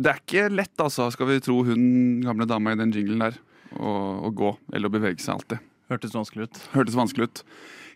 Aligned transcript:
Det 0.00 0.12
er 0.14 0.20
ikke 0.22 0.46
lett, 0.54 0.72
altså, 0.80 1.10
skal 1.12 1.28
vi 1.28 1.40
tro 1.44 1.58
hun 1.66 1.82
gamle 2.24 2.46
dama 2.48 2.72
i 2.72 2.78
den 2.80 2.92
jinglen 2.94 3.20
der, 3.26 3.36
å, 3.76 3.90
å 4.24 4.30
gå 4.32 4.54
eller 4.72 4.88
å 4.88 4.94
bevege 4.94 5.20
seg 5.20 5.34
alltid. 5.36 5.66
Hørtes 5.90 6.14
vanskelig 6.16 6.46
ut. 6.48 6.60
Hørtes 6.72 6.96
vanskelig 6.96 7.26
ut. 7.28 7.42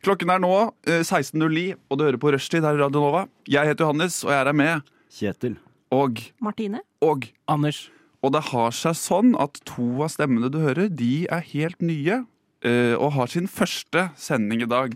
Klokken 0.05 0.33
er 0.35 0.43
nå 0.43 0.51
eh, 0.91 1.01
16.09, 1.07 1.79
og 1.89 1.97
du 1.97 2.05
hører 2.05 2.21
på 2.21 2.33
Rushtid 2.35 2.67
her 2.67 2.77
i 2.77 2.83
Radio 2.83 3.01
Nova. 3.01 3.23
Jeg 3.49 3.71
heter 3.71 3.87
Johannes, 3.87 4.19
og 4.27 4.35
jeg 4.35 4.41
er 4.43 4.51
her 4.51 4.59
med 4.61 4.91
Kjetil. 5.15 5.55
Og 5.95 6.21
Martine. 6.45 6.83
Og 7.07 7.29
Anders. 7.49 7.87
Og 8.25 8.33
det 8.35 8.43
har 8.51 8.75
seg 8.77 8.97
sånn 8.99 9.33
at 9.41 9.61
to 9.69 9.87
av 10.05 10.11
stemmene 10.13 10.51
du 10.53 10.59
hører, 10.61 10.91
de 10.93 11.25
er 11.33 11.45
helt 11.55 11.81
nye. 11.85 12.21
eh, 12.65 12.95
og 12.97 13.13
har 13.17 13.29
sin 13.33 13.47
første 13.49 14.07
sending 14.17 14.63
i 14.65 14.69
dag. 14.69 14.95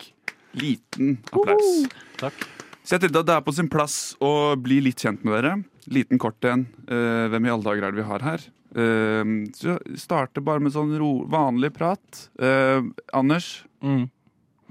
Liten 0.58 1.18
applaus. 1.32 1.86
Takk. 2.20 2.46
Så 2.88 2.96
jeg 2.96 3.02
tenkte 3.04 3.20
at 3.20 3.28
det 3.28 3.34
er 3.36 3.44
på 3.44 3.52
sin 3.52 3.68
plass 3.68 3.94
å 4.24 4.30
bli 4.56 4.78
litt 4.80 5.02
kjent 5.04 5.20
med 5.26 5.34
dere. 5.36 5.50
Liten 5.92 6.16
kort 6.20 6.40
en. 6.48 6.62
Uh, 6.88 7.26
hvem 7.28 7.44
i 7.44 7.50
alle 7.52 7.66
dager 7.66 7.84
er 7.84 7.92
det 7.92 8.00
vi 8.00 8.06
har 8.08 8.24
her? 8.24 8.46
Uh, 8.72 9.44
så 9.56 9.74
starter 10.00 10.40
bare 10.44 10.62
med 10.64 10.72
sånn 10.72 10.94
ro, 11.00 11.10
vanlig 11.28 11.74
prat. 11.76 12.24
Uh, 12.40 12.88
Anders, 13.12 13.64
Mm. 13.84 14.08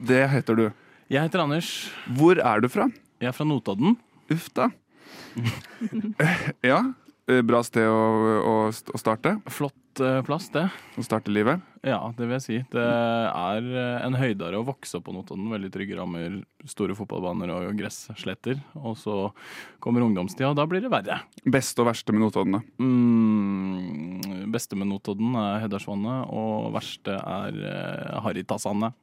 det 0.04 0.24
heter 0.34 0.58
du. 0.58 0.66
Jeg 1.14 1.24
heter 1.30 1.46
Anders. 1.46 1.70
Hvor 2.18 2.42
er 2.42 2.60
du 2.60 2.68
fra? 2.74 2.90
Jeg 3.22 3.30
er 3.30 3.38
fra 3.38 3.46
Notodden. 3.48 3.94
Uff 4.34 4.50
da. 4.58 4.72
Ja, 6.66 6.82
bra 7.48 7.60
sted 7.66 7.88
å, 7.90 8.02
å, 8.40 8.56
å 8.72 9.00
starte. 9.00 9.36
Flott 9.52 10.02
eh, 10.04 10.20
plass, 10.26 10.48
det. 10.54 10.68
Å 10.98 11.04
starte 11.04 11.34
livet. 11.34 11.64
Ja, 11.88 12.00
det 12.16 12.26
vil 12.26 12.36
jeg 12.38 12.46
si. 12.46 12.60
Det 12.72 12.84
er 12.84 13.68
eh, 13.68 14.06
en 14.06 14.18
høydere 14.18 14.60
å 14.60 14.66
vokse 14.68 15.00
opp 15.00 15.08
på 15.08 15.16
Notodden. 15.16 15.50
Veldig 15.52 15.72
trygge 15.74 15.98
rammer, 16.00 16.40
store 16.68 16.96
fotballbaner 16.98 17.52
og 17.56 17.80
gressletter. 17.80 18.62
Og 18.80 18.98
så 19.00 19.18
kommer 19.84 20.06
ungdomstida, 20.06 20.52
og 20.52 20.60
da 20.60 20.68
blir 20.70 20.84
det 20.84 20.92
verre. 20.94 21.22
Beste 21.44 21.84
og 21.84 21.90
verste 21.92 22.16
med 22.16 22.26
Notodden, 22.26 22.60
da. 22.60 22.64
Mm, 22.84 24.48
beste 24.54 24.80
med 24.80 24.92
Notodden 24.92 25.36
er 25.40 25.66
Heddalsvannet, 25.66 26.32
og 26.32 26.72
verste 26.76 27.20
er 27.20 27.60
uh, 27.64 28.22
Harrytassandet. 28.26 28.96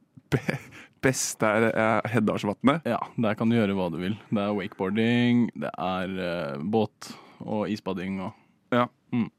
Beste 1.05 1.45
er 1.49 1.67
eh, 1.69 2.15
Heddalsvatnet. 2.15 2.87
Ja, 2.89 3.01
der 3.21 3.37
kan 3.39 3.51
du 3.51 3.59
gjøre 3.59 3.77
hva 3.77 3.91
du 3.93 3.99
vil. 4.01 4.17
Det 4.31 4.41
er 4.41 4.57
wakeboarding, 4.57 5.51
det 5.61 5.73
er 5.77 6.17
eh, 6.25 6.63
båt 6.65 7.13
og 7.41 7.69
isbading 7.69 8.21
og 8.21 8.33
Ja. 8.73 8.87
Mm. 9.13 9.31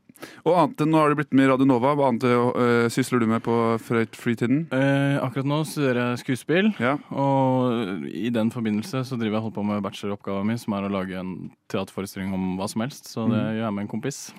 Og 0.46 0.54
annet 0.56 0.80
nå 0.88 0.96
har 0.96 1.10
det 1.12 1.18
blitt 1.20 1.34
med 1.36 1.50
Radio 1.50 1.66
Nova. 1.68 1.92
Hva 1.94 2.08
annet 2.08 2.24
eh, 2.24 2.88
sysler 2.88 3.20
du 3.20 3.26
med 3.28 3.44
på 3.44 3.52
fri- 3.84 4.08
fritiden? 4.16 4.62
Eh, 4.72 5.18
akkurat 5.20 5.44
nå 5.46 5.58
studerer 5.68 6.14
jeg 6.16 6.22
skuespill, 6.24 6.70
Ja. 6.80 6.94
og 7.12 8.06
i 8.08 8.30
den 8.32 8.50
forbindelse 8.50 9.04
så 9.04 9.18
driver 9.20 9.36
jeg 9.42 9.44
holdt 9.50 9.56
på 9.58 9.66
med 9.68 9.84
bacheloroppgaven 9.84 10.48
min, 10.48 10.58
som 10.58 10.74
er 10.74 10.88
å 10.88 10.92
lage 10.94 11.20
en 11.20 11.52
teaterforestilling 11.68 12.32
om 12.34 12.56
hva 12.58 12.70
som 12.72 12.82
helst. 12.86 13.12
Så 13.12 13.28
det 13.28 13.42
gjør 13.58 13.66
jeg 13.68 13.74
med 13.74 13.82
en 13.84 13.92
kompis. 13.92 14.32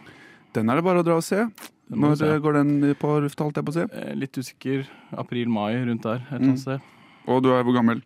Den 0.54 0.70
er 0.70 0.76
det 0.80 0.84
bare 0.84 1.02
å 1.02 1.04
dra 1.04 1.16
og 1.20 1.22
se. 1.26 1.44
Når 1.92 2.16
se. 2.18 2.38
går 2.40 2.52
den 2.54 2.94
på 2.96 3.12
lufta, 3.22 3.44
holdt 3.44 3.56
jeg 3.60 3.64
på 3.66 3.74
å 3.74 3.76
si? 3.76 3.84
Eh, 4.00 4.14
litt 4.16 4.32
usikker. 4.32 4.86
April-mai, 5.12 5.84
rundt 5.84 6.02
der. 6.08 6.24
Et 6.24 6.32
eller 6.40 6.48
annet 6.54 6.58
sted. 6.64 6.80
Og 7.28 7.42
du 7.44 7.50
er 7.52 7.62
hvor 7.62 7.76
gammel? 7.76 8.00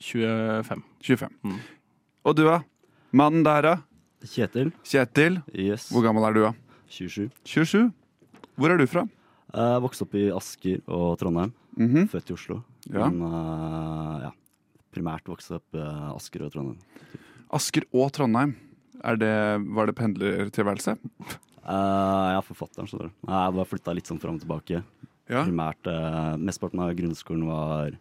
25. 0.00 0.82
25. 1.04 1.28
Mm. 1.44 1.58
Og 2.24 2.34
du, 2.36 2.44
da? 2.48 2.62
Mannen 3.12 3.44
der, 3.44 3.60
da? 3.62 3.76
Kjetil. 4.20 4.72
Kjetil. 4.84 5.40
Yes. 5.56 5.88
Hvor 5.92 6.04
gammel 6.04 6.26
er 6.28 6.36
du, 6.36 6.42
da? 6.44 6.52
27. 6.92 7.30
27. 7.48 7.88
Hvor 8.60 8.74
er 8.74 8.80
du 8.80 8.86
fra? 8.90 9.06
Jeg 9.50 9.82
vokste 9.82 10.04
opp 10.06 10.16
i 10.18 10.26
Asker 10.34 10.82
og 10.86 11.14
Trondheim. 11.20 11.52
Mhm. 11.80 12.08
Født 12.12 12.30
i 12.30 12.36
Oslo. 12.36 12.60
Ja. 12.90 13.08
Men 13.08 13.22
eh, 13.26 14.26
ja, 14.26 14.32
primært 14.94 15.26
vokste 15.30 15.58
opp 15.58 15.78
i 15.78 15.84
Asker 16.12 16.44
og 16.46 16.52
Trondheim. 16.54 16.78
Asker 17.56 17.86
og 17.90 18.10
Trondheim. 18.14 18.56
Er 19.00 19.16
det, 19.16 19.32
var 19.72 19.88
det 19.88 19.96
pendlertilværelse? 19.96 20.96
Eh, 21.00 22.26
jeg 22.30 22.36
er 22.36 22.46
forfatteren, 22.46 22.88
så 22.90 23.00
det. 23.00 23.10
Nei, 23.24 23.40
Jeg 23.46 23.56
bare 23.56 23.70
flytta 23.72 23.94
litt 23.96 24.10
sånn 24.10 24.20
fram 24.20 24.36
og 24.36 24.44
tilbake. 24.44 24.82
Ja. 25.30 25.44
Primært 25.46 25.86
uh, 25.86 26.34
Mesteparten 26.42 26.80
av 26.82 26.90
grunnskolen 26.98 27.44
var 27.46 27.92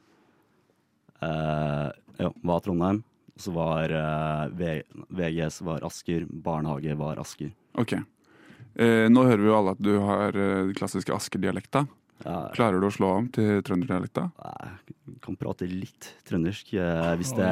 eh, 1.21 1.89
ja, 2.19 2.29
var 2.41 2.63
Trondheim. 2.65 3.03
Så 3.39 3.53
var 3.55 3.91
eh, 3.95 4.81
VGS 5.15 5.61
var 5.67 5.85
Asker, 5.87 6.25
barnehage 6.29 6.95
var 6.99 7.21
Asker. 7.21 7.53
Ok. 7.79 7.93
Eh, 8.79 9.05
nå 9.11 9.23
hører 9.27 9.41
vi 9.43 9.49
jo 9.49 9.55
alle 9.57 9.73
at 9.77 9.81
du 9.83 9.93
har 10.03 10.35
eh, 10.35 10.65
den 10.67 10.75
klassiske 10.77 11.15
Asker-dialekta. 11.15 11.85
Ja, 12.25 12.49
Klarer 12.51 12.81
du 12.83 12.87
å 12.89 12.91
slå 12.91 13.13
om 13.15 13.29
til 13.31 13.61
trønderdialekta? 13.63 14.25
jeg 14.43 15.19
kan 15.23 15.37
prate 15.39 15.67
litt 15.71 16.09
trøndersk. 16.27 16.73
eh, 16.75 17.13
hvis, 17.21 17.31
det, 17.37 17.47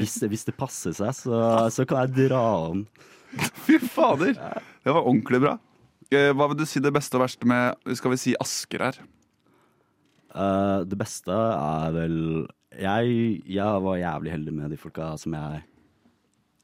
hvis, 0.00 0.16
hvis 0.32 0.44
det 0.48 0.56
passer 0.58 0.96
seg, 0.98 1.14
så, 1.14 1.38
så 1.70 1.86
kan 1.86 2.02
jeg 2.08 2.26
dra 2.28 2.42
om. 2.72 2.82
Fy 3.66 3.78
fader! 3.78 4.34
Det 4.82 4.90
var 4.90 5.06
ordentlig 5.06 5.38
bra. 5.44 5.54
Eh, 6.10 6.32
hva 6.34 6.48
vil 6.50 6.58
du 6.58 6.66
si 6.66 6.82
det 6.82 6.90
beste 6.96 7.14
og 7.18 7.22
verste 7.26 7.46
med 7.46 7.94
skal 7.98 8.14
vi 8.14 8.18
si 8.24 8.34
Asker 8.42 8.88
er? 8.90 8.98
Eh, 10.34 10.80
det 10.88 10.98
beste 11.00 11.32
er 11.32 11.94
vel 11.96 12.18
jeg, 12.78 13.42
jeg 13.48 13.82
var 13.84 13.98
jævlig 13.98 14.34
heldig 14.34 14.54
med 14.54 14.70
de 14.74 14.78
folka 14.80 15.14
som 15.20 15.34
jeg 15.34 15.62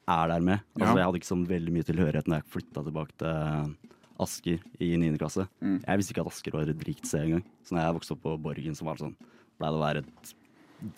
er 0.05 0.27
der 0.29 0.45
med. 0.45 0.61
Altså, 0.77 0.93
Ja. 0.93 0.95
Jeg 0.95 1.05
hadde 1.07 1.19
ikke 1.21 1.33
sånn 1.33 1.47
veldig 1.49 1.73
mye 1.73 1.87
tilhørighet 1.87 2.29
når 2.29 2.41
jeg 2.41 2.51
flytta 2.53 2.83
tilbake 2.85 3.17
til 3.17 3.75
Asker 4.21 4.59
i 4.79 4.95
9. 4.95 5.17
klasse. 5.19 5.47
Mm. 5.59 5.79
Jeg 5.83 5.97
visste 5.99 6.13
ikke 6.13 6.23
at 6.23 6.31
Asker 6.31 6.55
var 6.55 6.69
et 6.69 6.87
rikt 6.87 7.09
sted 7.09 7.25
engang. 7.25 7.43
Så 7.65 7.75
når 7.75 7.83
jeg 7.83 7.95
vokste 7.97 8.15
opp 8.15 8.21
på 8.23 8.35
Borgen, 8.41 8.77
så 8.77 8.85
var 8.87 8.95
det 8.95 9.07
sånn 9.07 9.17
Ble 9.55 9.69
det 9.71 9.79
å 9.79 9.83
være 9.85 9.99
et 10.03 10.31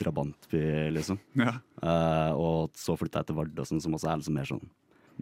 drabantby, 0.01 0.61
liksom. 0.89 1.19
Ja. 1.38 1.59
Uh, 1.77 2.31
og 2.33 2.72
så 2.73 2.95
flytta 2.97 3.22
jeg 3.22 3.29
til 3.29 3.38
Vardø, 3.38 3.66
sånn, 3.69 3.81
som 3.83 3.94
også 3.94 4.09
er 4.09 4.17
liksom 4.17 4.33
mer 4.33 4.50
sånn 4.50 4.63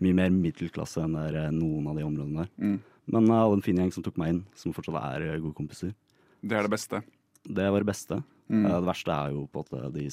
mye 0.01 0.15
mer 0.15 0.31
middelklasse 0.33 1.03
enn 1.03 1.15
der, 1.15 1.35
eh, 1.45 1.51
noen 1.55 1.87
av 1.87 1.95
de 1.95 2.03
områdene 2.03 2.43
der. 2.43 2.49
Mm. 2.59 2.79
Men 3.07 3.27
jeg 3.29 3.39
hadde 3.39 3.57
en 3.57 3.65
fin 3.65 3.77
gjeng 3.79 3.93
som 3.93 4.03
tok 4.03 4.17
meg 4.17 4.33
inn, 4.33 4.41
som 4.57 4.73
fortsatt 4.75 4.97
er 4.99 5.39
gode 5.39 5.55
kompiser. 5.55 5.93
Det 6.43 6.57
er 6.57 6.65
det 6.65 6.73
beste. 6.73 7.01
Det 7.45 7.67
var 7.71 7.83
det 7.83 7.89
beste. 7.89 8.21
Mm. 8.49 8.65
Eh, 8.65 8.77
Det 8.79 8.87
verste 8.89 9.11
er 9.15 9.33
jo 9.35 9.45
på 9.51 9.61
en 9.61 9.65
måte 9.65 9.91
de 9.95 10.05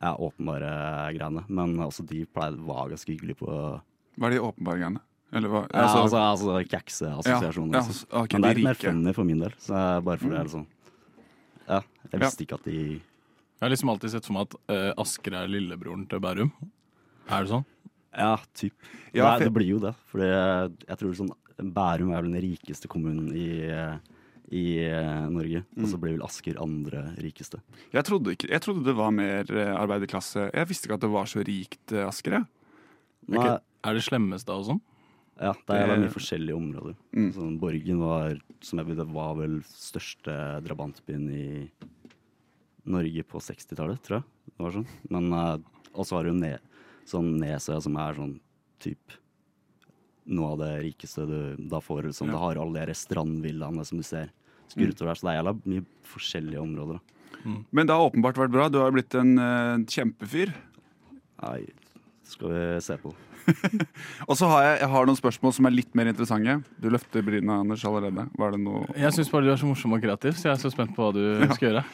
ja, 0.00 0.14
åpenbare 0.14 0.70
greiene. 1.16 1.44
Men 1.48 1.76
også 1.82 2.06
de 2.06 2.24
pleide, 2.26 2.60
var 2.66 2.90
ganske 2.92 3.12
hyggelige 3.12 3.40
på 3.42 3.50
Hva 4.18 4.26
er 4.28 4.36
de 4.36 4.42
åpenbare 4.42 4.78
greiene? 4.82 5.02
Eller 5.32 5.52
hva? 5.52 5.62
ja, 5.68 5.84
Altså, 5.84 6.16
altså, 6.16 6.56
kjekse-assosiasjoner. 6.64 7.74
Ja, 7.76 7.82
liksom. 7.84 8.08
ja, 8.10 8.22
ok, 8.22 8.32
Men 8.32 8.42
det 8.42 8.50
er 8.50 8.58
litt 8.58 8.68
mer 8.68 8.78
funny 8.80 9.12
for 9.16 9.28
min 9.28 9.42
del. 9.44 9.54
Så 9.60 9.74
jeg, 9.76 10.04
bare 10.06 10.22
mm. 10.22 10.30
det 10.32 10.38
er 10.40 10.52
sånn 10.54 10.66
Ja, 11.68 11.80
jeg 12.12 12.20
visste 12.22 12.46
ikke 12.46 12.56
at 12.56 12.68
de 12.68 12.76
Jeg 12.78 13.64
har 13.66 13.74
liksom 13.74 13.90
alltid 13.92 14.14
sett 14.14 14.28
for 14.28 14.38
meg 14.38 14.46
at 14.48 14.54
uh, 14.72 15.02
Asker 15.02 15.34
er 15.36 15.50
lillebroren 15.50 16.06
til 16.08 16.22
Bærum. 16.24 16.52
Er 17.28 17.44
det 17.44 17.50
sånn? 17.50 17.66
Ja, 18.16 18.38
typ. 18.56 18.72
Ja, 19.12 19.34
det, 19.34 19.42
for- 19.42 19.44
det 19.44 19.54
blir 19.58 19.68
jo 19.74 19.80
det. 19.82 19.92
For 20.08 20.22
jeg 20.24 20.96
tror 21.02 21.18
sånn 21.18 21.34
Bærum 21.58 22.14
er 22.14 22.22
vel 22.22 22.32
den 22.32 22.44
rikeste 22.46 22.88
kommunen 22.88 23.28
i, 23.34 23.48
i 24.50 24.78
Norge. 24.88 25.30
Norge. 25.38 25.64
Og 25.76 25.84
Mm. 25.84 25.90
så 25.92 25.98
ble 26.00 26.12
vel 26.16 26.22
Asker 26.24 26.58
andre 26.62 27.14
rikeste. 27.20 27.60
Jeg 27.92 28.04
trodde, 28.04 28.32
ikke, 28.36 28.48
jeg 28.50 28.60
trodde 28.64 28.84
det 28.84 28.94
var 28.96 29.10
mer 29.12 29.44
eh, 29.50 29.74
arbeiderklasse. 29.76 30.50
Jeg 30.54 30.66
visste 30.68 30.86
ikke 30.88 30.94
at 30.94 31.00
det 31.04 31.10
var 31.12 31.24
så 31.26 31.44
rikt 31.44 31.92
eh, 31.92 32.06
Asker. 32.08 32.30
jeg. 32.32 32.46
Nei, 33.28 33.58
Er 33.84 33.94
det 33.94 34.02
slemmeste 34.02 34.48
og 34.50 34.64
sånn? 34.66 34.80
Ja, 35.38 35.52
det 35.52 35.70
er 35.76 35.86
veldig 35.86 36.08
mye 36.08 36.16
forskjellige 36.16 36.56
områder. 36.56 36.94
Mm. 37.14 37.32
Sånn, 37.32 37.58
Borgen 37.60 38.00
var, 38.00 38.40
som 38.60 38.78
jeg 38.80 38.86
vet, 38.88 39.06
var 39.06 39.34
vel 39.36 39.60
største 39.62 40.34
drabantbyen 40.64 41.28
i 41.30 41.70
Norge 42.88 43.22
på 43.28 43.38
60-tallet, 43.42 44.00
tror 44.02 44.18
jeg. 44.18 44.24
Det 44.56 44.64
var 44.64 44.72
sånn. 44.74 44.86
Men 45.12 45.32
og 45.94 46.06
så 46.06 46.16
har 46.18 46.24
du 46.28 46.32
ne 46.36 46.58
sånn 47.08 47.38
Nesøya, 47.40 47.80
som 47.84 47.96
er 48.00 48.14
sånn 48.18 48.34
typ 48.80 49.14
noe 50.28 50.54
av 50.54 50.62
det 50.62 50.72
rikeste 50.84 51.26
du 51.28 51.38
da 51.70 51.80
får. 51.82 52.08
Liksom. 52.10 52.28
Ja. 52.28 52.36
Det 52.36 52.42
har 52.44 52.62
alle 52.62 52.88
de 52.90 52.96
strandvillaene 52.96 53.86
som 53.88 54.00
du 54.00 54.06
ser 54.06 54.32
skur 54.68 54.90
utover 54.90 55.12
der. 55.12 55.20
Så 55.20 55.28
det 55.28 55.32
er 55.32 55.40
jævla 55.40 55.54
mye 55.64 55.86
forskjellige 56.08 56.64
områder. 56.64 56.98
Da. 56.98 57.54
Men 57.70 57.88
det 57.88 57.94
har 57.94 58.08
åpenbart 58.08 58.40
vært 58.40 58.54
bra. 58.54 58.68
Du 58.72 58.80
har 58.82 58.92
blitt 58.94 59.14
en 59.18 59.38
uh, 59.40 59.86
kjempefyr. 59.88 60.52
Nei, 61.44 61.62
det 61.68 62.34
skal 62.34 62.52
vi 62.52 62.62
se 62.84 62.98
på. 63.00 63.14
Og 64.28 64.34
så 64.36 64.48
har 64.50 64.64
jeg, 64.64 64.72
jeg 64.82 64.90
har 64.92 65.06
noen 65.08 65.18
spørsmål 65.18 65.54
som 65.56 65.68
er 65.68 65.76
litt 65.76 65.94
mer 65.96 66.10
interessante. 66.10 66.58
Du 66.82 66.90
løfter 66.92 67.24
bryna, 67.24 67.60
Anders, 67.62 67.84
allerede. 67.88 68.26
Var 68.38 68.52
det 68.54 68.60
noe 68.60 68.82
Jeg 68.98 69.14
syns 69.16 69.30
bare 69.32 69.46
du 69.46 69.52
er 69.54 69.60
så 69.60 69.68
morsom 69.70 69.94
og 69.96 70.02
kreativ, 70.04 70.36
så 70.36 70.50
jeg 70.50 70.56
er 70.56 70.60
så 70.60 70.72
spent 70.74 70.92
på 70.96 71.06
hva 71.06 71.14
du 71.16 71.54
skal 71.54 71.70
gjøre. 71.70 71.84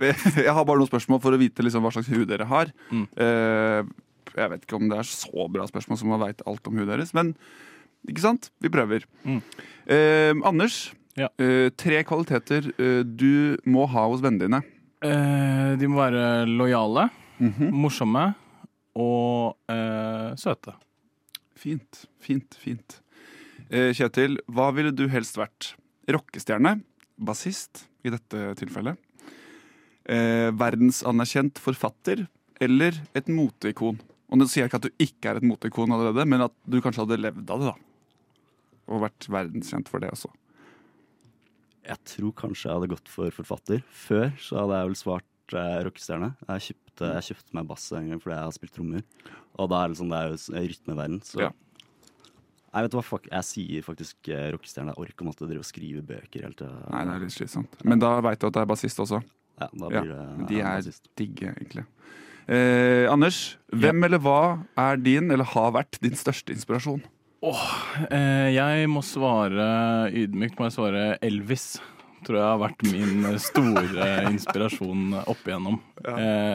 Jeg 0.46 0.54
har 0.54 0.68
bare 0.68 0.80
noen 0.80 0.90
spørsmål 0.90 1.20
for 1.24 1.34
å 1.34 1.40
vite 1.40 1.66
liksom 1.66 1.82
hva 1.84 1.92
slags 1.96 2.12
hud 2.12 2.28
dere 2.30 2.46
har. 2.50 2.70
Mm. 2.92 3.08
Uh, 3.18 3.82
jeg 4.30 4.52
vet 4.52 4.62
ikke 4.62 4.78
om 4.78 4.86
det 4.90 5.00
er 5.00 5.08
så 5.08 5.46
bra 5.50 5.64
spørsmål 5.66 5.98
som 5.98 6.12
man 6.12 6.22
veit 6.22 6.42
alt 6.46 6.68
om 6.70 6.76
hudet 6.78 6.92
deres, 6.92 7.10
men 7.16 7.32
Ikke 8.08 8.22
sant? 8.24 8.50
Vi 8.60 8.68
prøver. 8.72 9.04
Mm. 9.24 9.40
Eh, 9.86 10.32
Anders, 10.46 10.92
Ja. 11.16 11.28
eh, 11.38 11.70
tre 11.76 12.02
kvaliteter 12.04 12.70
eh, 12.78 13.02
du 13.04 13.56
må 13.66 13.86
ha 13.88 14.06
hos 14.08 14.20
vennene 14.22 14.46
dine. 14.46 14.62
Eh, 15.02 15.76
de 15.76 15.86
må 15.88 15.96
være 16.00 16.46
lojale, 16.48 17.10
Mhm. 17.40 17.70
morsomme 17.72 18.34
og 18.96 19.56
eh, 19.68 20.34
søte. 20.36 20.74
Fint, 21.56 22.06
fint, 22.20 22.54
fint. 22.56 23.00
Eh, 23.70 23.92
Kjetil, 23.92 24.38
hva 24.50 24.70
ville 24.74 24.92
du 24.92 25.06
helst 25.08 25.36
vært? 25.36 25.74
Rockestjerne, 26.08 26.82
bassist 27.20 27.86
i 28.04 28.10
dette 28.10 28.54
tilfellet, 28.56 28.96
eh, 30.08 30.50
verdensanerkjent 30.56 31.58
forfatter 31.60 32.26
eller 32.60 32.92
et 33.14 33.26
moteikon? 33.28 33.98
Og 34.30 34.38
nå 34.38 34.46
sier 34.48 34.64
jeg 34.64 34.70
ikke 34.70 34.80
at 34.80 34.88
du 34.88 34.90
ikke 35.04 35.30
er 35.30 35.36
et 35.40 35.42
moteikon 35.46 35.90
allerede, 35.90 36.26
men 36.28 36.40
at 36.42 36.52
du 36.68 36.80
kanskje 36.80 37.04
hadde 37.06 37.20
levd 37.20 37.50
av 37.50 37.58
det, 37.60 37.66
da. 37.72 37.74
Og 38.90 39.04
vært 39.04 39.28
verdenskjent 39.30 39.88
for 39.90 40.02
det 40.02 40.10
også. 40.10 40.30
Jeg 41.86 41.98
tror 42.12 42.32
kanskje 42.36 42.68
jeg 42.68 42.76
hadde 42.76 42.90
gått 42.92 43.08
for 43.10 43.32
forfatter. 43.34 43.82
Før 43.94 44.30
så 44.42 44.60
hadde 44.60 44.80
jeg 44.80 44.90
vel 44.90 44.98
svart 45.00 45.54
eh, 45.56 45.78
rockestjerne. 45.86 46.28
Jeg 46.50 46.66
kjøpte, 46.68 47.08
jeg 47.16 47.26
kjøpte 47.30 47.56
meg 47.58 47.68
bass 47.70 47.86
en 47.96 48.10
gang 48.12 48.20
fordi 48.22 48.36
jeg 48.36 48.46
har 48.48 48.56
spilt 48.58 48.74
trommer. 48.76 49.04
Og 49.60 49.70
da 49.72 49.80
er 49.84 49.92
det, 49.92 49.98
sånn, 50.00 50.12
det 50.12 50.20
er 50.20 50.30
jo 50.34 50.68
rytmeverden, 50.74 51.20
så 51.26 51.44
Ja. 51.46 51.50
Jeg 52.70 52.86
vet 52.86 52.92
hva, 52.94 53.02
fuck, 53.02 53.24
jeg 53.26 53.42
sier 53.48 53.82
faktisk 53.82 54.28
eh, 54.30 54.44
rockestjerne. 54.54 54.92
Jeg 54.94 55.02
orker 55.02 55.26
måtte 55.26 55.46
drive 55.50 55.64
og 55.64 55.66
skrive 55.66 56.04
bøker 56.06 56.44
hele 56.46 56.54
tida. 56.54 56.76
Nei, 56.92 57.00
det 57.08 57.14
er 57.16 57.24
litt 57.24 57.34
slitsomt. 57.34 57.80
Men 57.82 57.98
da 57.98 58.12
veit 58.22 58.38
du 58.38 58.46
at 58.46 58.54
det 58.54 58.62
er 58.62 58.68
bassist 58.70 59.00
også. 59.02 59.18
Ja, 59.58 59.66
da 59.74 59.88
Ja, 59.90 60.02
det 60.04 60.46
De 60.52 60.60
er 60.60 60.76
bassist. 60.76 61.08
digge, 61.18 61.50
egentlig. 61.56 61.82
Eh, 62.46 63.10
Anders, 63.10 63.56
hvem 63.74 64.04
eller 64.06 64.22
hva 64.22 64.36
er 64.78 64.96
din, 65.02 65.32
eller 65.34 65.44
har 65.50 65.72
vært, 65.74 65.98
din 66.02 66.14
største 66.14 66.54
inspirasjon? 66.54 67.02
Eh, 67.40 68.50
jeg 68.52 68.88
må 68.92 69.00
svare 69.00 70.10
ydmykt 70.12 70.58
må 70.60 70.68
jeg 70.68 70.74
svare 70.76 71.04
Elvis. 71.24 71.78
Tror 72.26 72.38
jeg 72.40 72.46
har 72.46 72.60
vært 72.60 72.84
min 72.90 73.26
store 73.40 74.08
inspirasjon 74.30 75.14
opp 75.22 75.46
igjennom. 75.46 75.80
Ja. 76.00 76.14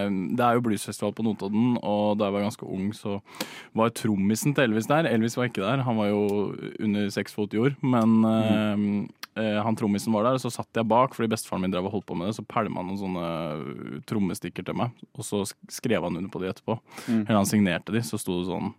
det 0.10 0.42
er 0.42 0.58
jo 0.58 0.64
bluesfestival 0.66 1.12
på 1.14 1.22
Notodden, 1.22 1.76
og 1.86 2.18
da 2.18 2.28
jeg 2.28 2.34
var 2.34 2.46
ganske 2.48 2.66
ung, 2.66 2.88
så 2.98 3.20
var 3.78 3.94
trommisen 3.94 4.56
til 4.56 4.70
Elvis 4.70 4.90
der. 4.90 5.06
Elvis 5.10 5.38
var 5.38 5.52
ikke 5.52 5.62
der, 5.62 5.84
han 5.86 6.00
var 6.00 6.10
jo 6.10 6.24
under 6.82 7.12
seks 7.14 7.36
fot 7.36 7.54
jord. 7.54 7.76
Men 7.86 8.16
mm. 8.26 8.96
eh, 9.38 9.60
han 9.64 9.78
trommisen 9.78 10.14
var 10.16 10.28
der, 10.28 10.38
og 10.38 10.44
så 10.44 10.52
satt 10.54 10.80
jeg 10.80 10.88
bak, 10.90 11.16
fordi 11.16 11.32
bestefaren 11.34 11.66
min 11.66 11.74
drev 11.74 11.90
og 11.90 11.98
holdt 11.98 12.08
på 12.10 12.18
med 12.18 12.30
det. 12.32 12.38
Så 12.40 12.46
pælma 12.50 12.82
han 12.82 12.92
noen 12.92 13.02
sånne 13.02 14.02
trommestikker 14.10 14.66
til 14.68 14.78
meg, 14.80 14.96
og 15.16 15.28
så 15.28 15.44
skrev 15.46 16.06
han 16.08 16.18
under 16.20 16.32
på 16.32 16.42
de 16.44 16.52
etterpå. 16.52 16.78
Eller 17.10 17.38
han 17.38 17.50
signerte 17.50 17.96
de, 17.96 18.04
så 18.06 18.20
sto 18.22 18.40
det 18.42 18.50
sånn 18.52 18.74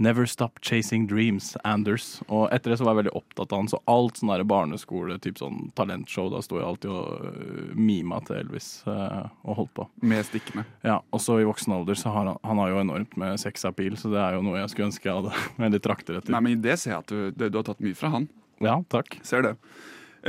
Never 0.00 0.24
stop 0.24 0.62
chasing 0.64 1.04
dreams, 1.10 1.52
Anders. 1.68 2.22
Og 2.28 2.46
etter 2.54 2.72
det 2.72 2.78
så 2.80 2.86
var 2.86 2.94
jeg 2.94 3.02
veldig 3.02 3.18
opptatt 3.18 3.52
av 3.52 3.60
han, 3.60 3.68
så 3.68 3.82
alt 3.90 4.20
sånn 4.20 4.32
der 4.32 4.46
barneskole, 4.48 5.18
typ 5.20 5.40
sånn 5.42 5.68
talentshow, 5.76 6.29
da 6.32 6.40
sto 6.44 6.58
jeg 6.60 6.66
alltid 6.68 6.90
og 6.94 7.26
øh, 7.30 7.72
mima 7.76 8.18
til 8.26 8.38
Elvis 8.40 8.68
øh, 8.90 9.24
og 9.44 9.58
holdt 9.60 9.72
på. 9.76 9.86
Med 10.02 10.24
stikkene. 10.28 10.64
Ja, 10.86 10.98
og 11.10 11.20
så 11.24 11.38
i 11.42 11.46
voksen 11.48 11.74
alder 11.76 11.98
så 11.98 12.12
har 12.14 12.26
han, 12.30 12.38
han 12.46 12.62
har 12.62 12.72
jo 12.72 12.80
enormt 12.82 13.16
med 13.20 13.40
sexappeal, 13.42 13.96
så 14.00 14.12
det 14.12 14.20
er 14.22 14.36
jo 14.38 14.44
noe 14.46 14.58
jeg 14.62 14.72
skulle 14.72 14.88
ønske 14.90 15.10
jeg 15.10 15.18
hadde 15.20 15.44
veldig 15.66 15.82
trakter 15.86 16.20
etter. 16.20 16.34
Nei, 16.36 16.42
men 16.48 16.62
det 16.64 16.78
ser 16.82 16.94
jeg 16.96 17.02
at 17.04 17.12
du, 17.14 17.20
det, 17.42 17.50
du 17.54 17.58
har 17.60 17.66
tatt 17.70 17.82
mye 17.84 17.98
fra 17.98 18.12
han. 18.16 18.28
Ja, 18.64 18.78
takk. 18.92 19.18
Ser 19.26 19.46
det. 19.46 19.54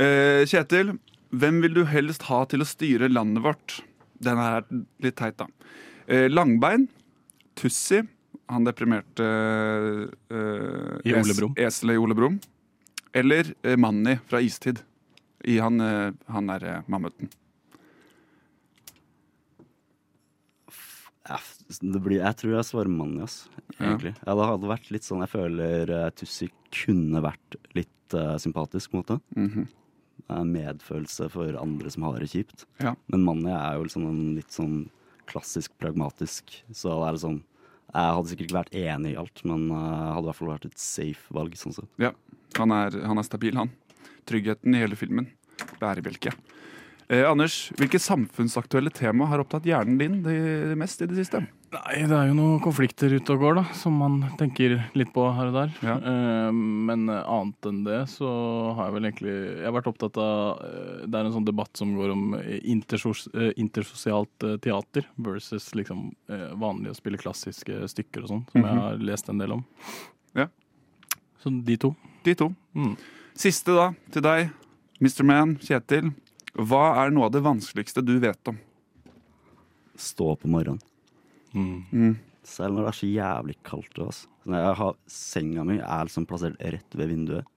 Eh, 0.00 0.42
Kjetil, 0.48 0.94
hvem 1.32 1.58
vil 1.64 1.74
du 1.76 1.82
helst 1.88 2.26
ha 2.30 2.42
til 2.48 2.64
å 2.64 2.68
styre 2.68 3.08
landet 3.12 3.44
vårt? 3.44 3.78
Den 4.22 4.38
er 4.40 4.64
litt 5.02 5.16
teit, 5.18 5.36
da. 5.40 5.48
Eh, 6.06 6.28
Langbein, 6.32 6.88
Tussi, 7.58 8.00
han 8.52 8.64
deprimerte 8.66 9.24
eh, 10.32 11.08
I 11.08 11.14
Ole 11.16 11.32
es- 11.34 11.42
Eselet 11.66 11.96
i 11.96 12.00
Ole 12.00 12.14
Brumm. 12.16 12.38
Eller 13.12 13.50
eh, 13.62 13.76
Manni 13.76 14.16
fra 14.28 14.40
Istid. 14.40 14.80
I 15.44 15.58
han, 15.58 15.80
eh, 15.80 16.12
han 16.30 16.50
er 16.50 16.64
eh, 16.64 16.82
mammuten. 16.86 17.30
Det 21.80 22.00
blir, 22.02 22.18
jeg 22.18 22.36
tror 22.38 22.56
jeg 22.56 22.66
svarer 22.66 22.90
Manni, 22.92 23.22
ass. 23.24 23.44
Egentlig. 23.78 24.12
Ja, 24.20 24.34
det 24.36 24.48
hadde 24.50 24.70
vært 24.70 24.88
litt 24.92 25.06
sånn 25.06 25.22
Jeg 25.22 25.30
føler 25.32 25.92
uh, 25.94 26.08
Tussi 26.18 26.48
kunne 26.74 27.22
vært 27.24 27.56
litt 27.78 28.16
uh, 28.16 28.34
sympatisk, 28.42 28.90
på 28.90 28.98
en 28.98 29.02
måte. 29.04 29.18
Mm 29.36 29.48
-hmm. 29.50 30.44
medfølelse 30.50 31.28
for 31.30 31.56
andre 31.56 31.90
som 31.90 32.02
har 32.02 32.18
det 32.18 32.30
kjipt. 32.30 32.66
Ja. 32.78 32.94
Men 33.06 33.24
Manni 33.24 33.50
er 33.50 33.76
jo 33.76 33.84
liksom 33.84 34.06
en 34.06 34.34
litt 34.34 34.50
sånn 34.50 34.90
klassisk 35.26 35.72
pragmatisk. 35.78 36.64
Så 36.72 36.88
det 36.88 37.08
er 37.08 37.12
liksom 37.12 37.42
Jeg 37.94 38.14
hadde 38.14 38.28
sikkert 38.28 38.46
ikke 38.46 38.62
vært 38.62 38.74
enig 38.74 39.12
i 39.12 39.16
alt, 39.16 39.44
men 39.44 39.70
uh, 39.70 40.14
hadde 40.14 40.22
i 40.22 40.30
hvert 40.30 40.36
fall 40.36 40.48
vært 40.48 40.66
et 40.66 40.78
safe 40.78 41.28
valg. 41.30 41.56
sånn 41.56 41.72
sett. 41.72 41.88
Ja, 41.98 42.12
han 42.56 42.70
er, 42.70 42.90
han 43.06 43.18
er 43.18 43.22
stabil, 43.22 43.56
han. 43.56 43.70
Tryggheten 44.28 44.74
i 44.74 44.82
hele 44.82 44.98
filmen. 44.98 45.30
Bærebjelke. 45.80 46.34
Eh, 47.12 47.24
Anders, 47.28 47.66
hvilke 47.76 47.98
samfunnsaktuelle 48.00 48.92
tema 48.94 49.26
har 49.28 49.42
opptatt 49.42 49.66
hjernen 49.68 49.98
din 50.00 50.20
det, 50.24 50.36
det 50.70 50.78
mest 50.80 51.02
i 51.02 51.08
det 51.10 51.18
siste? 51.18 51.42
Nei, 51.72 52.02
det 52.08 52.16
er 52.16 52.28
jo 52.28 52.36
noen 52.36 52.60
konflikter 52.60 53.12
ute 53.12 53.32
og 53.34 53.42
går, 53.42 53.54
da, 53.58 53.62
som 53.76 53.94
man 54.00 54.18
tenker 54.40 54.74
litt 54.96 55.12
på 55.12 55.24
her 55.36 55.48
og 55.50 55.56
der. 55.56 55.74
Ja. 55.84 55.96
Eh, 55.98 56.48
men 56.52 57.06
annet 57.12 57.68
enn 57.68 57.82
det 57.84 58.00
så 58.12 58.28
har 58.76 58.88
jeg 58.88 58.96
vel 58.96 59.08
egentlig 59.08 59.34
Jeg 59.34 59.66
har 59.66 59.76
vært 59.76 59.88
opptatt 59.92 60.20
av 60.20 60.60
eh, 60.64 61.06
Det 61.06 61.18
er 61.18 61.28
en 61.28 61.36
sånn 61.36 61.48
debatt 61.48 61.80
som 61.80 61.94
går 61.96 62.12
om 62.12 62.36
intersos, 62.60 63.26
eh, 63.32 63.52
intersosialt 63.60 64.48
eh, 64.48 64.58
teater 64.64 65.08
versus 65.28 65.70
liksom 65.76 66.10
eh, 66.32 66.50
vanlig 66.60 66.92
å 66.92 66.98
spille 66.98 67.20
klassiske 67.20 67.88
stykker 67.92 68.24
og 68.24 68.32
sånn, 68.34 68.44
som 68.52 68.68
jeg 68.68 68.84
har 68.84 69.08
lest 69.12 69.32
en 69.32 69.40
del 69.42 69.56
om. 69.56 69.66
Ja. 70.38 70.48
Så 71.42 71.52
de 71.66 71.76
to. 71.80 71.92
De 72.24 72.36
to. 72.38 72.52
Mm. 72.76 72.94
Siste 73.38 73.72
da, 73.72 73.86
til 74.12 74.24
deg, 74.24 74.50
Mr. 75.00 75.24
Man, 75.24 75.54
Kjetil. 75.62 76.12
Hva 76.52 76.82
er 77.00 77.12
noe 77.14 77.30
av 77.30 77.32
det 77.32 77.40
vanskeligste 77.44 78.04
du 78.04 78.18
vet 78.20 78.50
om? 78.50 78.58
Stå 79.96 80.34
opp 80.34 80.44
om 80.44 80.52
morgenen. 80.52 80.82
Mm. 81.52 82.18
Selv 82.44 82.76
når 82.76 82.84
det 82.84 82.90
er 82.90 82.98
så 82.98 83.08
jævlig 83.08 83.56
kaldt. 83.64 84.00
Altså. 84.04 84.28
Når 84.44 84.64
jeg 84.66 84.78
har, 84.82 84.98
senga 85.16 85.64
mi 85.64 85.78
er 85.80 86.08
liksom 86.08 86.28
plassert 86.28 86.60
rett 86.60 86.98
ved 86.98 87.12
vinduet. 87.12 87.48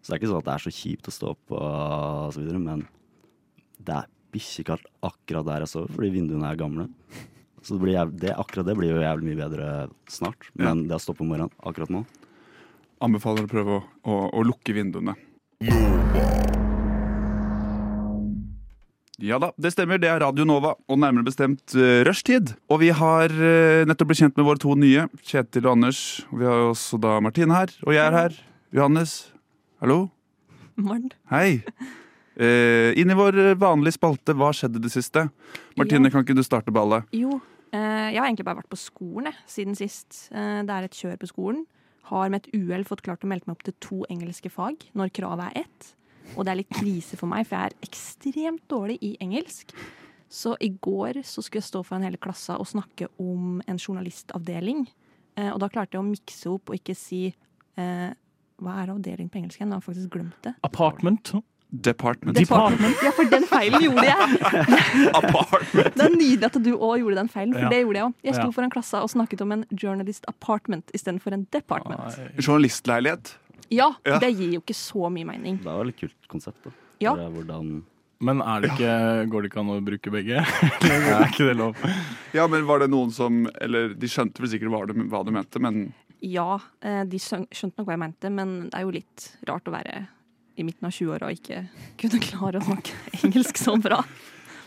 Så 0.00 0.10
det 0.10 0.16
er 0.16 0.20
ikke 0.20 0.30
sånn 0.32 0.42
at 0.42 0.48
det 0.48 0.54
er 0.56 0.64
så 0.64 0.74
kjipt 0.74 1.10
å 1.10 1.14
stå 1.14 1.32
opp 1.34 1.54
og 1.54 2.34
så 2.34 2.40
videre, 2.40 2.62
men 2.62 2.86
det 3.84 3.98
er 4.00 4.12
bikkjekaldt 4.34 4.86
akkurat 5.04 5.46
der 5.46 5.64
jeg 5.66 5.72
sover, 5.74 5.92
fordi 5.92 6.14
vinduene 6.14 6.48
er 6.48 6.58
gamle. 6.58 6.88
Så 7.60 7.76
det 7.76 7.82
blir 7.84 7.98
jævlig, 7.98 8.20
det, 8.22 8.32
akkurat 8.40 8.66
det 8.66 8.76
blir 8.78 8.94
jo 8.94 9.02
jævlig 9.04 9.28
mye 9.28 9.40
bedre 9.42 9.68
snart. 10.10 10.48
Men 10.58 10.86
det 10.88 10.96
å 10.96 11.02
stå 11.04 11.14
opp 11.14 11.22
om 11.22 11.30
morgenen 11.30 11.54
akkurat 11.68 11.92
nå 11.92 12.02
Anbefaler 13.00 13.46
å 13.46 13.48
prøve 13.48 13.76
å, 13.78 13.82
å, 14.04 14.16
å 14.36 14.42
lukke 14.44 14.74
vinduene. 14.76 15.14
Ja 19.20 19.36
da, 19.40 19.50
det 19.60 19.70
stemmer. 19.74 20.00
Det 20.00 20.08
er 20.08 20.20
Radio 20.22 20.46
Nova, 20.48 20.74
og 20.88 21.00
nærmere 21.00 21.26
bestemt 21.26 21.74
uh, 21.76 22.00
rushtid. 22.08 22.54
Og 22.72 22.80
vi 22.80 22.90
har 22.96 23.32
uh, 23.32 23.82
nettopp 23.88 24.10
blitt 24.12 24.22
kjent 24.22 24.36
med 24.40 24.46
våre 24.48 24.60
to 24.62 24.76
nye, 24.80 25.06
Kjetil 25.28 25.66
og 25.66 25.74
Anders. 25.78 26.00
Og 26.30 26.40
vi 26.40 26.48
har 26.48 26.62
også 26.70 27.00
da 27.00 27.18
Martine 27.24 27.56
her, 27.56 27.72
og 27.84 27.92
jeg 27.96 28.04
er 28.04 28.16
her. 28.16 28.38
Johannes, 28.76 29.14
hallo. 29.82 29.98
Morgen. 30.80 31.10
Hei. 31.32 31.60
Uh, 32.40 32.92
inn 33.00 33.12
i 33.12 33.16
vår 33.18 33.36
vanlige 33.60 33.98
spalte 33.98 34.32
Hva 34.38 34.52
skjedde 34.56 34.80
det 34.80 34.92
siste? 34.94 35.26
Martine, 35.76 36.08
Ja. 36.08 36.14
kan 36.14 36.24
ikke 36.24 36.36
du 36.38 36.44
starte 36.46 36.72
ballet? 36.74 37.08
Jo, 37.16 37.40
Uh, 37.70 38.10
jeg 38.10 38.18
har 38.18 38.24
egentlig 38.26 38.42
bare 38.48 38.58
vært 38.58 38.72
på 38.72 38.78
skolen 38.82 39.28
jeg, 39.28 39.36
siden 39.46 39.76
sist. 39.78 40.24
Det 40.34 40.72
er 40.74 40.88
et 40.88 40.96
kjør 40.98 41.12
på 41.22 41.28
skolen. 41.30 41.60
Har 42.10 42.30
med 42.32 42.42
et 42.44 42.52
uhell 42.58 42.84
fått 42.88 43.04
klart 43.06 43.24
å 43.24 43.30
melde 43.30 43.48
meg 43.48 43.56
opp 43.56 43.64
til 43.66 43.76
to 43.82 44.02
engelske 44.10 44.50
fag 44.52 44.86
når 44.98 45.14
kravet 45.16 45.50
er 45.50 45.64
ett. 45.64 45.90
Og 46.36 46.44
det 46.44 46.52
er 46.52 46.60
litt 46.60 46.74
krise 46.74 47.18
for 47.18 47.30
meg, 47.30 47.46
for 47.48 47.56
jeg 47.56 47.70
er 47.70 47.88
ekstremt 47.88 48.64
dårlig 48.70 48.98
i 49.02 49.14
engelsk. 49.22 49.74
Så 50.30 50.54
i 50.62 50.70
går 50.70 51.24
så 51.26 51.42
skulle 51.42 51.62
jeg 51.62 51.70
stå 51.70 51.82
foran 51.82 52.06
hele 52.06 52.20
klassa 52.22 52.58
og 52.60 52.68
snakke 52.70 53.08
om 53.18 53.58
en 53.66 53.80
journalistavdeling. 53.80 54.84
Eh, 55.34 55.50
og 55.50 55.58
da 55.62 55.70
klarte 55.72 55.96
jeg 55.96 56.04
å 56.04 56.06
mikse 56.06 56.52
opp 56.52 56.70
og 56.70 56.78
ikke 56.78 56.94
si 56.98 57.24
eh, 57.30 58.10
Hva 58.60 58.76
er 58.82 58.92
avdeling 58.92 59.30
på 59.32 59.40
engelsk 59.40 59.58
igjen? 59.58 59.72
Jeg 59.72 59.80
har 59.80 59.86
faktisk 59.86 60.12
glemt 60.14 60.38
det. 60.44 60.52
Apartment. 60.66 61.32
Department. 61.70 62.36
Department. 62.36 62.96
Ja, 63.04 63.10
for 63.14 63.24
den 63.30 63.44
feilen 63.46 63.80
gjorde 63.84 64.02
jeg! 64.02 64.38
Apartment. 65.20 65.94
Det 65.94 66.04
er 66.06 66.14
nydelig 66.16 66.48
at 66.48 66.58
du 66.64 66.72
òg 66.76 66.96
gjorde 67.02 67.20
den 67.20 67.28
feilen, 67.30 67.54
for 67.54 67.62
Ja. 67.62 67.68
det 67.70 67.82
gjorde 67.84 68.00
jeg 68.00 68.06
òg. 68.08 68.14
Jeg 68.26 68.34
sto 68.34 68.46
Ja. 68.48 68.50
foran 68.56 68.70
klassa 68.74 69.02
og 69.04 69.10
snakket 69.10 69.40
om 69.44 69.52
en 69.52 69.64
journalist 69.70 70.24
apartment 70.28 70.90
istedenfor 70.94 71.32
en 71.32 71.46
department. 71.52 72.00
Ah, 72.00 72.28
Journalistleilighet. 72.38 73.34
Ja, 73.70 73.92
Ja. 74.04 74.18
det 74.18 74.34
gir 74.36 74.52
jo 74.54 74.60
ikke 74.60 74.74
så 74.74 75.10
mye 75.12 75.24
mening. 75.24 75.58
Det 75.62 75.66
er 75.66 75.82
jo 75.84 75.88
et 75.88 75.96
kult 75.96 76.28
konsept. 76.28 76.62
da. 76.64 76.70
Ja. 77.00 77.14
Bare 77.14 77.30
Hvordan 77.30 77.82
Men 78.22 78.42
er 78.42 78.60
det 78.60 78.70
ikke, 78.72 79.30
går 79.30 79.42
det 79.42 79.50
ikke 79.52 79.60
an 79.60 79.70
å 79.70 79.80
bruke 79.84 80.10
begge? 80.12 80.36
Eller 80.82 81.22
er 81.22 81.26
ikke 81.30 81.46
det 81.48 81.56
lov? 81.56 81.76
Ja, 82.34 82.46
men 82.46 82.66
var 82.66 82.80
det 82.80 82.90
noen 82.90 83.10
som 83.10 83.46
Eller 83.60 83.94
de 83.94 84.06
skjønte 84.06 84.40
vel 84.40 84.48
sikkert 84.50 84.68
hva 84.68 84.86
du, 84.86 84.92
hva 85.08 85.24
du 85.24 85.30
mente, 85.30 85.58
men 85.58 85.94
Ja, 86.20 86.58
eh, 86.82 87.04
de 87.04 87.16
skjønte 87.16 87.78
nok 87.78 87.86
hva 87.86 87.92
jeg 87.96 87.98
mente, 88.00 88.28
men 88.30 88.68
det 88.68 88.74
er 88.74 88.82
jo 88.82 88.90
litt 88.90 89.36
rart 89.48 89.64
å 89.64 89.72
være 89.72 90.08
i 90.60 90.66
midten 90.68 90.86
av 90.88 90.92
20-åra 90.94 91.28
og 91.30 91.36
ikke 91.38 91.62
kunne 92.00 92.20
klare 92.24 92.60
å 92.60 92.66
snakke 92.68 92.94
engelsk 93.24 93.58
så 93.60 93.74
bra. 93.80 94.02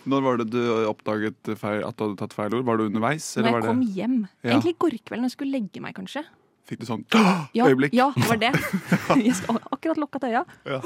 når 0.05 0.21
var 0.25 0.37
det 0.41 0.49
du 0.51 0.61
oppdaget 0.89 1.53
feil, 1.57 1.83
at 1.87 1.95
du 1.95 2.03
hadde 2.03 2.17
tatt 2.19 2.33
feil 2.35 2.53
ord? 2.57 2.65
Var 2.67 2.77
det 2.81 2.87
underveis? 2.91 3.27
Når 3.37 3.45
jeg 3.47 3.53
var 3.55 3.61
det 3.61 3.69
kom 3.71 3.83
hjem, 3.97 4.17
Ja. 4.43 4.49
egentlig 4.55 4.73
i 4.75 4.79
går 4.83 4.97
kveld 5.07 5.21
når 5.23 5.29
jeg 5.31 5.37
skulle 5.37 5.55
legge 5.59 5.81
meg, 5.85 5.95
kanskje, 5.95 6.25
Fikk 6.63 6.79
du 6.79 6.85
sånn 6.87 7.01
Ja, 7.11 7.67
øyeblikk? 7.67 7.91
ja, 7.93 8.05
det 8.15 8.27
var 8.29 8.37
det. 8.39 8.51
Jeg 9.27 9.33
skal 9.35 9.57
akkurat 9.67 9.97
lukket 9.99 10.23
øya. 10.29 10.45
Ja. 10.63 10.79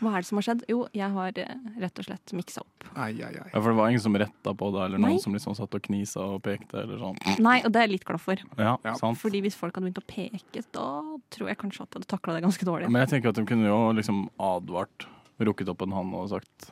Hva 0.00 0.14
er 0.16 0.22
det 0.22 0.26
som 0.30 0.38
har 0.40 0.44
skjedd? 0.46 0.62
Jo, 0.70 0.78
jeg 0.96 1.10
har 1.12 1.38
eh, 1.42 1.56
rett 1.82 1.98
og 2.00 2.06
slett 2.06 2.32
miksa 2.32 2.62
opp. 2.62 2.86
Ai, 2.96 3.10
ai, 3.20 3.34
ai. 3.36 3.50
Ja, 3.52 3.60
for 3.60 3.68
det 3.70 3.76
var 3.76 3.90
ingen 3.92 4.00
som 4.00 4.16
retta 4.16 4.54
på 4.56 4.70
det, 4.72 4.80
eller 4.86 4.98
Nei. 5.02 5.10
noen 5.12 5.20
som 5.20 5.34
liksom 5.36 5.54
satt 5.58 5.74
og 5.76 5.82
knisa 5.84 6.22
og 6.24 6.40
pekte, 6.46 6.80
eller 6.86 6.96
sånn. 7.02 7.18
Nei, 7.44 7.58
og 7.66 7.72
det 7.74 7.82
er 7.82 7.86
jeg 7.88 7.92
litt 7.98 8.06
glad 8.08 8.20
for. 8.24 8.40
Ja, 8.56 8.76
Ja. 8.84 8.94
sant. 8.96 9.18
Fordi 9.20 9.42
hvis 9.44 9.54
folk 9.60 9.74
hadde 9.76 9.90
begynt 9.90 10.00
å 10.00 10.06
peke, 10.08 10.64
da 10.72 10.86
tror 11.30 11.48
jeg 11.52 11.58
kanskje 11.60 11.82
at 11.84 11.90
jeg 11.92 12.00
hadde 12.00 12.10
takla 12.14 12.34
det 12.38 12.44
ganske 12.46 12.64
dårlig. 12.64 12.88
Men 12.90 13.04
jeg 13.06 13.12
tenker 13.14 13.28
at 13.28 13.34
de 13.42 13.44
kunne 13.44 13.68
jo 13.68 13.92
liksom 13.92 14.28
advart, 14.40 15.06
rukket 15.40 15.68
opp 15.68 15.82
en 15.82 15.92
hånd 15.92 16.14
og 16.14 16.28
sagt 16.32 16.70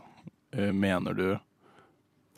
eh, 0.52 0.72
Mener 0.72 1.14
du 1.16 1.38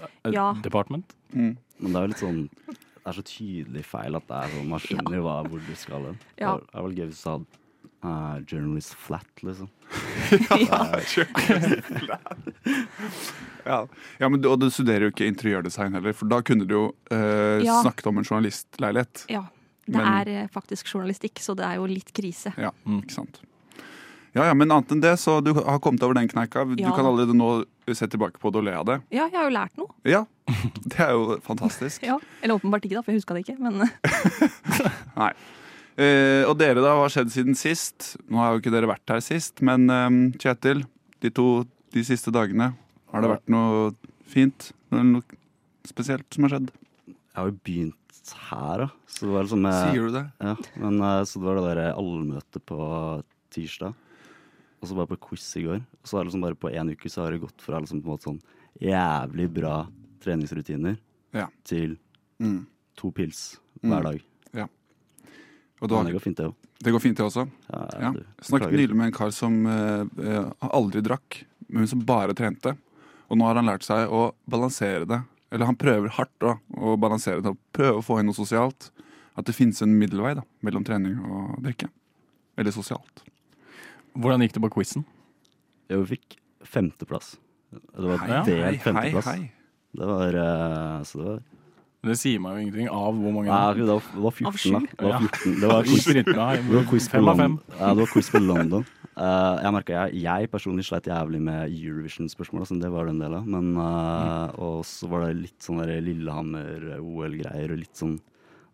et 0.03 0.33
Ja. 0.35 0.53
department? 0.63 1.15
Mm. 1.35 1.57
Men 1.79 1.93
det 1.93 1.97
er 1.97 2.03
jo 2.03 2.11
litt 2.13 2.23
sånn 2.23 2.51
Det 2.67 3.07
er 3.07 3.13
så 3.17 3.23
tydelig 3.25 3.85
feil 3.85 4.15
at 4.17 4.27
det 4.29 4.37
er 4.37 4.49
sånn 4.55 4.69
man 4.69 4.79
skjønner 4.83 5.15
jo 5.17 5.25
ja. 5.25 5.43
hvor 5.49 5.61
du 5.67 5.75
skal 5.75 6.05
hen. 6.11 6.19
Ja. 6.39 6.57
Det 6.59 6.69
er 6.75 6.83
vel 6.83 6.95
gøy 6.99 7.07
hvis 7.09 7.17
du 7.17 7.23
sa 7.23 7.39
uh, 8.05 8.39
'journalist 8.47 8.95
flat', 8.95 9.43
liksom. 9.43 9.69
Ja, 13.65 13.87
ja 14.19 14.29
men, 14.29 14.41
du- 14.41 14.49
Og 14.51 14.59
du 14.61 14.71
studerer 14.71 15.01
jo 15.07 15.11
ikke 15.13 15.27
interiørdesign 15.29 15.93
heller, 15.95 16.13
for 16.17 16.27
da 16.31 16.41
kunne 16.43 16.65
du 16.67 16.75
jo 16.75 16.85
eh, 17.11 17.61
Ja. 17.65 17.83
snakket 17.83 18.07
om 18.07 18.19
en 18.19 18.25
journalistleilighet. 18.25 19.25
Ja. 19.29 19.45
Det 19.87 19.97
Men- 19.97 20.07
er 20.07 20.29
eh, 20.43 20.49
faktisk 20.49 20.87
journalistikk, 20.95 21.39
så 21.39 21.55
det 21.57 21.65
er 21.67 21.75
jo 21.77 21.87
litt 21.87 22.13
krise. 22.15 22.53
Ja, 22.57 22.71
ikke 22.87 23.11
sant. 23.13 23.41
Ja, 24.35 24.45
ja, 24.47 24.55
Men 24.55 24.71
annet 24.71 24.93
enn 24.93 25.01
det, 25.03 25.19
så 25.19 25.41
du 25.43 25.53
har 25.55 25.79
kommet 25.81 26.03
over 26.03 26.15
den 26.15 26.29
kneika. 26.29 26.65
Du 26.65 26.77
Ja. 26.83 26.95
kan 26.95 27.05
allerede 27.05 27.35
nå 27.35 27.65
se 27.93 28.07
tilbake 28.07 28.39
på 28.39 28.51
det 28.53 28.59
og 28.59 28.65
le 28.65 28.73
av 28.79 28.85
det. 28.87 29.03
Ja, 29.11 29.25
jeg 29.27 29.33
har 29.35 29.51
jo 29.51 29.57
lært 29.57 29.77
noe. 29.77 29.89
Ja, 30.05 30.25
det 30.87 31.01
er 31.01 31.11
jo 31.11 31.39
fantastisk. 31.43 32.03
Ja. 32.03 32.19
Eller 32.43 32.55
åpenbart 32.55 32.85
ikke, 32.85 32.95
da, 32.95 33.03
for 33.03 33.11
jeg 33.13 33.21
huska 33.21 33.35
det 33.35 33.49
ikke. 33.49 33.59
Men 33.59 33.91
Nei. 35.17 35.33
Eh, 36.01 36.45
og 36.49 36.55
dere, 36.61 36.81
da? 36.81 36.95
Hva 36.97 37.05
har 37.05 37.13
skjedd 37.13 37.33
siden 37.35 37.57
sist? 37.59 38.15
Nå 38.31 38.39
har 38.41 38.55
jo 38.55 38.61
ikke 38.63 38.73
dere 38.73 38.89
vært 38.89 39.13
her 39.13 39.21
sist, 39.25 39.61
men 39.67 39.85
eh, 39.93 40.09
Kjetil, 40.41 40.85
de 41.21 41.31
to 41.37 41.47
de 41.93 42.05
siste 42.07 42.31
dagene, 42.33 42.71
har 43.11 43.25
det 43.25 43.33
vært 43.33 43.51
noe 43.51 43.91
fint? 44.31 44.71
Noe, 44.95 45.21
spesielt 45.89 46.25
som 46.33 46.47
har 46.47 46.55
skjedd? 46.55 46.71
Jeg 47.11 47.37
har 47.37 47.49
jo 47.51 47.57
begynt 47.67 47.97
her, 48.51 48.85
da. 48.85 48.87
Så 49.11 49.27
det 49.27 49.33
var 49.35 49.45
liksom 49.49 49.67
eh, 49.67 49.81
Sier 49.91 50.07
du 50.07 50.15
det? 50.15 50.25
Ja, 50.41 50.55
men 50.85 51.01
eh, 51.03 51.25
så 51.27 51.41
det 51.43 51.49
var 51.51 51.59
det 51.59 51.67
der 51.67 51.83
allmøtet 51.99 52.65
på 52.71 52.79
tirsdag. 53.53 53.99
Og 54.81 54.89
så 54.89 54.97
var 54.97 55.05
jeg 55.05 55.13
på 55.19 55.21
quiz 55.29 55.49
i 55.61 55.65
går. 55.67 55.83
Og 55.83 56.09
så 56.09 56.17
er 56.17 56.23
det 56.23 56.31
liksom 56.31 56.45
bare 56.47 56.57
på 56.63 56.71
én 56.73 56.89
uke 56.95 57.11
så 57.13 57.27
har 57.27 57.35
det 57.35 57.43
gått 57.43 57.61
fra 57.67 57.83
liksom 57.83 58.01
på 58.01 58.09
en 58.09 58.15
måte 58.15 58.29
sånn 58.31 58.41
jævlig 58.81 59.51
bra 59.59 59.75
treningsrutiner 60.25 60.97
Ja. 61.37 61.49
til 61.69 61.99
Mm. 62.41 62.65
to 62.97 63.11
pils 63.13 63.59
hver 63.83 64.01
Mm. 64.01 64.05
dag. 64.07 64.23
Og 65.81 65.89
du 65.89 65.95
Men 65.97 66.07
det 66.11 66.13
går 66.13 66.21
fint, 66.27 66.37
det 66.37 66.47
òg. 66.47 66.55
det 66.85 66.93
går 66.93 67.01
fint, 67.01 67.17
det 67.17 67.25
også? 67.25 67.47
Ja, 67.73 67.87
Ja. 68.01 68.13
snakket 68.43 68.73
nylig 68.73 68.95
med 68.95 69.07
en 69.07 69.13
kar 69.17 69.31
som 69.33 69.67
eh, 69.67 70.05
eh, 70.23 70.51
aldri 70.61 71.01
drakk, 71.01 71.45
men 71.69 71.87
som 71.87 72.01
bare 72.05 72.35
trente. 72.35 72.77
Og 73.31 73.39
nå 73.39 73.45
har 73.47 73.55
han 73.57 73.67
lært 73.67 73.83
seg 73.87 74.09
å 74.11 74.33
balansere 74.49 75.07
det. 75.09 75.23
Eller 75.51 75.67
han 75.67 75.77
prøver 75.77 76.09
hardt 76.11 76.37
da, 76.39 76.59
å 76.77 76.97
balansere 77.01 77.43
det 77.43 77.57
prøve 77.73 77.99
å 77.99 78.05
få 78.05 78.19
inn 78.21 78.27
noe 78.27 78.35
sosialt. 78.37 78.91
At 79.39 79.47
det 79.47 79.55
finnes 79.55 79.81
en 79.83 79.97
middelvei 79.99 80.35
da, 80.37 80.43
mellom 80.63 80.85
trening 80.85 81.17
og 81.25 81.63
drikke. 81.65 81.89
Eller 82.59 82.71
sosialt. 82.75 83.23
Hvordan 84.19 84.43
gikk 84.45 84.53
det 84.59 84.63
på 84.67 84.71
quizen? 84.75 85.05
vi 85.91 86.05
fikk 86.07 86.37
femteplass. 86.63 87.37
Det 87.73 88.05
var 88.07 88.19
Hei, 88.19 88.43
delt 88.47 88.65
hei, 88.67 88.77
femteplass. 88.79 89.27
hei. 89.27 89.51
Det 89.97 90.07
var 90.07 90.35
uh, 90.39 91.03
Så 91.03 91.19
det 91.19 91.25
var 91.27 91.41
Det 92.03 92.15
sier 92.17 92.41
meg 92.41 92.55
jo 92.57 92.61
ingenting 92.65 92.89
av 92.89 93.13
hvor 93.13 93.33
mange 93.35 93.51
Nei, 93.53 93.75
det 93.77 93.85
var, 93.91 94.01
det 94.15 94.23
var 94.25 94.33
14, 94.33 94.73
da. 94.73 94.81
Det 94.97 95.11
var 95.11 95.21
14. 95.21 95.61
Det 95.61 95.69
var 95.69 95.83
quiz, 95.85 96.05
Quiz 96.07 96.25
det 96.25 96.37
var 96.79 96.87
quiz 96.89 97.09
på. 97.13 97.21
London. 97.21 97.59
Ja, 97.77 97.91
det 97.93 98.01
var 98.01 98.11
quiz 98.15 98.31
på 98.33 98.41
London. 98.41 98.87
Eh, 99.21 99.57
jeg 99.67 99.73
merka 99.77 99.93
jeg, 99.99 100.23
jeg 100.23 100.49
personlig 100.55 100.85
sleit 100.89 101.11
jævlig 101.11 101.41
med 101.45 101.75
Eurovision-spørsmål, 101.77 102.63
altså, 102.65 102.79
det 102.81 102.91
var 102.95 103.11
den 103.11 103.21
delen. 103.21 103.45
Men 103.53 103.69
uh, 103.77 103.85
Men, 103.85 104.49
eh, 104.49 104.55
Og 104.65 104.85
så 104.89 105.11
var 105.13 105.27
det 105.27 105.43
litt 105.43 105.61
sånn 105.61 105.83
Lillehammer-OL-greier 106.65 107.75
og 107.75 107.81
litt 107.83 107.97
sånn 108.01 108.17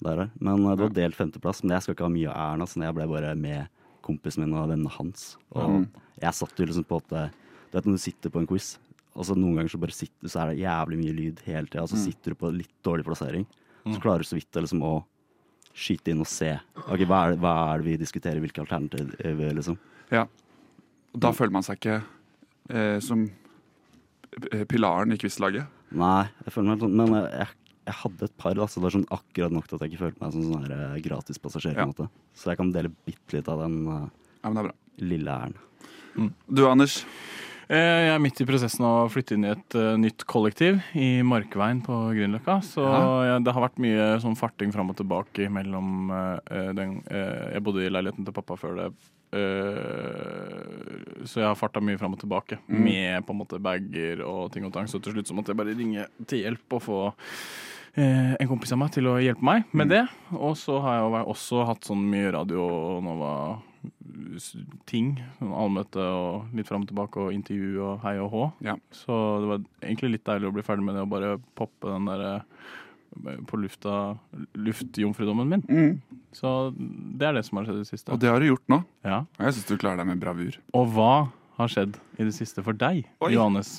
der. 0.05 0.27
Men 0.39 0.63
uh, 0.67 0.75
det 0.77 0.85
var 0.87 0.95
delt 1.01 1.19
femteplass. 1.19 1.63
Men 1.65 1.77
jeg 1.77 1.87
skal 1.87 1.97
ikke 1.97 2.07
ha 2.07 2.13
mye 2.15 2.31
av 2.31 2.39
æren, 2.45 2.63
altså, 2.67 2.83
jeg 2.85 2.97
ble 2.99 3.09
bare 3.11 3.35
med 3.39 3.67
kompisen 4.07 4.45
min 4.45 4.55
og 4.55 4.69
vennene 4.71 4.93
hans. 5.01 5.33
Og 5.51 5.81
Mm. 5.81 5.87
jeg 6.23 6.33
satt 6.39 6.59
jo 6.63 6.67
liksom 6.71 6.87
på 6.87 7.03
at 7.03 7.33
Du 7.73 7.79
vet 7.81 7.85
når 7.91 7.97
du 7.99 7.99
sitter 7.99 8.31
på 8.31 8.39
en 8.39 8.47
quiz, 8.47 8.79
og 9.17 9.25
så 9.25 9.35
noen 9.37 9.57
ganger 9.57 9.73
så 9.73 9.81
bare 9.81 9.97
sitter 9.97 10.29
så 10.29 10.43
er 10.45 10.51
det 10.53 10.61
jævlig 10.63 10.99
mye 11.01 11.15
lyd 11.17 11.41
hele 11.47 11.67
tida, 11.73 11.87
så 11.89 11.97
Mm. 11.97 12.05
sitter 12.05 12.31
du 12.35 12.37
på 12.37 12.51
litt 12.53 12.75
dårlig 12.85 13.05
plassering. 13.09 13.47
Så 13.87 14.01
klarer 14.03 14.19
du 14.21 14.29
så 14.29 14.37
vidt 14.37 14.53
liksom 14.53 14.83
å 14.83 15.05
skyte 15.73 16.11
inn 16.13 16.21
og 16.21 16.27
se. 16.27 16.53
Ok, 16.89 17.01
Hva 17.07 17.19
er 17.27 17.31
det, 17.33 17.41
hva 17.41 17.53
er 17.75 17.79
det 17.83 17.87
vi 17.87 17.97
diskuterer, 18.05 18.41
hvilke 18.41 18.61
alternativer, 18.65 19.55
liksom. 19.55 19.79
Og 20.13 21.21
da 21.21 21.31
føler 21.33 21.53
man 21.53 21.63
seg 21.65 21.79
ikke 21.81 22.03
eh, 22.71 22.99
som 23.01 23.31
eh, 24.53 24.65
pilaren 24.69 25.13
i 25.15 25.17
quizlaget. 25.21 25.67
Nei, 25.97 26.27
jeg 26.45 26.53
føler 26.53 26.73
meg 26.75 26.81
sånn 26.83 26.97
Men 26.99 27.15
jeg, 27.31 27.49
jeg 27.87 27.95
hadde 28.03 28.27
et 28.27 28.37
par, 28.37 28.55
da, 28.59 28.67
så 28.67 28.81
det 28.83 28.89
er 28.91 28.97
sånn 28.99 29.07
akkurat 29.15 29.53
nok 29.55 29.69
til 29.71 29.77
at 29.79 29.85
jeg 29.87 29.93
ikke 29.95 30.03
følte 30.03 30.21
meg 30.25 30.33
som 30.35 30.43
sånn 30.49 30.67
her, 30.67 30.75
eh, 30.97 31.01
gratispassasjer. 31.07 31.77
Ja. 31.79 31.87
måte. 31.87 32.09
Så 32.35 32.51
jeg 32.51 32.59
kan 32.61 32.73
dele 32.75 32.91
bitte 33.07 33.39
litt 33.39 33.49
av 33.49 33.63
den 33.65 33.79
uh, 33.87 34.09
Ja, 34.43 34.51
men 34.51 34.59
det 34.59 34.65
bra. 34.69 34.75
lille 34.99 35.39
æren. 35.39 35.55
Du, 36.53 36.67
Anders. 36.69 37.05
Eh, 37.69 37.75
Jeg 38.07 38.13
er 38.15 38.21
midt 38.23 38.39
i 38.41 38.47
prosessen 38.47 38.85
av 38.87 39.09
å 39.09 39.11
flytte 39.11 39.35
inn 39.35 39.45
i 39.45 39.51
et 39.51 39.75
eh, 39.75 39.97
nytt 39.99 40.23
kollektiv 40.31 40.79
i 40.95 41.21
Markveien 41.27 41.81
på 41.83 41.97
Grünerløkka. 42.15 42.61
Så 42.63 42.85
Ja. 42.87 43.39
det 43.43 43.53
har 43.53 43.63
vært 43.69 43.81
mye 43.83 44.21
sånn 44.23 44.37
farting 44.39 44.71
fram 44.73 44.91
og 44.91 44.97
tilbake 44.97 45.49
mellom 45.51 46.11
uh, 46.11 46.39
den 46.73 47.03
uh, 47.11 47.51
Jeg 47.55 47.63
bodde 47.67 47.83
i 47.83 47.91
leiligheten 47.91 48.25
til 48.25 48.33
pappa 48.37 48.55
før 48.57 48.77
det. 48.77 48.93
så 51.27 51.41
jeg 51.43 51.49
har 51.49 51.59
farta 51.59 51.81
mye 51.83 51.99
fram 51.99 52.15
og 52.15 52.21
tilbake 52.23 52.59
Mm. 52.71 52.85
med 52.85 53.27
på 53.27 53.31
en 53.35 53.39
måte 53.43 53.59
bager 53.61 54.23
og 54.25 54.53
ting 54.53 54.65
og 54.65 54.73
tang. 54.73 54.87
Så 54.87 55.03
til 55.03 55.13
slutt 55.13 55.27
så 55.27 55.35
måtte 55.35 55.49
jeg 55.51 55.57
bare 55.59 55.75
ringe 55.77 56.07
til 56.27 56.45
hjelp 56.45 56.73
og 56.73 56.83
få 56.83 57.13
eh, 57.99 58.37
en 58.39 58.49
kompis 58.49 58.73
av 58.73 58.79
meg 58.79 58.93
til 58.93 59.05
å 59.11 59.19
hjelpe 59.21 59.43
meg 59.43 59.65
med 59.73 59.89
Mm. 59.89 59.91
det. 59.91 60.09
Og 60.39 60.55
så 60.57 60.81
har 60.81 61.01
jeg 61.03 61.27
også 61.27 61.67
hatt 61.67 61.81
sånn 61.85 62.09
mye 62.09 62.31
radio 62.33 62.63
og 62.63 63.03
Nova-ting. 63.03 63.63
Sånn 64.87 65.53
allmøte 65.53 66.03
og 66.03 66.57
litt 66.57 66.69
fram 66.69 66.85
og 66.85 66.91
tilbake 66.91 67.23
og 67.23 67.37
intervju 67.37 67.79
og 67.85 68.03
hei 68.05 68.17
og 68.23 68.33
hå. 68.33 68.49
Ja. 68.67 68.77
Så 68.95 69.15
det 69.43 69.53
var 69.53 69.63
egentlig 69.83 70.17
litt 70.17 70.27
deilig 70.29 70.51
å 70.51 70.57
bli 70.57 70.67
ferdig 70.67 70.87
med 70.87 70.99
det 70.99 71.07
og 71.07 71.15
bare 71.15 71.37
poppe 71.59 71.93
den 71.93 72.11
derre 72.11 72.35
på 73.49 73.57
lufta 73.57 74.19
luftjomfrudommen 74.61 75.49
min. 75.49 75.65
Mm. 75.71 76.21
Så 76.37 76.53
det 76.77 77.29
er 77.29 77.39
det 77.39 77.47
som 77.47 77.61
har 77.61 77.69
skjedd 77.69 77.81
i 77.81 77.85
det 77.87 77.89
siste. 77.89 78.13
Og 78.13 78.21
det 78.21 78.29
har 78.29 78.43
du 78.43 78.51
gjort 78.51 78.67
nå. 78.73 78.83
Ja. 79.07 79.25
Og 79.39 79.49
jeg 79.49 79.57
syns 79.57 79.71
du 79.71 79.77
klarer 79.81 80.03
deg 80.03 80.11
med 80.11 80.21
bravur. 80.21 80.59
Og 80.77 80.89
hva 80.93 81.15
har 81.57 81.73
skjedd 81.73 81.97
i 82.21 82.27
det 82.27 82.35
siste 82.37 82.61
for 82.65 82.77
deg, 82.77 83.07
Oi. 83.25 83.31
Johannes? 83.33 83.79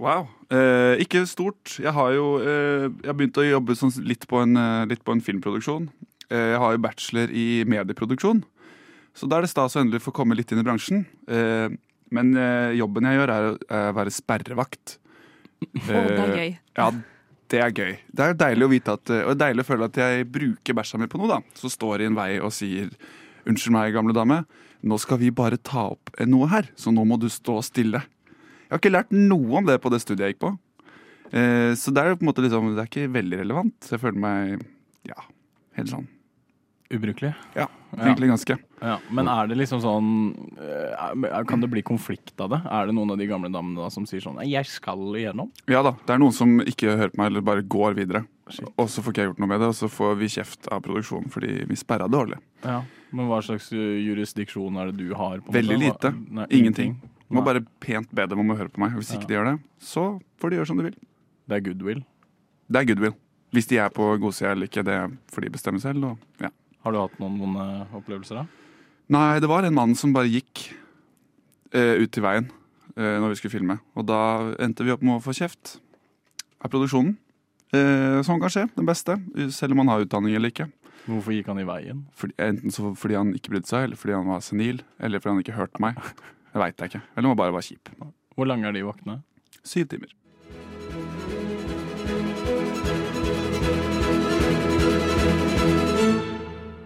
Wow. 0.00 0.30
Eh, 0.48 0.96
ikke 1.04 1.26
stort. 1.28 1.74
Jeg 1.76 1.92
har 1.92 2.14
jo 2.16 2.38
eh, 2.40 2.88
jeg 3.04 3.32
å 3.36 3.48
jobbe 3.50 3.76
sånn 3.76 3.92
litt, 4.08 4.24
på 4.30 4.40
en, 4.40 4.56
eh, 4.56 4.86
litt 4.88 5.04
på 5.04 5.12
en 5.12 5.24
filmproduksjon. 5.24 5.90
Eh, 6.32 6.54
jeg 6.54 6.62
har 6.62 6.72
jo 6.74 6.84
bachelor 6.84 7.32
i 7.32 7.64
medieproduksjon, 7.68 8.42
så 9.18 9.26
da 9.26 9.38
er 9.38 9.46
det 9.46 9.50
stas 9.50 9.74
å 9.76 9.82
endelig 9.82 10.04
få 10.04 10.14
komme 10.14 10.36
litt 10.38 10.52
inn 10.54 10.62
i 10.62 10.66
bransjen. 10.66 11.04
Eh, 11.26 11.68
men 12.14 12.32
eh, 12.38 12.78
jobben 12.78 13.08
jeg 13.08 13.18
gjør, 13.18 13.32
er 13.34 13.46
å 13.50 13.54
er 13.80 13.94
være 13.96 14.14
sperrevakt. 14.14 14.98
å, 15.58 15.86
det 15.90 15.96
er 15.98 16.28
Eh, 16.28 16.36
gøy. 16.38 16.52
Ja, 16.78 16.90
det 17.50 17.62
er 17.64 17.72
gøy. 17.74 17.96
Det 18.14 18.24
er 18.24 18.38
deilig 18.38 18.68
å 18.68 18.72
vite 18.72 18.94
at, 18.94 19.10
og 19.10 19.32
det 19.32 19.34
er 19.34 19.42
deilig 19.48 19.64
å 19.64 19.70
føle 19.72 19.88
at 19.88 19.98
jeg 20.04 20.28
bruker 20.30 20.78
bæsja 20.78 21.00
mi 21.00 21.08
på 21.10 21.20
noe, 21.20 21.38
da. 21.38 21.58
Så 21.58 21.70
står 21.72 22.04
i 22.04 22.08
en 22.10 22.18
vei 22.18 22.36
og 22.38 22.54
sier 22.54 22.92
'Unnskyld 23.48 23.72
meg, 23.72 23.94
gamle 23.94 24.12
dame, 24.12 24.42
nå 24.84 24.98
skal 25.00 25.18
vi 25.18 25.30
bare 25.32 25.56
ta 25.56 25.86
opp 25.94 26.10
noe 26.28 26.48
her, 26.52 26.66
så 26.76 26.92
nå 26.92 27.04
må 27.08 27.16
du 27.18 27.30
stå 27.32 27.62
stille'. 27.64 28.02
Jeg 28.68 28.74
har 28.74 28.80
ikke 28.82 28.92
lært 28.92 29.14
noe 29.14 29.62
om 29.62 29.64
det 29.64 29.78
på 29.80 29.88
det 29.88 30.02
studiet 30.02 30.26
jeg 30.26 30.36
gikk 30.36 30.44
på. 30.44 30.50
Eh, 31.32 31.72
så 31.72 31.92
det 31.92 32.02
er 32.02 32.12
jo 32.12 32.18
på 32.20 32.26
en 32.26 32.28
måte 32.28 32.44
liksom, 32.44 32.74
det 32.76 32.84
er 32.84 32.90
ikke 32.90 33.14
veldig 33.14 33.40
relevant. 33.40 33.88
Jeg 33.88 34.00
føler 34.02 34.20
meg 34.20 34.66
ja, 35.08 35.16
helt 35.78 35.88
sånn. 35.88 36.06
Ubrukelig? 36.90 37.34
Ja, 37.52 37.66
egentlig 37.98 38.30
ganske. 38.30 38.54
Ja. 38.80 38.94
Men 39.12 39.28
er 39.28 39.48
det 39.50 39.58
liksom 39.58 39.80
sånn 39.82 40.06
eh, 40.56 41.42
Kan 41.48 41.60
det 41.60 41.68
bli 41.68 41.82
konflikt 41.84 42.38
av 42.40 42.48
det? 42.54 42.60
Er 42.64 42.88
det 42.88 42.94
noen 42.96 43.12
av 43.12 43.18
de 43.20 43.26
gamle 43.28 43.50
damene 43.52 43.82
da 43.82 43.90
som 43.92 44.06
sier 44.08 44.22
sånn 44.24 44.38
'Jeg 44.40 44.64
skal 44.70 44.96
igjennom'? 45.18 45.50
Ja 45.68 45.82
da, 45.84 45.92
det 46.06 46.14
er 46.14 46.18
noen 46.22 46.32
som 46.32 46.60
ikke 46.60 46.96
hører 46.96 47.12
på 47.12 47.20
meg, 47.20 47.26
eller 47.32 47.44
bare 47.44 47.62
går 47.62 47.94
videre. 47.98 48.24
Og 48.78 48.88
så 48.88 49.02
får 49.04 49.12
ikke 49.12 49.20
jeg 49.22 49.28
gjort 49.32 49.42
noe 49.44 49.48
med 49.52 49.60
det, 49.60 49.68
og 49.68 49.76
så 49.76 49.88
får 49.92 50.16
vi 50.16 50.28
kjeft 50.32 50.68
av 50.72 50.80
produksjonen 50.80 51.28
fordi 51.30 51.66
vi 51.68 51.76
sperra 51.76 52.08
dårlig. 52.08 52.38
Ja. 52.64 52.82
Men 53.12 53.28
hva 53.28 53.42
slags 53.44 53.68
eh, 53.72 54.00
jurisdiksjon 54.08 54.76
er 54.80 54.86
det 54.92 54.96
du 54.96 55.14
har? 55.14 55.40
på 55.44 55.52
Veldig 55.52 55.78
måte? 55.82 56.12
lite. 56.12 56.32
Nei, 56.32 56.46
Ingenting. 56.50 56.94
Du 57.28 57.34
må 57.36 57.42
Nei. 57.44 57.52
bare 57.52 57.66
pent 57.80 58.08
be 58.14 58.24
dem 58.26 58.40
om 58.40 58.50
å 58.50 58.56
høre 58.56 58.72
på 58.72 58.80
meg. 58.80 58.92
Hvis 58.96 59.12
ikke 59.12 59.28
de 59.28 59.34
gjør 59.36 59.52
det, 59.52 59.58
så 59.78 60.20
får 60.40 60.50
de 60.50 60.56
gjøre 60.56 60.66
som 60.66 60.78
de 60.80 60.84
vil. 60.88 60.96
Det 61.48 61.56
er 61.56 61.60
goodwill. 61.68 62.04
Det 62.70 62.80
er 62.80 62.88
goodwill. 62.88 63.14
Hvis 63.52 63.66
de 63.68 63.76
er 63.76 63.88
på 63.92 64.08
godsida 64.20 64.52
eller 64.52 64.68
ikke, 64.68 64.84
det 64.84 64.96
får 65.32 65.44
de 65.44 65.50
bestemme 65.50 65.80
selv. 65.80 66.04
Og, 66.04 66.18
ja. 66.40 66.48
Har 66.84 66.94
du 66.94 67.00
hatt 67.00 67.18
noen 67.20 67.38
vonde 67.40 67.66
opplevelser 67.96 68.40
da? 68.40 68.46
Nei, 69.14 69.40
det 69.40 69.48
var 69.50 69.64
en 69.64 69.76
mann 69.76 69.94
som 69.96 70.12
bare 70.12 70.30
gikk 70.30 70.66
eh, 71.72 71.96
ut 72.02 72.10
til 72.12 72.24
veien 72.24 72.50
eh, 72.96 73.16
når 73.18 73.32
vi 73.32 73.38
skulle 73.40 73.54
filme. 73.56 73.78
Og 73.96 74.06
da 74.08 74.20
endte 74.60 74.84
vi 74.86 74.92
opp 74.94 75.04
med 75.04 75.16
å 75.16 75.24
få 75.24 75.34
kjeft 75.36 75.78
av 76.60 76.70
produksjonen. 76.72 77.16
Eh, 77.72 78.20
sånn 78.24 78.40
kan 78.42 78.52
skje. 78.52 78.66
Den 78.76 78.88
beste. 78.88 79.16
Selv 79.54 79.74
om 79.74 79.82
man 79.82 79.92
har 79.92 80.04
utdanning 80.04 80.36
eller 80.36 80.52
ikke. 80.52 80.68
Hvorfor 81.08 81.32
gikk 81.32 81.48
han 81.48 81.60
i 81.62 81.66
veien? 81.68 82.04
Fordi, 82.20 82.36
enten 82.44 82.74
så 82.74 82.92
fordi 83.00 83.16
han 83.16 83.32
ikke 83.36 83.54
brydde 83.54 83.70
seg, 83.70 83.86
eller 83.88 84.00
fordi 84.00 84.16
han 84.18 84.28
var 84.28 84.44
senil, 84.44 84.82
eller 85.00 85.22
fordi 85.22 85.32
han 85.32 85.44
ikke 85.46 85.56
hørte 85.56 85.80
meg. 85.80 86.00
Jeg 86.52 86.62
veit 86.62 86.84
ikke. 86.84 87.00
Eller 87.14 87.32
han 87.32 87.40
bare 87.40 87.54
var 87.56 87.64
kjip. 87.64 87.92
Hvor 88.36 88.48
lange 88.48 88.68
er 88.68 88.76
de 88.76 88.84
vaktene? 88.84 89.20
Syv 89.64 89.88
timer. 89.88 90.12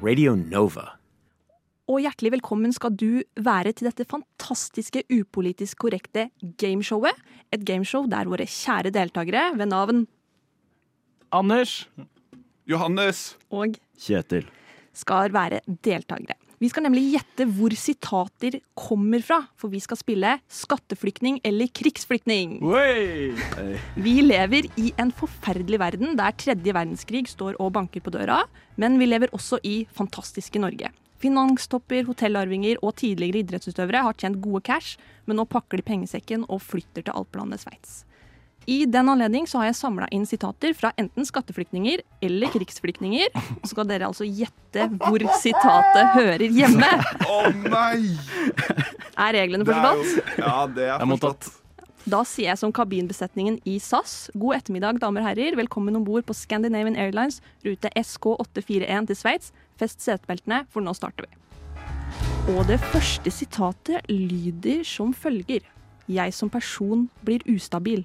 Radio 0.02 0.34
Nova. 0.34 0.96
Og 1.90 2.00
hjertelig 2.02 2.32
velkommen 2.36 2.72
skal 2.74 2.94
du 2.98 3.22
være 3.38 3.72
til 3.76 3.86
dette 3.88 4.06
fantastiske 4.08 5.04
upolitisk 5.12 5.78
korrekte 5.84 6.28
gameshowet. 6.58 7.14
Et 7.54 7.62
gameshow 7.66 8.08
der 8.10 8.30
våre 8.30 8.46
kjære 8.48 8.92
deltakere 8.94 9.50
ved 9.58 9.70
navn 9.70 10.06
Anders! 11.32 11.86
Johannes! 12.68 13.36
og 13.50 13.78
Kjetil. 13.98 14.44
skal 14.92 15.32
være 15.32 15.62
deltakere. 15.84 16.36
Vi 16.62 16.68
skal 16.70 16.84
nemlig 16.86 17.16
gjette 17.16 17.42
hvor 17.56 17.74
sitater 17.74 18.60
kommer 18.78 19.22
fra, 19.26 19.40
for 19.58 19.72
vi 19.72 19.80
skal 19.82 19.98
spille 19.98 20.36
skatteflyktning 20.46 21.40
eller 21.42 21.66
krigsflyktning. 21.74 22.60
Vi 23.98 24.12
lever 24.22 24.68
i 24.78 24.92
en 25.02 25.10
forferdelig 25.10 25.80
verden 25.82 26.14
der 26.20 26.36
tredje 26.38 26.76
verdenskrig 26.76 27.24
står 27.32 27.58
og 27.58 27.72
banker 27.74 28.04
på 28.04 28.14
døra, 28.14 28.44
men 28.78 29.00
vi 29.02 29.10
lever 29.10 29.34
også 29.34 29.58
i 29.66 29.80
fantastiske 29.90 30.62
Norge. 30.62 30.92
Finanstopper, 31.22 32.06
hotellarvinger 32.06 32.78
og 32.78 32.94
tidligere 33.02 33.42
idrettsutøvere 33.42 34.06
har 34.06 34.14
tjent 34.22 34.38
gode 34.42 34.62
cash, 34.70 35.02
men 35.26 35.42
nå 35.42 35.48
pakker 35.50 35.82
de 35.82 35.88
pengesekken 35.90 36.46
og 36.46 36.62
flytter 36.62 37.02
til 37.02 37.14
alpelandet 37.18 37.66
Sveits. 37.66 38.04
I 38.66 38.84
den 38.86 39.08
anledning 39.08 39.46
så 39.50 39.58
har 39.58 39.70
jeg 39.70 39.78
samla 39.80 40.06
inn 40.14 40.26
sitater 40.28 40.74
fra 40.78 40.92
enten 41.00 41.26
skatteflyktninger 41.26 42.02
eller 42.22 42.52
krigsflyktninger. 42.52 43.32
Og 43.34 43.64
så 43.64 43.72
skal 43.72 43.88
dere 43.90 44.10
altså 44.10 44.26
gjette 44.28 44.86
hvor 45.00 45.24
sitatet 45.42 46.12
hører 46.14 46.46
hjemme. 46.46 46.92
Å 47.26 47.40
nei! 47.64 48.14
Er 49.18 49.34
reglene 49.36 49.66
forstått? 49.66 50.38
ja, 50.38 50.54
det 50.70 50.86
er 50.94 51.10
forstått. 51.14 51.50
Da 52.02 52.24
sier 52.26 52.48
jeg 52.48 52.58
som 52.58 52.72
kabinbesetningen 52.74 53.60
i 53.68 53.76
SAS, 53.82 54.26
god 54.34 54.56
ettermiddag, 54.56 54.98
damer 55.02 55.22
og 55.22 55.28
herrer. 55.28 55.54
Velkommen 55.58 55.94
om 55.94 56.06
bord 56.06 56.26
på 56.26 56.34
Scandinavian 56.34 56.98
Airlines 56.98 57.38
rute 57.62 57.92
SK841 57.94 59.06
til 59.10 59.18
Sveits. 59.18 59.52
Fest 59.78 60.02
setebeltene, 60.02 60.64
for 60.74 60.82
nå 60.82 60.94
starter 60.98 61.28
vi. 61.28 61.38
Og 62.56 62.64
det 62.66 62.80
første 62.90 63.30
sitatet 63.30 64.10
lyder 64.10 64.82
som 64.86 65.14
følger. 65.14 65.62
Jeg 66.10 66.34
som 66.34 66.50
person 66.50 67.06
blir 67.22 67.44
ustabil. 67.46 68.02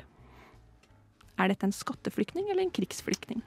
Er 1.38 1.51
dette 1.51 1.67
en 1.67 1.75
skatteflyktning 1.75 2.48
eller 2.50 2.63
en 2.65 2.74
krigsflyktning? 2.74 3.44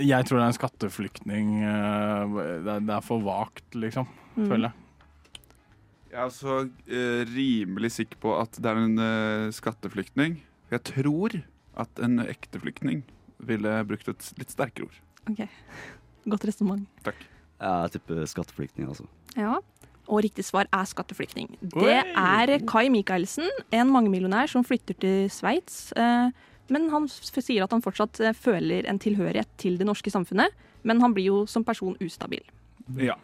Jeg 0.00 0.26
tror 0.28 0.36
det 0.38 0.44
er 0.44 0.50
en 0.52 0.58
skatteflyktning. 0.58 1.46
eh, 1.64 2.34
Det 2.66 2.74
er, 2.92 3.00
for 3.02 3.22
vagt, 3.24 3.74
liksom. 3.74 4.06
Føler 4.36 4.68
jeg. 4.68 4.74
Jeg 6.10 6.18
er 6.18 6.26
også 6.26 6.54
eh, 6.90 7.22
rimelig 7.30 7.92
sikker 7.94 8.18
på 8.20 8.34
at 8.40 8.52
det 8.58 8.66
er 8.70 8.76
en 8.82 8.98
eh, 8.98 9.50
skatteflyktning. 9.54 10.40
Jeg 10.70 10.82
tror 10.84 11.36
at 11.80 12.02
en 12.04 12.18
ekte 12.20 12.60
flyktning 12.60 13.02
ville 13.38 13.72
brukt 13.88 14.08
et 14.10 14.32
litt 14.38 14.50
sterkere 14.52 14.90
ord. 14.90 14.98
Ok, 15.30 15.46
Godt 16.30 16.44
resonnement. 16.44 16.86
Takk. 17.06 17.16
Jeg 17.60 17.92
tipper 17.96 18.26
skatteflyktning, 18.28 18.88
altså. 18.92 19.06
Ja. 19.36 19.56
Og 20.10 20.24
riktig 20.26 20.42
svar 20.44 20.66
er 20.74 20.88
skatteflyktning. 20.90 21.52
Det 21.62 22.00
er 22.18 22.50
Kai 22.66 22.88
Michaelsen, 22.90 23.46
en 23.70 23.92
mangemillionær 23.94 24.50
som 24.50 24.64
flytter 24.66 24.96
til 24.98 25.28
Sveits. 25.30 25.92
eh, 25.96 26.30
Men 26.70 26.88
han 26.90 27.06
sier 27.08 27.62
at 27.64 27.70
han 27.74 27.82
fortsatt 27.82 28.20
eh, 28.20 28.32
føler 28.34 28.86
en 28.90 28.98
tilhørighet 28.98 29.48
til 29.58 29.78
det 29.78 29.86
norske 29.86 30.10
samfunnet. 30.10 30.50
Men 30.82 31.00
han 31.00 31.14
blir 31.14 31.26
jo 31.30 31.46
som 31.46 31.64
person 31.64 31.96
ustabil. 32.00 32.42
Ja. 32.96 33.14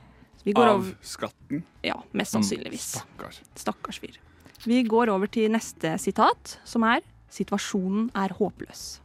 Vi 0.44 0.52
går 0.54 0.68
Av 0.76 0.94
skatten. 1.02 1.64
ja, 1.82 1.96
mest 2.12 2.32
sannsynligvis. 2.36 2.86
Stakkars. 3.00 3.40
Stakkars 3.58 3.98
fyr. 3.98 4.18
Vi 4.66 4.82
går 4.86 5.10
over 5.10 5.26
til 5.26 5.50
neste 5.50 5.98
sitat, 5.98 6.58
som 6.64 6.82
er 6.84 7.00
'Situasjonen 7.30 8.10
er 8.14 8.28
håpløs'. 8.28 9.00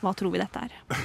Hva 0.00 0.14
tror 0.14 0.30
vi 0.32 0.38
dette 0.38 0.56
er? 0.56 0.70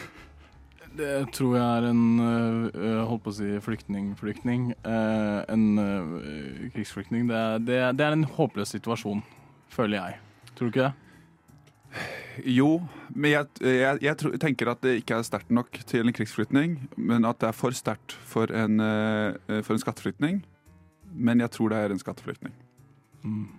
Det 0.97 1.11
tror 1.31 1.53
jeg 1.55 1.65
er 1.65 1.85
en 1.87 2.19
øh, 2.19 3.03
holdt 3.07 3.23
på 3.23 3.31
å 3.31 3.37
si 3.37 3.51
flyktning-flyktning. 3.63 4.71
Eh, 4.83 5.37
en 5.53 5.67
krigsflyktning. 6.73 7.29
Det 7.29 7.37
er, 7.37 7.63
det, 7.63 7.79
det 7.99 8.07
er 8.07 8.17
en 8.17 8.27
håpløs 8.27 8.75
situasjon, 8.75 9.23
føler 9.71 10.01
jeg. 10.01 10.19
Tror 10.55 10.67
du 10.67 10.73
ikke 10.73 10.89
det? 10.89 10.93
Jo, 12.47 12.81
men 13.09 13.33
jeg, 13.33 13.47
jeg, 13.65 13.99
jeg 14.05 14.39
tenker 14.39 14.71
at 14.71 14.81
det 14.83 14.97
ikke 15.01 15.19
er 15.19 15.27
sterkt 15.27 15.51
nok 15.51 15.81
til 15.87 16.07
en 16.07 16.15
krigsflyktning, 16.15 16.77
men 16.95 17.27
at 17.27 17.41
det 17.41 17.49
er 17.49 17.57
for 17.57 17.75
sterkt 17.75 18.15
for, 18.27 18.51
en, 18.55 18.79
eh, 18.79 19.59
for 19.61 19.75
en 19.75 19.83
skatteflyktning. 19.83 20.41
Men 21.11 21.43
jeg 21.43 21.51
tror 21.51 21.73
det 21.73 21.81
er 21.81 21.93
en 21.93 21.99
skatteflyktning. 21.99 22.53
Mm. 23.23 23.49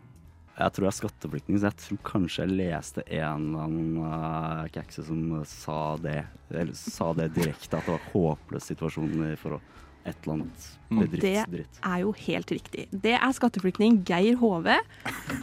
Jeg 0.58 0.72
tror 0.76 0.84
jeg 0.84 0.92
er 0.92 0.98
skatteflyktning, 0.98 1.58
så 1.58 1.70
jeg 1.70 1.78
tror 1.80 2.00
kanskje 2.04 2.44
jeg 2.44 2.56
leste 2.58 3.04
en 3.08 3.46
eller 3.48 3.62
annen 3.64 3.94
uh, 4.04 4.66
kakse 4.74 5.04
som 5.06 5.22
sa 5.48 5.78
det, 6.02 6.18
eller 6.52 6.74
sa 6.76 7.12
det 7.16 7.30
direkte, 7.38 7.78
at 7.78 7.86
det 7.88 7.94
var 7.94 8.10
håpløs 8.12 8.68
situasjon 8.68 9.14
i 9.30 9.36
forhold 9.40 9.64
et 10.04 10.16
eller 10.24 10.34
annet 10.34 10.64
bedriftsdritt. 10.90 11.76
Det 11.78 11.88
er 11.88 12.00
jo 12.02 12.12
helt 12.24 12.52
riktig. 12.52 12.86
Det 12.90 13.14
er 13.14 13.34
skatteflyktning 13.36 14.00
Geir 14.08 14.36
Hove. 14.40 14.76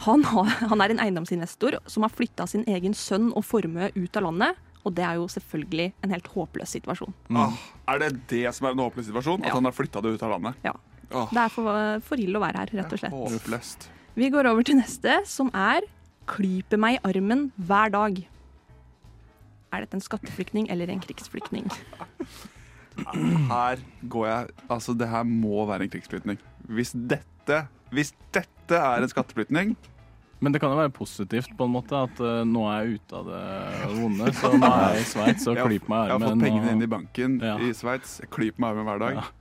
Han, 0.04 0.24
har, 0.30 0.50
han 0.68 0.84
er 0.84 0.92
en 0.94 1.00
eiendomsinvestor 1.00 1.78
som 1.90 2.04
har 2.04 2.12
flytta 2.12 2.46
sin 2.50 2.66
egen 2.68 2.92
sønn 2.96 3.30
og 3.32 3.46
formue 3.48 3.88
ut 3.96 4.20
av 4.20 4.26
landet. 4.28 4.60
Og 4.84 4.94
det 4.96 5.04
er 5.04 5.18
jo 5.20 5.26
selvfølgelig 5.28 5.90
en 6.04 6.12
helt 6.14 6.28
håpløs 6.32 6.76
situasjon. 6.76 7.12
Ah, 7.36 7.56
er 7.92 8.00
det 8.04 8.12
det 8.30 8.46
som 8.56 8.68
er 8.68 8.76
en 8.76 8.84
håpløs 8.84 9.08
situasjon? 9.10 9.42
At 9.42 9.50
Ja. 9.50 9.56
han 9.58 9.68
har 9.68 9.76
flytta 9.76 10.00
det 10.04 10.14
ut 10.16 10.22
av 10.24 10.36
landet? 10.36 10.60
Ja. 10.64 10.72
Åh, 11.10 11.32
Det 11.32 11.40
er 11.42 11.48
for, 11.52 12.00
for 12.06 12.22
ille 12.22 12.38
å 12.38 12.44
være 12.44 12.62
her, 12.62 12.70
rett 12.80 12.92
og 12.92 13.00
slett. 13.02 13.12
Håpløst. 13.12 13.88
Vi 14.20 14.28
går 14.28 14.44
over 14.50 14.66
til 14.68 14.76
neste, 14.76 15.14
som 15.24 15.48
er 15.56 15.86
klype 16.28 16.76
meg 16.80 16.98
i 16.98 17.02
armen 17.08 17.46
hver 17.56 17.88
dag. 17.94 18.18
Er 19.72 19.84
dette 19.86 19.96
en 19.96 20.04
skatteflyktning 20.04 20.66
eller 20.72 20.90
en 20.92 21.00
krigsflyktning? 21.00 21.70
Her 23.48 23.80
går 24.12 24.26
jeg 24.28 24.48
Altså, 24.68 24.92
det 24.98 25.08
her 25.08 25.22
må 25.24 25.62
være 25.70 25.86
en 25.86 25.92
krigsflyktning. 25.94 26.40
Hvis 26.68 26.92
dette 26.92 27.62
Hvis 27.94 28.12
dette 28.34 28.76
er 28.76 29.00
en 29.00 29.08
skatteflyktning 29.08 29.72
Men 30.42 30.52
det 30.52 30.60
kan 30.60 30.74
jo 30.74 30.80
være 30.82 30.92
positivt 30.92 31.54
på 31.56 31.64
en 31.68 31.72
måte 31.78 31.96
at 31.96 32.20
uh, 32.20 32.42
nå 32.44 32.66
er 32.68 32.82
jeg 32.82 32.98
ute 33.00 33.16
av 33.16 33.26
det 33.30 33.40
vonde. 33.96 34.30
Så 34.36 34.52
nå 34.56 34.68
er 34.68 34.96
jeg 34.98 35.00
i 35.06 35.08
Sveits 35.14 35.48
og 35.48 35.58
klyper 35.64 35.92
meg 35.94 35.96
i 35.96 36.00
armen. 36.00 36.10
Jeg 36.10 36.20
har 36.20 36.26
fått 36.28 36.44
pengene 36.44 36.66
og- 36.66 36.72
inn 36.74 36.82
i 36.82 36.90
banken 36.98 37.40
Ja. 37.44 37.56
i 37.60 37.72
Sveits. 37.76 38.18
Jeg 38.24 38.30
klyper 38.36 38.64
meg 38.64 38.70
armen 38.74 38.88
hver 38.90 39.02
dag. 39.06 39.20
Ja. 39.22 39.39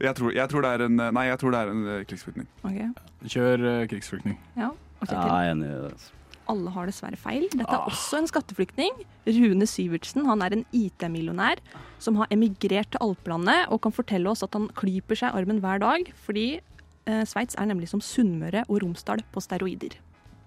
Jeg, 0.00 0.14
tror, 0.18 0.32
jeg 0.36 0.48
tror 0.52 0.64
det 0.66 0.70
er 0.76 0.84
en 0.86 0.96
Nei, 1.00 1.24
jeg 1.30 1.38
tror 1.40 1.54
det 1.54 1.60
er 1.62 1.70
en 1.72 1.86
eh, 1.88 2.02
krigsflyktning. 2.08 2.48
Okay. 2.62 2.90
Kjør 3.32 3.64
uh, 3.64 3.86
krigsflyktning. 3.88 4.36
ja. 4.58 4.72
Og 5.00 5.10
Jeg 5.12 5.20
er 5.20 5.50
enig 5.52 5.66
i 5.68 5.72
det. 5.76 5.90
altså. 5.92 6.12
Alle 6.48 6.70
har 6.70 6.86
dessverre 6.88 7.18
feil. 7.18 7.42
Dette 7.52 7.74
er 7.74 7.88
også 7.90 8.20
en 8.20 8.28
skatteflyktning. 8.30 9.00
Rune 9.26 9.66
Syvertsen 9.66 10.24
han 10.28 10.44
er 10.46 10.54
en 10.54 10.62
IT-millionær 10.72 11.58
som 12.02 12.16
har 12.20 12.30
emigrert 12.30 12.92
til 12.94 13.02
alpelandet 13.02 13.66
og 13.74 13.80
kan 13.84 13.92
fortelle 13.92 14.30
oss 14.30 14.44
at 14.46 14.54
han 14.54 14.68
klyper 14.78 15.18
seg 15.18 15.34
i 15.34 15.40
armen 15.42 15.58
hver 15.64 15.82
dag, 15.82 16.06
fordi 16.24 16.46
eh, 16.60 17.24
Sveits 17.28 17.58
er 17.58 17.66
nemlig 17.68 17.90
som 17.90 18.00
Sunnmøre 18.04 18.62
og 18.68 18.78
Romsdal 18.84 19.24
på 19.34 19.42
steroider. 19.42 19.98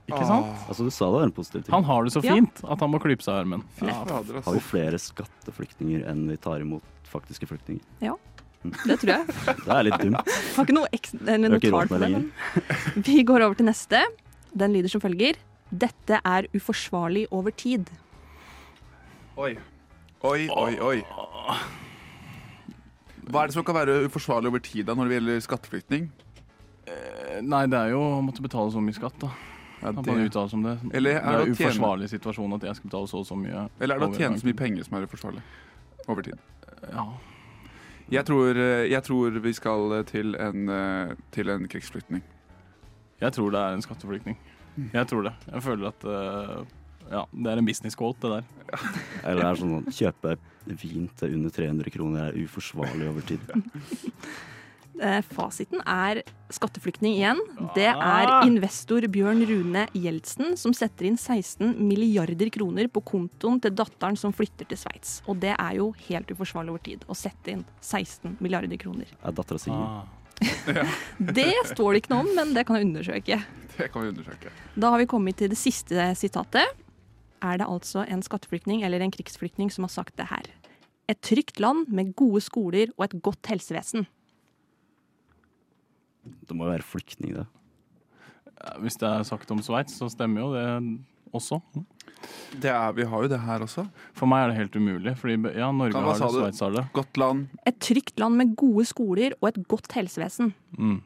Ikke 0.09 0.25
sant? 0.25 0.49
Altså, 0.71 0.87
du 0.87 0.89
sa 0.89 1.05
det 1.11 1.19
var 1.19 1.27
en 1.27 1.35
positiv 1.35 1.65
ting. 1.67 1.75
Han 1.75 1.85
har 1.85 2.07
det 2.07 2.15
så 2.15 2.23
Ja. 2.25 2.33
fint 2.33 2.63
at 2.63 2.79
han 2.79 2.89
må 2.89 3.03
klype 3.03 3.21
seg 3.21 3.35
i 3.35 3.43
armen. 3.43 3.67
Ja. 3.83 3.99
Har 4.09 4.23
vi 4.23 4.39
altså. 4.39 4.59
flere 4.71 4.97
skatteflyktninger 4.97 6.07
enn 6.09 6.25
vi 6.31 6.39
tar 6.41 6.63
imot 6.63 6.81
faktiske 7.11 7.45
flyktninger? 7.51 7.83
Det 8.63 8.97
tror 8.99 9.11
jeg. 9.13 9.25
Det 9.65 9.71
er 9.75 9.83
litt 9.87 10.01
dumt. 10.01 10.19
Jeg 10.27 10.55
har 10.55 10.65
ikke 10.67 10.75
noe, 10.75 10.89
ekstra, 10.95 11.19
eller 11.33 11.53
noe 11.53 11.59
er 11.61 11.71
tall 11.71 11.91
på 11.93 11.99
det. 12.01 12.09
Men. 12.11 13.03
Vi 13.07 13.17
går 13.23 13.45
over 13.45 13.55
til 13.59 13.69
neste. 13.69 14.01
Den 14.51 14.73
lyder 14.75 14.91
som 14.91 15.01
følger. 15.03 15.37
Dette 15.69 16.19
er 16.25 16.47
uforsvarlig 16.57 17.27
over 17.31 17.53
tid. 17.55 17.87
Oi. 19.39 19.53
Oi, 20.27 20.39
oi, 20.51 20.73
oi. 20.83 20.97
Hva 23.29 23.43
er 23.45 23.51
det 23.51 23.55
som 23.55 23.63
kan 23.63 23.77
være 23.77 23.99
uforsvarlig 24.09 24.49
over 24.51 24.63
tid 24.65 24.87
da 24.89 24.95
når 24.97 25.07
det 25.11 25.19
gjelder 25.19 25.43
skatteflyktning? 25.45 26.09
Eh, 26.89 27.37
Nei, 27.45 27.61
det 27.69 27.77
er 27.79 27.93
jo 27.93 28.01
å 28.01 28.19
måtte 28.25 28.41
betale 28.43 28.73
så 28.73 28.81
mye 28.83 28.97
skatt, 28.97 29.15
da. 29.21 29.29
Ja, 29.79 29.93
At 29.93 29.99
man 30.01 30.09
det, 30.09 30.25
uttaler 30.27 30.63
det. 30.65 30.75
Eller 30.97 31.19
er 31.21 31.23
det 31.23 31.29
er 31.29 31.37
det 31.37 31.55
tjene- 31.55 31.69
uforsvarlig 31.69 32.09
situasjon 32.11 32.55
at 32.57 32.65
jeg 32.67 32.75
skal 32.79 32.89
betale 32.89 33.07
så 33.07 33.21
og 33.21 33.27
så 33.29 33.37
mye. 33.39 33.67
eller 33.79 33.95
er 33.95 33.99
det 34.03 34.09
å 34.09 34.17
tjene 34.17 34.41
så 34.41 34.49
mye 34.49 34.57
penger 34.59 34.83
som 34.89 34.97
er 34.97 35.05
uforsvarlig 35.07 35.43
over 36.09 36.25
tid? 36.25 36.41
Ja. 36.91 37.05
Jeg 38.09 38.25
tror, 38.25 38.57
eh, 38.57 38.89
jeg 38.89 39.03
tror 39.05 39.39
vi 39.43 39.53
skal 39.53 39.91
eh, 39.99 40.05
til 40.09 40.33
en, 40.41 40.69
eh, 40.73 41.15
til 41.31 41.49
en 41.53 41.67
krigsflyktning. 41.69 42.23
Jeg 43.21 43.33
tror 43.35 43.51
det 43.53 43.59
er 43.61 43.75
en 43.75 43.85
skatteflyktning. 43.85 44.37
Jeg 44.93 45.07
tror 45.07 45.27
det. 45.27 45.33
Jeg 45.51 45.63
føler 45.63 45.87
at 45.89 46.05
ja, 47.09 47.23
det 47.33 47.51
er 47.51 47.59
en 47.59 47.65
business 47.65 47.97
quote, 47.97 48.21
det 48.21 48.39
der. 48.39 48.43
Eller 49.27 49.43
det 49.43 49.49
er 49.49 49.59
sånn 49.59 49.89
kjøpe 49.91 50.35
vin 50.69 51.09
til 51.19 51.35
under 51.35 51.53
300 51.53 51.91
kroner 51.91 52.29
er 52.29 52.37
uforsvarlig 52.45 53.09
over 53.09 53.25
tid. 53.27 53.43
Eh, 54.99 55.21
fasiten 55.23 55.79
er 55.87 56.19
skatteflyktning 56.51 57.15
igjen. 57.15 57.39
Det 57.75 57.87
er 57.87 58.31
investor 58.43 59.05
Bjørn 59.11 59.45
Rune 59.47 59.85
Gjeldsen 59.95 60.57
som 60.59 60.73
setter 60.75 61.07
inn 61.07 61.15
16 61.15 61.77
milliarder 61.87 62.51
kroner 62.51 62.89
på 62.91 63.03
kontoen 63.07 63.61
til 63.63 63.75
datteren 63.79 64.19
som 64.19 64.35
flytter 64.35 64.67
til 64.67 64.81
Sveits. 64.81 65.19
Og 65.29 65.39
det 65.39 65.53
er 65.55 65.77
jo 65.79 65.93
helt 66.09 66.33
uforsvarlig 66.33 66.73
over 66.73 66.83
tid 66.83 67.07
å 67.07 67.15
sette 67.15 67.53
inn 67.53 67.63
16 67.79 68.35
milliarder 68.43 68.81
kroner. 68.81 69.07
Er 69.23 69.35
dattera 69.35 69.61
si 69.61 69.71
Ah. 69.71 70.03
Det 71.19 71.51
står 71.67 71.93
det 71.93 72.01
ikke 72.01 72.13
noe 72.13 72.23
om, 72.23 72.29
men 72.35 72.53
det 72.55 72.65
kan 72.67 72.77
jeg 72.79 72.87
undersøke. 72.87 73.39
Det 73.75 73.89
kan 73.91 74.03
vi 74.05 74.11
undersøke. 74.13 74.51
Da 74.75 74.91
har 74.93 75.01
vi 75.01 75.07
kommet 75.11 75.39
til 75.39 75.51
det 75.51 75.59
siste 75.59 76.11
sitatet. 76.15 76.67
Er 77.43 77.59
det 77.59 77.67
altså 77.67 78.05
en 78.07 78.23
skatteflyktning 78.23 78.83
eller 78.87 79.03
en 79.03 79.11
krigsflyktning 79.11 79.71
som 79.71 79.87
har 79.87 79.91
sagt 79.93 80.15
det 80.19 80.29
her? 80.31 80.47
Et 81.11 81.19
trygt 81.23 81.59
land 81.59 81.87
med 81.91 82.13
gode 82.15 82.41
skoler 82.43 82.91
og 82.97 83.07
et 83.07 83.19
godt 83.23 83.51
helsevesen. 83.51 84.07
Det 86.47 86.55
må 86.55 86.65
jo 86.67 86.71
være 86.75 86.85
flyktning, 86.85 87.33
det. 87.39 87.47
Hvis 88.83 88.97
det 88.99 89.07
er 89.07 89.23
sagt 89.23 89.51
om 89.51 89.61
Sveits, 89.63 89.95
så 89.97 90.09
stemmer 90.11 90.41
jo 90.41 90.49
det 90.53 90.99
også. 91.33 91.61
Det 92.59 92.67
er, 92.73 92.91
vi 92.97 93.05
har 93.07 93.21
jo 93.23 93.29
det 93.31 93.39
her 93.39 93.59
også. 93.63 93.85
For 94.17 94.27
meg 94.27 94.43
er 94.43 94.51
det 94.51 94.57
helt 94.57 94.75
umulig, 94.75 95.13
fordi 95.17 95.37
ja, 95.55 95.69
Norge 95.71 95.93
Hva 95.95 96.01
har 96.11 96.19
det? 96.19 96.31
Sveits 96.33 96.59
har 96.65 96.71
det. 96.75 96.83
Godt 96.97 97.17
land. 97.21 97.45
Et 97.69 97.77
trygt 97.79 98.19
land 98.19 98.35
med 98.41 98.55
gode 98.59 98.83
skoler 98.89 99.37
og 99.39 99.47
et 99.53 99.61
godt 99.71 99.87
helsevesen. 99.95 100.51
Mm. 100.77 100.97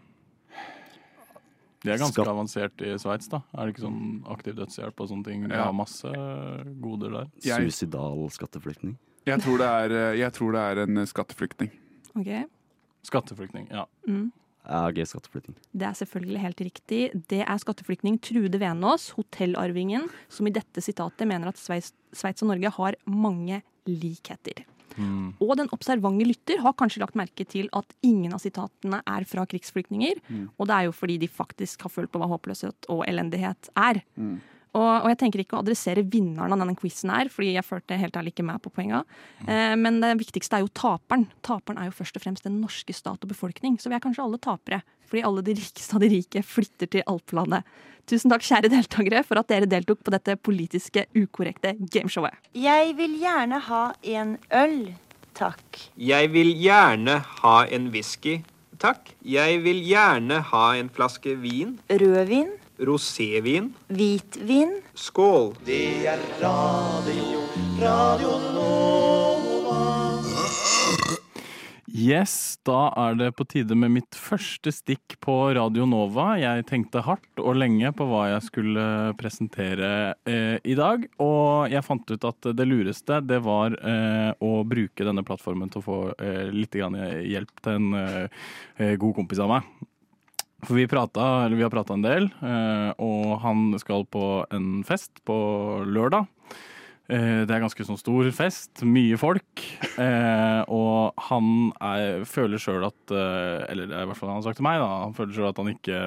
De 1.84 1.92
er 1.92 2.00
ganske 2.00 2.16
Skatt. 2.16 2.30
avansert 2.32 2.82
i 2.88 2.94
Sveits, 2.98 3.28
da. 3.28 3.42
Er 3.54 3.68
det 3.68 3.74
ikke 3.76 3.84
sånn 3.84 4.04
aktiv 4.32 4.56
dødshjelp 4.56 5.02
og 5.04 5.10
sånne 5.12 5.26
ting? 5.28 5.42
De 5.50 5.54
Ja. 5.54 5.66
har 5.66 5.74
masse 5.76 6.08
goder 6.82 7.12
der. 7.12 7.28
Jeg- 7.44 7.60
Suicidal 7.70 8.30
skatteflyktning. 8.32 8.98
Jeg 9.28 9.40
tror 9.42 9.58
det 9.58 9.68
er, 9.68 10.14
jeg 10.16 10.32
tror 10.34 10.52
det 10.54 10.62
er 10.62 10.82
en 10.84 11.06
skatteflyktning. 11.06 11.72
Okay. 12.16 12.46
Skatteflyktning, 13.04 13.68
ja. 13.70 13.86
Mm. 14.08 14.32
Ja, 14.64 14.88
G 14.96 15.04
skatteflyktning. 15.08 15.58
Det 15.76 15.88
er 15.88 15.96
selvfølgelig 16.00 16.44
helt 16.44 16.62
riktig. 16.64 17.02
Det 17.32 17.42
er 17.44 17.60
skatteflyktning 17.60 18.20
Trude 18.24 18.60
Venås, 18.62 19.10
hotellarvingen, 19.18 20.08
som 20.32 20.48
i 20.48 20.54
dette 20.56 20.84
sitatet 20.84 21.28
mener 21.28 21.52
at 21.52 21.60
Sveits, 21.60 21.92
Sveits 22.16 22.46
og 22.46 22.54
Norge 22.54 22.72
har 22.78 23.00
mange 23.10 23.60
likheter. 23.90 24.64
Mm. 24.94 25.34
Og 25.42 25.56
den 25.58 25.72
observante 25.74 26.26
lytter 26.28 26.62
har 26.62 26.76
kanskje 26.78 27.02
lagt 27.02 27.18
merke 27.18 27.46
til 27.50 27.70
at 27.76 27.96
ingen 28.06 28.36
av 28.36 28.42
sitatene 28.44 29.02
er 29.10 29.26
fra 29.28 29.46
krigsflyktninger. 29.50 30.22
Og 30.58 30.70
det 30.70 30.76
er 30.78 30.88
jo 30.88 30.96
fordi 30.96 31.18
de 31.24 31.28
faktisk 31.28 31.88
har 31.88 31.94
følt 31.94 32.12
på 32.14 32.22
hva 32.22 32.30
håpløshet 32.32 32.90
og 32.94 33.04
elendighet 33.10 33.72
er. 33.74 34.04
Og, 34.74 34.90
og 35.06 35.10
jeg 35.12 35.20
tenker 35.22 35.44
ikke 35.44 35.58
å 35.58 35.62
adressere 35.62 36.02
vinneren 36.02 36.56
av 36.56 36.62
denne 36.64 36.76
quizen 36.78 37.12
her, 37.14 37.30
fordi 37.30 37.52
jeg 37.54 37.66
følte 37.68 38.00
helt 38.02 38.16
ærlig 38.18 38.34
ikke 38.34 38.46
med 38.48 38.62
på 38.64 38.72
poenga. 38.74 39.04
Eh, 39.46 39.76
men 39.78 40.00
det 40.02 40.16
viktigste 40.24 40.58
er 40.58 40.66
jo 40.66 40.72
taperen. 40.74 41.28
Taperen 41.46 41.82
er 41.82 41.92
jo 41.92 41.98
først 42.00 42.18
og 42.18 42.26
fremst 42.26 42.48
den 42.48 42.58
norske 42.64 42.96
stat 42.98 43.22
og 43.22 43.30
befolkning. 43.30 43.78
Så 43.78 43.92
vi 43.92 43.98
er 44.00 44.04
kanskje 44.04 44.26
alle 44.26 44.42
tapere, 44.42 44.82
fordi 45.10 45.26
alle 45.30 45.46
de 45.46 45.58
rikeste 45.60 45.94
av 45.94 46.02
de 46.02 46.10
rike 46.16 46.42
flytter 46.48 46.90
til 46.98 47.06
alpelandet. 47.12 47.70
Tusen 48.10 48.34
takk, 48.34 48.44
kjære 48.44 48.72
deltakere, 48.74 49.22
for 49.24 49.40
at 49.40 49.52
dere 49.52 49.70
deltok 49.70 50.02
på 50.04 50.12
dette 50.12 50.36
politiske 50.44 51.06
ukorrekte 51.16 51.78
gameshowet. 51.94 52.36
Jeg 52.58 52.98
vil 52.98 53.14
gjerne 53.22 53.62
ha 53.70 53.84
en 54.16 54.34
øl, 54.60 54.80
takk. 55.38 55.80
Jeg 55.96 56.34
vil 56.34 56.52
gjerne 56.60 57.22
ha 57.46 57.56
en 57.72 57.88
whisky, 57.94 58.42
takk. 58.82 59.14
Jeg 59.24 59.62
vil 59.64 59.80
gjerne 59.88 60.42
ha 60.50 60.66
en 60.76 60.92
flaske 60.92 61.38
vin. 61.40 61.78
Rødvin, 61.88 62.52
Rosévin. 62.86 63.74
hvitvin. 63.88 64.82
Skål. 64.94 65.54
Det 65.66 66.08
er 66.08 66.20
radio, 66.42 67.44
radio 67.82 68.38
Nova. 68.54 69.34
Yes, 71.94 72.58
da 72.66 72.88
er 72.98 73.14
det 73.20 73.28
på 73.38 73.46
tide 73.46 73.76
med 73.78 73.92
mitt 73.94 74.16
første 74.18 74.72
stikk 74.74 75.14
på 75.22 75.36
Radio 75.54 75.86
Nova. 75.86 76.32
Jeg 76.42 76.66
tenkte 76.66 77.04
hardt 77.06 77.38
og 77.38 77.54
lenge 77.62 77.92
på 77.94 78.08
hva 78.10 78.24
jeg 78.32 78.48
skulle 78.48 78.86
presentere 79.20 79.92
eh, 80.26 80.58
i 80.66 80.74
dag, 80.74 81.06
og 81.22 81.70
jeg 81.70 81.86
fant 81.86 82.10
ut 82.10 82.26
at 82.32 82.50
det 82.58 82.66
lureste 82.66 83.22
det 83.22 83.38
var 83.46 83.78
eh, 83.78 84.34
å 84.42 84.64
bruke 84.66 85.06
denne 85.06 85.22
plattformen 85.28 85.70
til 85.70 85.84
å 85.84 85.86
få 85.86 86.00
eh, 86.18 86.50
litt 86.50 86.74
grann 86.74 86.98
hjelp 86.98 87.62
til 87.62 87.78
en 87.78 88.00
eh, 88.02 88.46
eh, 88.82 88.96
god 88.98 89.20
kompis 89.22 89.46
av 89.46 89.54
meg. 89.54 89.70
For 90.64 90.78
vi, 90.78 90.86
pratet, 90.88 91.52
vi 91.54 91.64
har 91.64 91.72
prata 91.74 91.96
en 91.98 92.06
del, 92.06 92.30
eh, 92.42 92.92
og 93.04 93.34
han 93.44 93.74
skal 93.82 94.06
på 94.08 94.46
en 94.54 94.84
fest 94.88 95.20
på 95.28 95.36
lørdag. 95.90 96.30
Eh, 97.12 97.44
Det 97.44 97.52
er 97.52 97.60
ganske 97.66 97.84
sånn 97.84 98.00
stor 98.00 98.30
fest, 98.32 98.84
mye 98.88 99.18
folk. 99.20 99.64
Eh, 100.00 100.64
og 100.72 101.20
han 101.28 101.74
er, 101.84 102.24
føler 102.24 102.62
sjøl 102.62 102.88
at 102.88 103.12
Eller 103.14 103.92
er 103.92 104.06
i 104.06 104.08
hvert 104.08 104.18
fall 104.18 104.32
han 104.32 104.40
har 104.40 104.48
sagt 104.48 104.62
til 104.62 104.68
meg, 104.70 104.80
da. 104.80 105.04
Han 105.04 105.14
føler 105.18 105.36
sjøl 105.36 105.50
at 105.52 105.60
han 105.60 105.74
ikke 105.76 106.00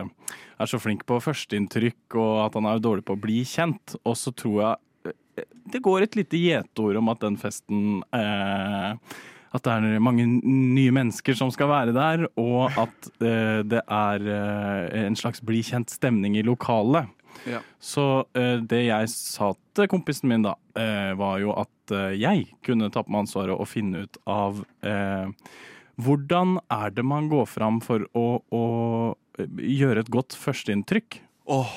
er 0.57 0.67
så 0.73 0.81
flink 0.81 1.05
på 1.05 1.21
førsteinntrykk, 1.21 2.17
og 2.17 2.47
at 2.47 2.57
han 2.57 2.67
er 2.71 2.81
dårlig 2.81 3.05
på 3.05 3.17
å 3.17 3.21
bli 3.21 3.43
kjent. 3.45 3.99
Og 4.09 4.17
så 4.17 4.33
tror 4.33 4.61
jeg 4.63 4.77
det 5.69 5.83
går 5.85 6.07
et 6.07 6.17
lite 6.17 6.39
gjetord 6.41 6.97
om 6.97 7.11
at 7.13 7.21
den 7.21 7.37
festen 7.37 7.99
eh, 8.17 8.95
At 9.57 9.65
det 9.65 9.73
er 9.73 10.03
mange 10.05 10.27
nye 10.29 10.93
mennesker 10.95 11.37
som 11.39 11.53
skal 11.55 11.71
være 11.71 11.95
der, 11.97 12.27
og 12.37 12.75
at 12.77 13.11
uh, 13.23 13.63
det 13.65 13.83
er 13.83 14.27
uh, 14.27 14.83
en 15.07 15.17
slags 15.19 15.41
bli 15.45 15.63
kjent-stemning 15.65 16.37
i 16.37 16.45
lokalet. 16.47 17.09
Ja. 17.49 17.63
Så 17.81 18.05
uh, 18.25 18.59
det 18.69 18.83
jeg 18.87 19.13
sa 19.13 19.55
til 19.77 19.89
kompisen 19.93 20.31
min 20.33 20.45
da, 20.47 20.55
var 21.17 21.41
jo 21.41 21.51
at 21.53 21.93
jeg 22.17 22.47
kunne 22.65 22.89
ta 22.93 23.03
på 23.05 23.13
meg 23.13 23.27
ansvaret 23.27 23.53
og 23.53 23.69
finne 23.69 24.07
ut 24.07 24.17
av 24.25 24.63
hvordan 26.01 26.57
er 26.73 26.95
det 26.97 27.05
man 27.05 27.29
går 27.29 27.45
fram 27.49 27.83
for 27.85 28.07
å, 28.17 28.25
å 28.41 28.63
gjøre 29.37 30.05
et 30.05 30.13
godt 30.13 30.37
førsteinntrykk? 30.37 31.19
Åh, 31.53 31.77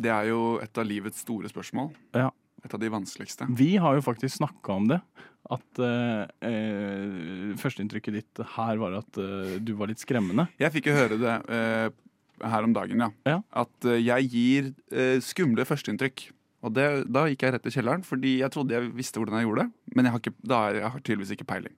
det 0.00 0.12
er 0.12 0.30
jo 0.32 0.40
et 0.64 0.80
av 0.80 0.88
livets 0.88 1.20
store 1.24 1.52
spørsmål. 1.52 1.92
Ja. 2.16 2.30
Et 2.64 2.74
av 2.76 2.80
de 2.82 2.90
vanskeligste. 2.92 3.46
Vi 3.56 3.76
har 3.80 3.96
jo 3.96 4.04
faktisk 4.04 4.36
snakka 4.40 4.72
om 4.76 4.88
det. 4.90 5.00
At 5.50 5.80
eh, 5.82 6.26
eh, 6.46 7.54
førsteinntrykket 7.58 8.16
ditt 8.18 8.42
her 8.56 8.78
var 8.82 8.98
at 9.00 9.18
eh, 9.18 9.56
du 9.64 9.72
var 9.78 9.90
litt 9.90 10.02
skremmende. 10.02 10.48
Jeg 10.60 10.74
fikk 10.76 10.90
jo 10.90 10.98
høre 10.98 11.16
det 11.18 11.36
eh, 11.50 11.88
her 12.50 12.66
om 12.68 12.74
dagen, 12.76 13.00
ja. 13.02 13.08
Ja. 13.26 13.38
At 13.64 13.88
eh, 13.88 13.98
jeg 14.04 14.28
gir 14.34 14.68
eh, 14.92 15.16
skumle 15.24 15.64
førsteinntrykk. 15.66 16.26
Og 16.60 16.74
det, 16.76 16.86
da 17.08 17.24
gikk 17.30 17.46
jeg 17.46 17.54
rett 17.56 17.64
til 17.64 17.72
kjelleren, 17.78 18.04
fordi 18.04 18.36
jeg 18.42 18.52
trodde 18.52 18.76
jeg 18.76 18.92
visste 18.92 19.16
hvordan 19.20 19.40
jeg 19.40 19.48
gjorde 19.48 19.64
det. 19.64 19.94
Men 19.96 20.06
jeg 20.06 20.12
har, 20.14 20.20
ikke, 20.22 20.36
da 20.52 20.60
er, 20.68 20.78
jeg 20.82 20.92
har 20.92 21.04
tydeligvis 21.08 21.34
ikke 21.38 21.48
peiling. 21.48 21.76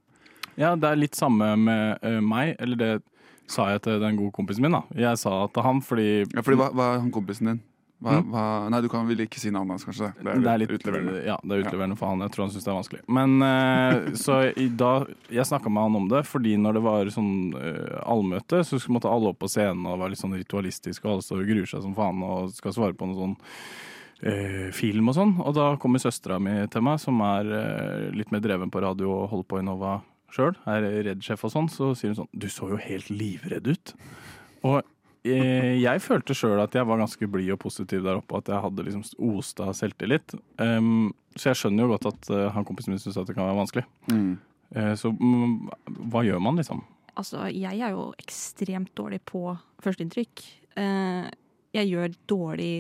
Ja, 0.59 0.75
det 0.77 0.89
er 0.91 0.99
litt 0.99 1.17
samme 1.17 1.53
med 1.57 2.03
eh, 2.05 2.19
meg, 2.21 2.57
eller 2.61 2.81
det 2.81 2.93
sa 3.51 3.71
jeg 3.73 3.83
til 3.87 4.03
den 4.03 4.19
gode 4.19 4.35
kompisen 4.35 4.67
min. 4.67 4.75
da. 4.75 4.83
Jeg 4.99 5.19
sa 5.23 5.47
til 5.55 5.65
han 5.65 5.81
fordi 5.85 6.09
Ja, 6.35 6.43
fordi 6.43 6.59
hva, 6.61 6.69
hva 6.75 6.89
er 6.97 7.05
han 7.07 7.13
kompisen 7.15 7.49
din? 7.53 7.63
Hva, 8.03 8.17
Mm. 8.19 8.31
hva, 8.33 8.45
nei, 8.69 8.81
du 8.83 8.89
kan 8.91 9.07
vel 9.07 9.21
ikke 9.23 9.39
si 9.39 9.51
navnet 9.55 9.77
hans, 9.77 9.85
kanskje? 9.87 10.09
Det 10.19 10.33
Det 10.43 10.51
er 10.51 10.59
litt 10.59 10.73
utleverende. 10.75 11.25
Ja, 11.25 11.37
det 11.39 11.53
er 11.55 11.63
utleverende 11.63 11.97
for 11.97 12.11
han. 12.11 12.25
Jeg 12.25 12.33
tror 12.35 12.45
han 12.45 12.51
syns 12.51 12.65
det 12.67 12.73
er 12.73 12.79
vanskelig. 12.81 13.03
Men 13.07 13.37
uh, 13.47 14.11
så 14.19 14.39
i, 14.59 14.67
da 14.69 15.07
Jeg 15.31 15.47
snakka 15.47 15.71
med 15.71 15.83
han 15.87 15.97
om 16.01 16.09
det, 16.11 16.25
fordi 16.27 16.57
når 16.59 16.75
det 16.75 16.83
var 16.83 17.13
sånn 17.15 17.55
uh, 17.55 18.03
allmøte, 18.03 18.65
så 18.67 18.81
måtte 18.91 19.11
alle 19.11 19.31
opp 19.31 19.39
på 19.39 19.51
scenen 19.53 19.87
og 19.87 20.01
være 20.01 20.17
litt 20.17 20.23
sånn 20.23 20.35
ritualistisk, 20.35 21.05
og 21.05 21.13
alle 21.13 21.23
står 21.23 21.45
og 21.45 21.53
gruer 21.53 21.71
seg 21.71 21.83
som 21.87 21.95
faen 21.95 22.23
og 22.27 22.51
skal 22.57 22.75
svare 22.75 22.99
på 22.99 23.07
noe 23.07 23.21
sånn 23.23 23.37
uh, 24.27 24.71
film 24.75 25.13
og 25.13 25.15
sånn. 25.15 25.37
Og 25.39 25.55
da 25.55 25.77
kommer 25.83 26.03
søstera 26.03 26.41
mi 26.43 26.57
til 26.73 26.83
meg, 26.83 26.99
som 27.03 27.21
er 27.23 28.11
litt 28.19 28.33
mer 28.35 28.43
dreven 28.43 28.73
på 28.73 28.83
radio 28.83 29.13
og 29.23 29.31
holder 29.31 29.49
på 29.53 29.63
i 29.63 29.69
Nova 29.71 30.01
sjøl, 30.33 30.57
er 30.67 30.87
redd-sjef 31.07 31.43
og 31.45 31.53
sånn, 31.53 31.71
så 31.71 31.93
sier 31.95 32.13
hun 32.13 32.23
sånn 32.23 32.31
Du 32.33 32.49
så 32.49 32.71
jo 32.73 32.79
helt 32.81 33.11
livredd 33.13 33.69
ut. 33.69 33.95
Og 34.65 34.83
jeg 35.23 36.03
følte 36.03 36.35
sjøl 36.35 36.61
at 36.63 36.75
jeg 36.75 36.87
var 36.89 36.99
ganske 36.99 37.29
blid 37.31 37.53
og 37.55 37.61
positiv 37.63 38.03
der 38.03 38.19
oppe, 38.19 38.41
at 38.41 38.49
jeg 38.51 38.63
hadde 38.65 38.87
liksom 38.87 39.05
osta 39.33 39.69
selvtillit. 39.77 40.35
Um, 40.59 41.13
så 41.39 41.53
jeg 41.53 41.61
skjønner 41.61 41.87
jo 41.87 41.93
godt 41.95 42.09
at 42.11 42.33
uh, 42.33 42.49
han 42.57 42.67
kompisen 42.67 42.95
min 42.95 43.03
syns 43.03 43.21
at 43.21 43.29
det 43.29 43.37
kan 43.37 43.47
være 43.47 43.61
vanskelig. 43.61 43.85
Mm. 44.11 44.33
Uh, 44.75 44.95
så 44.99 45.13
um, 45.15 45.71
hva 46.11 46.25
gjør 46.27 46.43
man, 46.43 46.59
liksom? 46.59 46.83
Altså, 47.15 47.45
jeg 47.53 47.79
er 47.79 47.95
jo 47.95 48.09
ekstremt 48.19 48.91
dårlig 48.99 49.21
på 49.29 49.45
førsteinntrykk. 49.85 50.43
Uh, 50.75 51.31
jeg 51.77 51.89
gjør 51.93 52.19
dårlig 52.29 52.75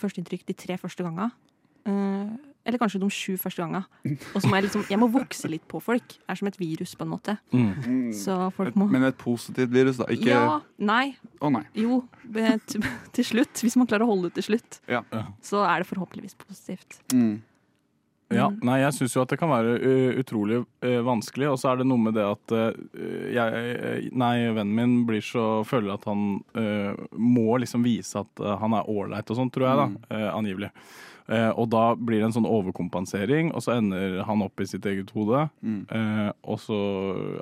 førsteinntrykk 0.00 0.46
de 0.48 0.56
tre 0.58 0.76
første 0.80 1.06
ganga. 1.06 1.30
Eh, 1.86 2.32
eller 2.66 2.80
kanskje 2.82 2.98
de 3.00 3.08
sju 3.14 3.36
første 3.40 3.62
ganga. 3.62 3.84
Og 4.34 4.42
må 4.50 4.58
jeg 4.58 4.66
liksom 4.66 4.84
Jeg 4.90 4.98
må 4.98 5.08
vokse 5.14 5.48
litt 5.50 5.64
på 5.70 5.80
folk. 5.82 6.06
Det 6.18 6.28
er 6.34 6.40
som 6.40 6.48
et 6.50 6.58
virus, 6.58 6.94
på 6.98 7.06
en 7.06 7.12
måte. 7.14 7.36
Mm. 7.54 8.12
Så 8.12 8.36
folk 8.56 8.74
må 8.76 8.88
men 8.90 9.06
et 9.06 9.16
positivt 9.20 9.70
virus, 9.72 10.00
da. 10.02 10.08
Ikke 10.10 10.32
Ja. 10.34 10.60
Nei. 10.78 11.16
nei. 11.42 11.64
Jo. 11.78 12.02
Til 13.16 13.24
slutt. 13.24 13.62
Hvis 13.62 13.76
man 13.78 13.86
klarer 13.86 14.02
å 14.06 14.10
holde 14.10 14.26
ut 14.32 14.34
til 14.34 14.42
slutt, 14.50 14.80
Ja. 14.88 15.02
så 15.42 15.62
er 15.64 15.82
det 15.82 15.86
forhåpentligvis 15.88 16.34
positivt. 16.42 17.00
Mm. 17.14 17.42
Ja, 18.34 18.48
nei, 18.66 18.80
jeg 18.82 18.94
syns 18.96 19.14
jo 19.14 19.22
at 19.22 19.30
det 19.30 19.38
kan 19.38 19.52
være 19.52 19.76
utrolig 20.18 20.62
uh, 20.82 21.00
vanskelig, 21.06 21.46
og 21.52 21.60
så 21.62 21.70
er 21.70 21.80
det 21.80 21.86
noe 21.86 22.02
med 22.08 22.16
det 22.18 22.24
at 22.26 22.54
uh, 22.56 22.72
jeg, 23.30 24.08
Nei, 24.18 24.34
vennen 24.50 24.74
min 24.74 24.96
blir 25.06 25.22
så 25.22 25.62
føler 25.68 25.94
at 25.94 26.08
han 26.10 26.40
uh, 26.58 27.06
må 27.14 27.60
liksom 27.62 27.86
vise 27.86 28.18
at 28.18 28.46
han 28.62 28.74
er 28.74 28.90
ålreit 28.90 29.30
og 29.30 29.38
sånn, 29.38 29.52
tror 29.54 29.68
jeg, 29.68 29.78
da. 29.78 29.86
ø, 30.10 30.24
angivelig. 30.34 30.72
Eh, 31.26 31.50
og 31.58 31.70
da 31.74 31.90
blir 31.98 32.20
det 32.20 32.28
en 32.28 32.36
sånn 32.38 32.48
overkompensering, 32.48 33.50
og 33.54 33.64
så 33.64 33.76
ender 33.80 34.20
han 34.28 34.44
opp 34.46 34.62
i 34.62 34.68
sitt 34.70 34.86
eget 34.86 35.10
hode. 35.16 35.46
Mm. 35.60 35.80
Eh, 35.90 36.28
og 36.46 36.60
så 36.62 36.78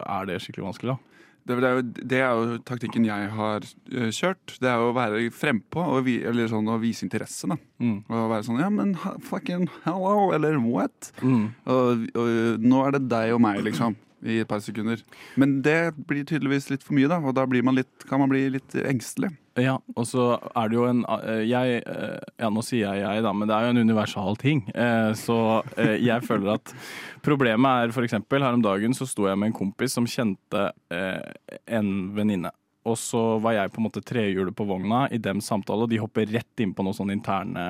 er 0.01 0.31
det 0.31 0.40
skikkelig 0.42 0.70
vanskelig, 0.70 0.94
da. 0.94 1.13
Det 1.45 1.57
er, 1.59 1.77
jo, 1.77 1.83
det 1.85 2.21
er 2.25 2.31
jo 2.33 2.59
taktikken 2.65 3.05
jeg 3.05 3.29
har 3.37 3.67
eh, 3.93 4.09
kjørt. 4.15 4.55
Det 4.63 4.71
er 4.71 4.81
jo 4.81 4.93
å 4.93 4.97
være 4.97 5.27
frempå 5.35 5.83
og, 5.83 6.07
vi, 6.07 6.17
sånn, 6.49 6.71
og 6.73 6.81
vise 6.81 7.05
interesse. 7.05 7.49
da. 7.51 7.59
Mm. 7.85 7.99
Og 8.09 8.31
være 8.33 8.47
sånn 8.47 8.63
Ja, 8.63 8.71
men 8.73 8.95
fucking 9.29 9.69
hello, 9.85 10.31
eller 10.37 10.57
what? 10.65 11.13
Mm. 11.21 11.51
Og, 11.69 12.07
og 12.17 12.65
nå 12.65 12.81
er 12.87 12.97
det 12.97 13.05
deg 13.13 13.35
og 13.37 13.45
meg, 13.45 13.61
liksom. 13.67 13.99
I 14.25 14.41
et 14.43 14.49
par 14.49 14.63
sekunder. 14.65 15.01
Men 15.37 15.59
det 15.65 15.93
blir 16.09 16.25
tydeligvis 16.25 16.71
litt 16.73 16.85
for 16.85 16.97
mye, 16.97 17.09
da. 17.11 17.21
Og 17.21 17.35
da 17.37 17.45
blir 17.49 17.65
man 17.67 17.77
litt, 17.77 18.07
kan 18.09 18.23
man 18.23 18.33
bli 18.33 18.47
litt 18.57 18.77
engstelig. 18.81 19.35
Ja, 19.61 19.77
og 19.95 20.07
så 20.11 20.33
er 20.59 20.71
det 20.71 20.75
jo 20.81 20.87
en 20.89 21.05
eh, 21.07 21.45
jeg, 21.47 21.83
eh, 21.87 22.17
Ja, 22.43 22.49
nå 22.51 22.65
sier 22.67 22.89
jeg 22.89 23.05
jeg, 23.05 23.23
da, 23.23 23.31
men 23.37 23.47
det 23.47 23.55
er 23.55 23.69
jo 23.69 23.75
en 23.77 23.83
universal 23.85 24.41
ting. 24.41 24.65
Eh, 24.75 25.13
Så 25.19 25.37
jeg 25.79 26.27
føler 26.31 26.57
at 26.57 26.75
problemet 27.23 27.93
er 27.95 28.05
eksempel 28.09 28.43
her 28.43 28.57
om 28.57 28.65
dagen 28.65 28.97
så 28.97 29.07
sto 29.07 29.29
jeg 29.29 29.39
med 29.39 29.53
en 29.53 29.59
kompis 29.61 29.95
som 29.95 30.09
kjente 30.11 30.71
en 30.91 31.95
venninne. 32.17 32.51
Og 32.85 32.99
så 33.01 33.20
var 33.40 33.55
jeg 33.57 33.70
på 33.73 33.81
en 33.81 33.87
måte 33.87 34.03
trehjulet 34.05 34.53
på 34.55 34.66
vogna 34.68 35.07
i 35.11 35.16
dem 35.16 35.40
samtale, 35.40 35.87
og 35.87 35.88
de 35.88 35.97
hopper 36.03 36.27
rett 36.29 36.61
inn 36.61 36.75
på 36.77 36.85
noen 36.85 36.92
sånne 36.99 37.14
interne 37.16 37.62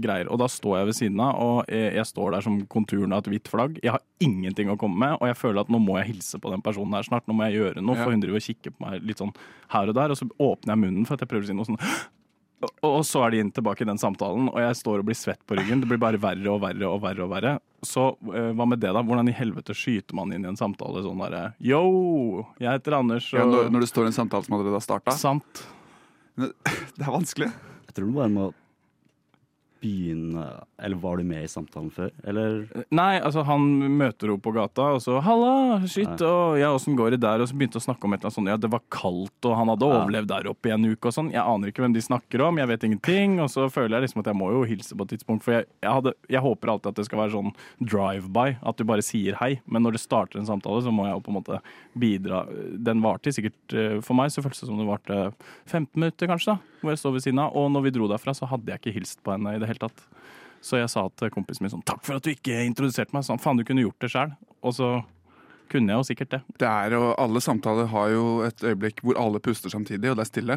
greier. 0.00 0.30
Og 0.32 0.38
da 0.40 0.48
står 0.48 0.78
jeg 0.78 0.86
ved 0.88 0.96
siden 0.96 1.20
av, 1.20 1.34
og 1.36 1.68
jeg, 1.68 1.92
jeg 1.98 2.08
står 2.08 2.32
der 2.32 2.46
som 2.46 2.56
konturen 2.72 3.12
av 3.12 3.20
et 3.20 3.28
hvitt 3.34 3.50
flagg. 3.52 3.76
Jeg 3.84 3.92
har 3.92 4.00
ingenting 4.24 4.72
å 4.72 4.78
komme 4.80 4.96
med, 5.04 5.18
og 5.20 5.28
jeg 5.28 5.36
føler 5.36 5.60
at 5.60 5.68
nå 5.74 5.82
må 5.84 5.98
jeg 6.00 6.14
hilse 6.14 6.40
på 6.40 6.50
den 6.54 6.64
personen 6.64 6.96
her 6.96 7.04
snart. 7.04 7.28
Nå 7.28 7.36
må 7.36 7.44
jeg 7.50 7.60
gjøre 7.60 7.84
noe, 7.84 7.96
Ja. 7.98 8.04
for 8.04 8.16
hun 8.16 8.24
driver 8.24 8.40
og 8.40 8.48
kikker 8.48 8.72
på 8.72 8.88
meg 8.88 9.04
litt 9.04 9.20
sånn 9.20 9.34
her 9.68 9.88
og 9.92 9.94
der, 10.00 10.10
og 10.10 10.16
så 10.16 10.30
åpner 10.40 10.72
jeg 10.72 10.82
munnen 10.86 11.06
for 11.06 11.14
at 11.14 11.20
jeg 11.20 11.28
prøver 11.28 11.44
å 11.44 11.52
si 11.52 11.58
noe 11.60 11.68
sånn 11.68 11.80
og 12.80 13.02
så 13.04 13.26
er 13.26 13.34
de 13.34 13.40
inn 13.42 13.50
tilbake 13.52 13.82
i 13.84 13.88
den 13.88 13.98
samtalen, 14.00 14.46
og 14.48 14.56
jeg 14.56 14.76
står 14.78 15.02
og 15.02 15.04
blir 15.10 15.18
svett 15.18 15.40
på 15.44 15.56
ryggen. 15.58 15.82
Det 15.82 15.88
blir 15.90 16.00
bare 16.00 16.16
verre 16.16 16.48
og 16.48 16.62
verre 16.62 16.86
og 16.88 17.02
verre. 17.02 17.26
og 17.26 17.28
verre. 17.34 17.58
Så 17.88 18.08
uh, 18.16 18.50
hva 18.56 18.66
med 18.68 18.82
det, 18.82 18.92
da? 18.96 19.02
Hvordan 19.04 19.30
i 19.30 19.36
helvete 19.36 19.76
skyter 19.76 20.16
man 20.16 20.32
inn 20.34 20.44
i 20.46 20.50
en 20.50 20.58
samtale 20.58 21.04
sånn 21.04 21.22
derre 21.24 21.44
Yo, 21.62 21.84
jeg 22.62 22.78
heter 22.78 22.98
Anders, 23.00 23.30
og 23.34 23.40
Ja, 23.40 23.46
når, 23.50 23.70
når 23.74 23.86
det 23.86 23.92
står 23.92 24.10
en 24.10 24.16
samtale 24.16 24.46
som 24.46 24.58
allerede 24.58 24.78
har 24.78 24.84
starta. 24.84 25.16
Sant. 25.18 25.64
Det 26.34 27.02
er 27.04 27.12
vanskelig. 27.14 27.50
Jeg 27.88 27.96
tror 27.96 28.10
du 28.10 28.16
bare 28.16 28.32
må 28.32 28.50
begynne 29.84 30.44
Eller 30.80 30.96
var 31.00 31.20
du 31.20 31.24
med 31.28 31.44
i 31.44 31.50
samtalen 31.50 31.90
før? 31.92 32.10
Eller 32.26 32.64
Nei, 32.94 33.18
altså 33.20 33.44
han 33.46 33.64
møter 33.98 34.30
henne 34.30 34.42
på 34.42 34.52
gata, 34.56 34.88
og 34.96 35.00
så 35.04 35.20
'halla, 35.22 35.84
shit', 35.88 36.20
og 36.24 36.58
ja, 36.58 36.72
åssen 36.74 36.96
går 36.96 37.12
det 37.14 37.20
der? 37.20 37.40
Og 37.44 37.48
så 37.48 37.56
begynte 37.56 37.78
å 37.80 37.84
snakke 37.84 38.04
om 38.04 38.12
et 38.14 38.20
eller 38.20 38.30
annet 38.30 38.38
sånt, 38.38 38.48
ja, 38.52 38.56
det 38.56 38.70
var 38.72 38.82
kaldt, 38.90 39.44
og 39.44 39.56
han 39.56 39.68
hadde 39.68 39.86
Ja. 39.88 40.00
overlevd 40.00 40.28
der 40.28 40.48
oppe 40.50 40.68
i 40.68 40.74
en 40.74 40.84
uke 40.84 41.06
og 41.06 41.14
sånn. 41.14 41.30
Jeg 41.32 41.42
aner 41.44 41.68
ikke 41.68 41.82
hvem 41.84 41.94
de 41.94 42.00
snakker 42.00 42.40
om, 42.46 42.56
jeg 42.58 42.68
vet 42.68 42.84
ingenting, 42.84 43.40
og 43.40 43.48
så 43.50 43.68
føler 43.70 44.00
jeg 44.00 44.08
liksom 44.08 44.20
at 44.20 44.26
jeg 44.32 44.36
må 44.36 44.50
jo 44.52 44.64
hilse 44.64 44.94
på 44.96 45.02
et 45.04 45.08
tidspunkt, 45.18 45.42
for 45.42 45.52
jeg, 45.52 45.66
jeg, 45.82 45.92
hadde, 45.92 46.12
jeg 46.28 46.40
håper 46.40 46.68
alltid 46.74 46.88
at 46.88 46.94
det 46.96 47.04
skal 47.06 47.18
være 47.18 47.34
sånn 47.36 47.52
drive-by, 47.80 48.56
at 48.62 48.76
du 48.76 48.84
bare 48.84 49.02
sier 49.02 49.34
hei, 49.40 49.60
men 49.66 49.82
når 49.82 49.92
det 49.92 50.00
starter 50.04 50.38
en 50.40 50.46
samtale, 50.46 50.82
så 50.82 50.92
må 50.92 51.06
jeg 51.06 51.14
jo 51.16 51.20
på 51.20 51.32
en 51.32 51.38
måte 51.42 51.60
bidra. 51.98 52.44
Den 52.82 53.00
varte 53.04 53.32
sikkert, 53.32 53.74
eh, 53.74 54.00
for 54.00 54.14
meg 54.14 54.30
så 54.30 54.42
føltes 54.42 54.60
det 54.60 54.68
som 54.68 54.78
det 54.78 54.86
varte 54.88 55.32
15 55.66 55.94
minutter 56.00 56.26
kanskje, 56.30 56.54
da, 56.54 56.58
hvor 56.84 56.94
jeg 56.94 57.00
stå 57.02 57.12
ved 57.16 57.24
siden 57.24 57.40
av, 57.42 57.56
og 57.56 57.70
når 57.74 57.86
vi 57.88 57.94
dro 57.96 58.08
derfra 58.10 58.34
så 58.36 58.48
hadde 58.50 58.70
jeg 58.72 58.80
ikke 58.82 58.94
hilst 58.98 59.22
på 59.24 59.32
henne 59.34 59.56
i 59.56 59.60
det 59.62 59.68
hele 59.70 59.82
tatt. 59.86 60.04
Så 60.64 60.78
jeg 60.80 60.88
sa 60.88 61.02
til 61.20 61.28
kompisen 61.34 61.64
min 61.66 61.72
sånn 61.74 61.82
Takk 61.84 62.00
for 62.06 62.16
at 62.16 62.24
du 62.24 62.30
ikke 62.32 62.62
introduserte 62.64 63.12
meg. 63.12 63.24
Sånn, 63.26 63.40
Faen, 63.42 63.58
du 63.60 63.64
kunne 63.68 63.82
gjort 63.84 64.00
det 64.00 64.08
sjæl. 64.14 64.30
Og 64.64 64.72
så 64.76 64.92
kunne 65.72 65.92
jeg 65.92 65.98
jo 66.00 66.06
sikkert 66.08 66.30
det. 66.36 66.40
Det 66.62 66.68
er 66.70 66.94
jo, 66.96 67.10
Alle 67.20 67.42
samtaler 67.44 67.90
har 67.92 68.08
jo 68.14 68.24
et 68.46 68.64
øyeblikk 68.64 69.02
hvor 69.04 69.18
alle 69.20 69.40
puster 69.44 69.72
samtidig, 69.72 70.08
og 70.12 70.16
det 70.16 70.24
er 70.24 70.30
stille. 70.30 70.56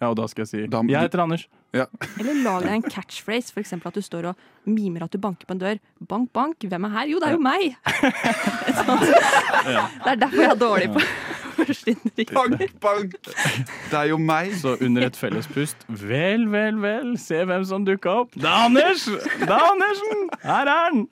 Ja, 0.00 0.10
og 0.12 0.16
da 0.18 0.26
skal 0.28 0.44
jeg 0.44 0.48
si 0.50 0.66
Da- 0.68 0.82
Jeg 0.84 1.06
heter 1.08 1.22
Anders. 1.24 1.46
Eller 1.76 2.38
lag 2.44 2.62
deg 2.64 2.72
en 2.72 2.82
catchphrase, 2.88 3.52
f.eks. 3.52 3.72
at 3.76 3.94
du 3.96 4.00
står 4.00 4.30
og 4.30 4.36
mimer 4.64 5.04
at 5.04 5.12
du 5.12 5.18
banker 5.20 5.44
på 5.48 5.52
en 5.56 5.60
dør. 5.60 5.80
Bank, 6.08 6.30
bank, 6.32 6.56
hvem 6.64 6.84
er 6.88 6.94
her? 6.94 7.10
Jo, 7.12 7.20
det 7.20 7.28
er 7.28 7.36
jo 7.36 7.44
meg! 7.44 7.76
Det 9.66 10.12
er 10.12 10.20
derfor 10.20 10.40
jeg 10.42 10.50
er 10.52 10.60
dårlig 10.60 10.88
på. 10.94 11.02
Bank, 11.56 12.62
bank! 12.80 13.16
Det 13.90 13.96
er 13.96 14.10
jo 14.10 14.18
meg. 14.20 14.52
Så 14.60 14.76
under 14.84 15.06
et 15.08 15.18
felles 15.18 15.48
pust 15.52 15.86
Vel, 15.88 16.46
vel, 16.52 16.78
vel, 16.82 17.14
se 17.20 17.42
hvem 17.48 17.64
som 17.68 17.84
dukka 17.86 18.14
opp. 18.22 18.36
Det 18.36 18.46
er 18.46 18.64
Anders! 18.66 19.06
Det 19.40 19.48
er 19.48 19.66
Andersen! 19.70 20.24
Her 20.44 20.72
er 20.72 20.82
han! 20.86 21.04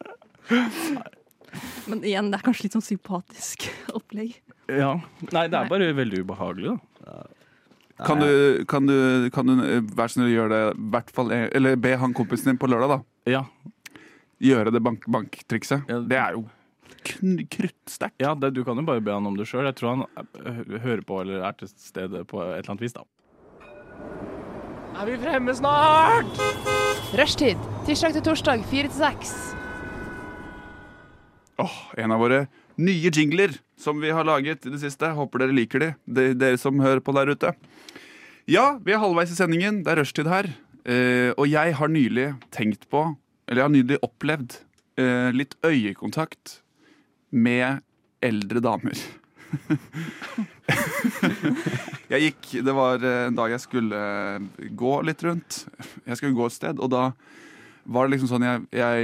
Men 1.89 2.03
igjen, 2.05 2.31
det 2.33 2.41
er 2.41 2.45
kanskje 2.45 2.67
litt 2.67 2.77
sånn 2.77 2.85
sympatisk 2.85 3.69
opplegg. 3.95 4.37
Ja. 4.73 4.97
Nei, 5.31 5.47
det 5.53 5.61
er 5.61 5.71
bare 5.71 5.93
veldig 5.97 6.25
ubehagelig, 6.25 6.75
da. 6.75 7.23
Kan 8.05 8.19
du, 8.19 8.65
kan 8.67 8.89
du, 8.89 9.31
kan 9.31 9.47
du 9.47 9.61
eh, 9.63 9.85
være 9.95 10.11
snill 10.11 10.27
å 10.27 10.33
gjøre 10.33 10.49
det 10.51 10.87
hvert 10.91 11.13
fall 11.15 11.29
Eller 11.31 11.77
be 11.79 11.93
han 12.01 12.17
kompisen 12.17 12.51
din 12.51 12.59
på 12.59 12.67
lørdag, 12.67 12.97
da. 12.97 13.31
Ja, 13.31 13.45
Gjøre 14.43 14.73
det 14.75 14.83
bank 14.83 15.05
banktrikset. 15.09 15.87
Ja. 15.89 16.01
Det 16.03 16.19
er 16.19 16.35
jo 16.37 16.45
kruttsterkt. 17.05 18.17
ja 18.23 18.35
det, 18.35 18.55
du 18.55 18.63
kan 18.65 18.79
jo 18.79 18.85
bare 18.87 19.03
be 19.05 19.13
han 19.13 19.27
om 19.27 19.37
det 19.39 19.49
sjøl. 19.51 19.67
Jeg 19.69 19.79
tror 19.81 19.95
han 19.95 20.07
eh, 20.45 20.81
hører 20.85 21.03
på 21.07 21.21
eller 21.23 21.45
er 21.49 21.59
til 21.59 21.71
stede 21.71 22.25
på 22.29 22.43
et 22.43 22.61
eller 22.63 22.75
annet 22.75 22.87
vis, 22.87 22.97
da. 22.97 23.05
Er 24.95 25.09
vi 25.11 25.19
fremme 25.19 25.55
snart? 25.59 26.39
Rushtid. 27.19 27.59
Tirsdag 27.87 28.15
til 28.15 28.25
torsdag, 28.29 28.63
fire 28.71 28.91
til 28.91 29.01
seks. 29.01 29.33
Åh, 31.59 31.79
en 31.99 32.15
av 32.15 32.23
våre 32.23 32.45
nye 32.81 33.11
jingler 33.11 33.57
som 33.79 34.01
vi 34.03 34.11
har 34.15 34.27
laget 34.27 34.67
i 34.67 34.73
det 34.73 34.81
siste. 34.83 35.11
Håper 35.15 35.45
dere 35.45 35.57
liker 35.57 35.83
de, 35.83 35.91
de 36.07 36.29
dere 36.39 36.59
som 36.61 36.79
hører 36.83 37.03
på 37.05 37.15
der 37.17 37.35
ute. 37.35 37.53
Ja, 38.51 38.77
vi 38.85 38.95
er 38.95 39.03
halvveis 39.03 39.33
i 39.35 39.39
sendingen. 39.39 39.83
Det 39.85 39.95
er 39.95 40.03
rushtid 40.03 40.31
her. 40.31 40.51
Eh, 40.85 41.31
og 41.35 41.47
jeg 41.49 41.75
har 41.79 41.89
nylig 41.91 42.33
tenkt 42.53 42.89
på, 42.93 43.07
eller 43.49 43.63
jeg 43.63 43.67
har 43.67 43.73
nylig 43.73 44.01
opplevd, 44.05 44.59
eh, 45.01 45.31
litt 45.33 45.57
øyekontakt 45.65 46.61
med 47.35 47.83
eldre 48.25 48.63
damer. 48.65 48.97
jeg 52.11 52.21
gikk 52.25 52.49
Det 52.67 52.73
var 52.75 53.05
eh, 53.05 53.27
en 53.29 53.37
dag 53.37 53.53
jeg 53.53 53.63
skulle 53.63 53.99
eh, 53.99 54.69
gå 54.75 54.93
litt 55.07 55.23
rundt. 55.27 55.67
Jeg 56.07 56.17
skulle 56.19 56.37
gå 56.37 56.47
et 56.49 56.57
sted, 56.57 56.81
og 56.81 56.89
da 56.95 57.03
var 57.85 58.07
det 58.07 58.15
liksom 58.15 58.31
sånn 58.31 58.47
Jeg, 58.47 58.63
jeg 58.81 58.99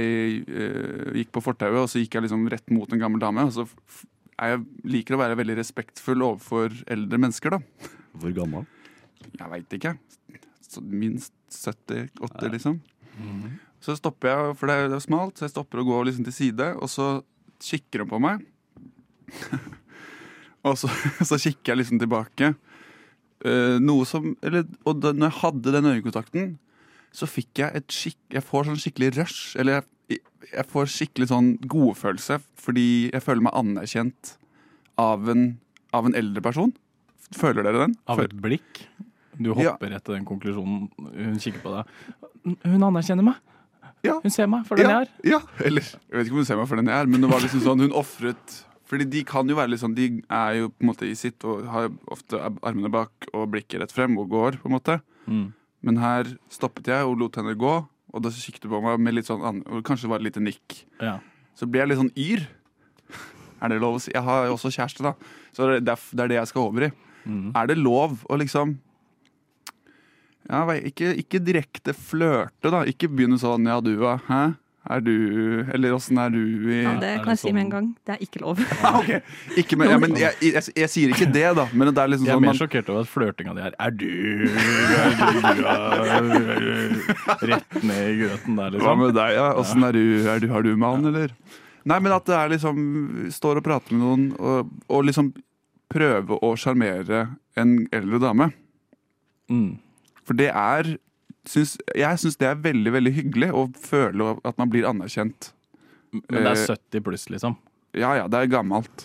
uh, 0.49 1.11
gikk 1.19 1.29
på 1.35 1.43
fortauet, 1.45 1.83
og 1.83 1.89
så 1.91 2.01
gikk 2.01 2.13
jeg 2.17 2.23
liksom 2.25 2.47
rett 2.49 2.67
mot 2.73 2.89
en 2.89 3.03
gammel 3.03 3.21
dame. 3.21 3.41
Og 3.45 3.53
så 3.53 3.63
er 4.41 4.55
jeg 4.55 4.63
liker 4.89 5.15
å 5.15 5.21
være 5.21 5.37
veldig 5.37 5.59
respektfull 5.59 6.21
overfor 6.25 6.73
eldre 6.89 7.17
mennesker, 7.21 7.49
da. 7.53 7.59
hvor 8.17 8.31
gammel? 8.33 8.65
Jeg 9.37 9.47
veit 9.51 9.75
ikke. 9.77 9.93
Så 10.65 10.81
minst 10.81 11.35
70-80, 11.53 12.49
liksom. 12.55 12.79
Så 13.81 13.95
stopper 13.99 14.31
jeg, 14.31 14.55
for 14.57 14.71
det 14.71 14.77
er, 14.77 14.95
er 14.95 15.03
smalt, 15.03 15.37
så 15.37 15.45
jeg 15.45 15.53
stopper 15.53 15.83
og 15.83 15.91
går 15.91 16.07
liksom 16.09 16.25
til 16.25 16.35
side, 16.35 16.67
og 16.81 16.89
så 16.89 17.07
kikker 17.63 18.03
hun 18.03 18.11
på 18.11 18.19
meg. 18.23 18.43
og 20.67 20.75
så, 20.79 20.89
så 21.23 21.39
kikker 21.39 21.73
jeg 21.73 21.81
liksom 21.83 22.01
tilbake. 22.01 22.53
Uh, 23.41 23.77
noe 23.81 24.05
som 24.05 24.35
eller, 24.45 24.67
Og 24.85 24.99
da 25.01 25.15
når 25.15 25.31
jeg 25.31 25.39
hadde 25.39 25.73
den 25.73 25.89
øyekontakten, 25.89 26.51
så 27.11 27.27
fikk 27.27 27.63
jeg 27.63 27.75
et 27.79 27.91
skikk... 27.91 28.19
Jeg 28.31 28.45
får 28.45 28.69
sånn 28.69 28.79
skikkelig 28.79 29.11
rush. 29.17 29.57
Eller 29.59 29.79
jeg, 29.79 30.21
jeg 30.51 30.67
får 30.71 30.91
skikkelig 30.93 31.31
sånn 31.31 31.51
godfølelse 31.69 32.39
fordi 32.61 33.09
jeg 33.09 33.23
føler 33.25 33.47
meg 33.47 33.57
anerkjent 33.57 34.35
av 35.01 35.27
en, 35.33 35.45
av 35.97 36.07
en 36.07 36.15
eldre 36.17 36.43
person. 36.45 36.71
Føler 37.35 37.65
dere 37.65 37.87
den? 37.87 37.95
Av 38.11 38.21
et 38.21 38.35
blikk. 38.43 38.83
Du 39.41 39.53
hopper 39.57 39.95
etter 39.95 40.17
den 40.17 40.27
konklusjonen. 40.27 40.89
Hun 40.99 41.39
kikker 41.41 41.63
på 41.63 41.73
deg. 41.73 41.93
Hun 42.67 42.85
anerkjenner 42.85 43.25
meg. 43.25 43.39
Ja. 44.05 44.17
Hun 44.23 44.33
ser 44.33 44.49
meg 44.49 44.65
for 44.65 44.79
den 44.79 44.89
ja, 44.89 44.99
jeg 45.01 45.07
er. 45.07 45.31
Ja, 45.35 45.39
eller 45.61 45.85
Jeg 45.85 46.17
vet 46.17 46.27
ikke 46.27 46.35
om 46.35 46.41
hun 46.41 46.49
ser 46.49 46.59
meg 46.59 46.69
for 46.71 46.81
den 46.81 46.89
jeg 46.89 46.97
er, 47.03 47.09
men 47.11 47.21
det 47.21 47.29
var 47.29 47.43
liksom 47.43 47.61
sånn 47.65 47.83
hun 47.85 47.95
ofret 47.97 48.55
Fordi 48.89 49.05
de 49.13 49.21
kan 49.27 49.49
jo 49.49 49.57
være 49.59 49.73
litt 49.73 49.83
sånn 49.83 49.93
De 49.97 50.07
er 50.25 50.55
jo 50.57 50.71
på 50.73 50.83
en 50.83 50.89
måte 50.89 51.07
i 51.07 51.15
sitt 51.17 51.45
og 51.47 51.67
har 51.69 51.91
ofte 52.11 52.39
armene 52.41 52.91
bak 52.91 53.29
og 53.31 53.49
blikket 53.53 53.83
rett 53.83 53.93
frem 53.93 54.17
og 54.19 54.31
går, 54.33 54.57
på 54.61 54.71
en 54.71 54.75
måte. 54.75 54.97
Mm. 55.29 55.51
Men 55.85 56.01
her 56.01 56.31
stoppet 56.51 56.89
jeg 56.91 57.05
og 57.07 57.17
lot 57.21 57.37
henne 57.39 57.53
gå, 57.57 57.75
og 58.11 58.25
da 58.25 58.31
kikket 58.33 58.67
hun 58.67 58.73
på 58.75 58.81
meg 58.83 58.99
med 59.01 59.15
litt 59.15 59.29
sånn 59.29 59.61
og 59.61 59.85
Kanskje 59.87 60.07
det 60.07 60.11
var 60.11 60.21
et 60.21 60.27
lite 60.27 60.43
nikk. 60.43 60.81
Ja. 61.01 61.19
Så 61.57 61.69
blir 61.69 61.85
jeg 61.85 61.93
litt 61.93 62.01
sånn 62.01 62.13
yr. 62.19 62.43
Er 63.61 63.71
det 63.71 63.79
lov 63.81 63.97
å 63.97 64.01
si? 64.01 64.11
Jeg 64.13 64.25
har 64.25 64.47
jo 64.49 64.57
også 64.57 64.73
kjæreste, 64.73 65.05
da. 65.05 65.13
Så 65.55 65.67
det 65.77 65.93
er 65.93 66.31
det 66.31 66.39
jeg 66.39 66.49
skal 66.49 66.67
over 66.67 66.87
i. 66.87 66.91
Mm. 67.29 67.51
Er 67.55 67.69
det 67.69 67.77
lov 67.77 68.23
å 68.25 68.37
liksom 68.41 68.75
ja, 70.51 70.65
ikke, 70.91 71.13
ikke 71.23 71.39
direkte 71.47 71.93
flørte, 71.95 72.69
da. 72.73 72.83
Ikke 72.91 73.07
begynne 73.09 73.39
sånn 73.39 73.65
'ja, 73.65 73.79
du, 73.81 73.95
ja. 74.03 74.17
Hæ? 74.27 74.41
Er 74.89 74.99
du 75.05 75.63
Eller 75.69 75.93
åssen 75.93 76.17
er 76.17 76.31
du 76.33 76.39
i 76.41 76.81
Ja, 76.81 76.95
det 76.97 77.11
kan 77.21 77.35
jeg 77.35 77.37
si 77.37 77.51
med 77.53 77.61
en 77.61 77.67
sånn- 77.67 77.71
gang. 77.71 77.87
Det 78.03 78.13
er 78.15 78.21
ikke 78.25 78.39
lov. 78.41 78.57
Ah, 78.83 78.97
ok. 78.97 79.11
Ikke 79.61 79.77
med, 79.77 79.91
ja, 79.91 79.97
men 80.01 80.15
jeg, 80.17 80.33
jeg, 80.41 80.53
jeg, 80.57 80.73
jeg 80.75 80.89
sier 80.89 81.13
ikke 81.13 81.27
det, 81.31 81.43
da. 81.55 81.67
Men 81.71 81.93
det 81.93 82.01
er 82.01 82.09
liksom 82.09 82.25
Jeg 82.25 82.33
er 82.33 82.39
sånn 82.39 82.41
mer 82.41 82.49
man, 82.49 82.57
sjokkert 82.57 82.89
over 82.89 83.05
at 83.05 83.11
flørtinga 83.11 83.53
di 83.53 83.61
er 83.61 83.75
Er 83.77 83.91
du, 83.91 84.07
er 85.45 86.23
du, 86.25 86.39
du 86.65 87.45
Rett 87.51 87.77
ned 87.83 88.01
i 88.09 88.17
grøten 88.23 88.57
der, 88.57 88.71
Hva 88.71 88.79
liksom. 88.79 89.03
med 89.05 89.13
deg, 89.19 89.35
ja? 89.37 89.45
Åssen 89.61 89.85
er 89.85 89.93
du? 89.99 90.03
Er 90.33 90.41
du? 90.41 90.47
Har 90.49 90.65
du 90.65 90.71
mann, 90.81 91.05
eller? 91.11 91.35
Nei, 91.85 91.99
men 91.99 92.11
at 92.17 92.25
det 92.25 92.35
er 92.37 92.49
liksom 92.55 92.81
Står 93.33 93.61
og 93.61 93.65
prater 93.69 93.93
med 93.93 94.01
noen, 94.01 94.25
og, 94.41 94.73
og 94.89 95.05
liksom 95.07 95.31
prøve 95.91 96.37
å 96.41 96.53
sjarmere 96.55 97.25
en 97.59 97.73
eldre 97.91 98.17
dame. 98.23 98.45
Mm. 99.51 99.73
For 100.31 100.37
det 100.39 100.47
er 100.55 100.93
syns, 101.49 101.73
Jeg 101.97 102.19
syns 102.21 102.37
det 102.39 102.47
er 102.47 102.55
veldig, 102.63 102.91
veldig 102.95 103.11
hyggelig 103.17 103.49
å 103.51 103.65
føle 103.75 104.29
at 104.47 104.57
man 104.61 104.69
blir 104.71 104.85
anerkjent. 104.87 105.51
Men 106.13 106.43
det 106.45 106.53
Eh, 106.55 106.63
er 106.63 106.75
70 106.77 107.03
pluss, 107.03 107.27
liksom. 107.33 107.57
Ja 107.99 108.13
ja, 108.15 108.27
det 108.31 108.39
er 108.45 108.47
gammelt. 108.47 109.03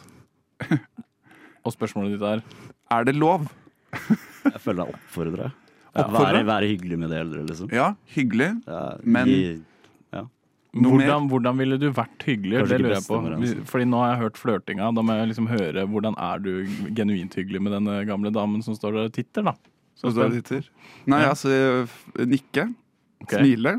Og 1.66 1.74
spørsmålet 1.74 2.14
ditt 2.14 2.22
er 2.22 2.42
Er 2.94 3.04
det 3.08 3.16
lov? 3.18 3.48
Jeg 3.96 4.60
føler 4.62 4.84
er 4.86 4.92
oppfordra. 4.94 5.48
Oppfordre? 5.96 6.42
Være, 6.44 6.44
være 6.46 6.68
hyggelig 6.70 6.98
med 7.00 7.10
de 7.10 7.18
eldre, 7.18 7.42
liksom. 7.48 7.72
Ja, 7.74 7.88
hyggelig. 8.14 8.52
Ja, 8.68 8.82
Men- 9.02 9.26
gi- 9.26 9.62
ja. 10.14 10.22
Hvordan, 10.76 11.26
hvordan 11.32 11.56
ville 11.58 11.78
du 11.80 11.88
vært 11.90 12.22
hyggelig? 12.28 12.60
Kanskje 12.60 12.68
Det 12.68 12.80
lurer 12.84 12.94
jeg 12.94 13.06
på. 13.08 13.20
altså. 13.24 13.64
Fordi 13.72 13.84
nå 13.88 14.02
har 14.04 14.10
jeg 14.14 14.20
hørt 14.22 14.36
flørtinga. 14.38 14.90
Da 14.94 15.02
må 15.02 15.16
jeg 15.18 15.30
liksom 15.32 15.48
høre 15.48 15.86
hvordan 15.88 16.14
er 16.20 16.38
du 16.38 16.50
genuint 16.94 17.34
hyggelig 17.34 17.62
med 17.64 17.72
den 17.72 17.88
gamle 18.06 18.30
damen 18.30 18.62
som 18.62 18.74
står 18.76 18.92
der 18.92 19.08
og 19.08 19.12
titter, 19.16 19.42
da. 19.42 19.54
Så 19.96 20.10
står 20.12 20.28
det 20.30 20.42
titter. 20.44 20.66
Nei, 21.08 21.20
Ja. 21.24 21.30
altså 21.32 21.48
nikke. 22.28 22.66
Okay. 23.24 23.38
Smile. 23.40 23.76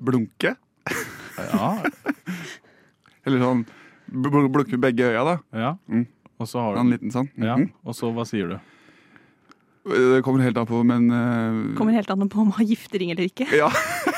Blunke. 0.00 0.56
Ja, 1.36 1.68
Eller 3.26 3.40
sånn 3.42 3.64
bl- 4.10 4.30
bl- 4.30 4.48
blunke 4.52 4.76
med 4.76 4.82
begge 4.86 5.08
øya, 5.10 5.22
da. 5.26 5.34
ja. 5.56 5.70
Mm. 5.90 6.04
Og 6.38 6.48
så 6.50 6.60
har 6.60 6.74
du 6.76 6.80
En 6.82 6.90
liten 6.92 7.10
sånn. 7.14 7.28
ja. 7.40 7.56
Mhm. 7.56 7.70
Og 7.84 7.94
så 7.96 8.10
hva 8.12 8.24
sier 8.28 8.50
du? 8.52 8.56
Det 9.86 10.20
kommer 10.26 10.42
helt 10.42 10.58
an 10.58 10.66
på, 10.66 10.80
men 10.84 11.06
uh... 11.14 11.74
Kommer 11.78 11.94
helt 11.94 12.10
an 12.10 12.28
på 12.28 12.40
om 12.42 12.48
man 12.50 12.56
har 12.58 12.66
giftering 12.66 13.12
eller 13.14 13.28
ikke. 13.30 13.46
Ja. 13.54 13.68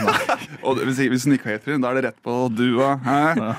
og 0.65 0.81
hvis, 0.81 0.99
hvis 1.13 1.27
hun 1.29 1.35
ikke 1.37 1.45
har 1.51 1.59
gjettering, 1.59 1.83
da 1.85 1.91
er 1.93 1.99
det 2.01 2.05
rett 2.09 2.23
på 2.25 2.37
dua. 2.57 2.95
Hæ? 3.05 3.19
Ja. 3.37 3.51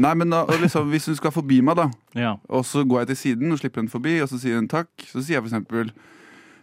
Nei, 0.00 0.14
men 0.16 0.30
da, 0.32 0.44
liksom, 0.62 0.88
Hvis 0.92 1.06
hun 1.10 1.16
skal 1.18 1.32
forbi 1.34 1.60
meg, 1.66 1.76
da, 1.76 1.88
Ja. 2.16 2.36
og 2.48 2.64
så 2.64 2.82
går 2.88 3.02
jeg 3.04 3.12
til 3.12 3.16
siden 3.24 3.52
og 3.52 3.58
slipper 3.60 3.82
henne 3.82 3.92
forbi, 3.92 4.16
og 4.24 4.28
så 4.30 4.38
sier 4.40 4.56
hun 4.56 4.68
takk, 4.70 4.88
så 5.04 5.20
sier 5.22 5.36
jeg 5.38 5.44
for 5.44 5.50
eksempel 5.52 5.92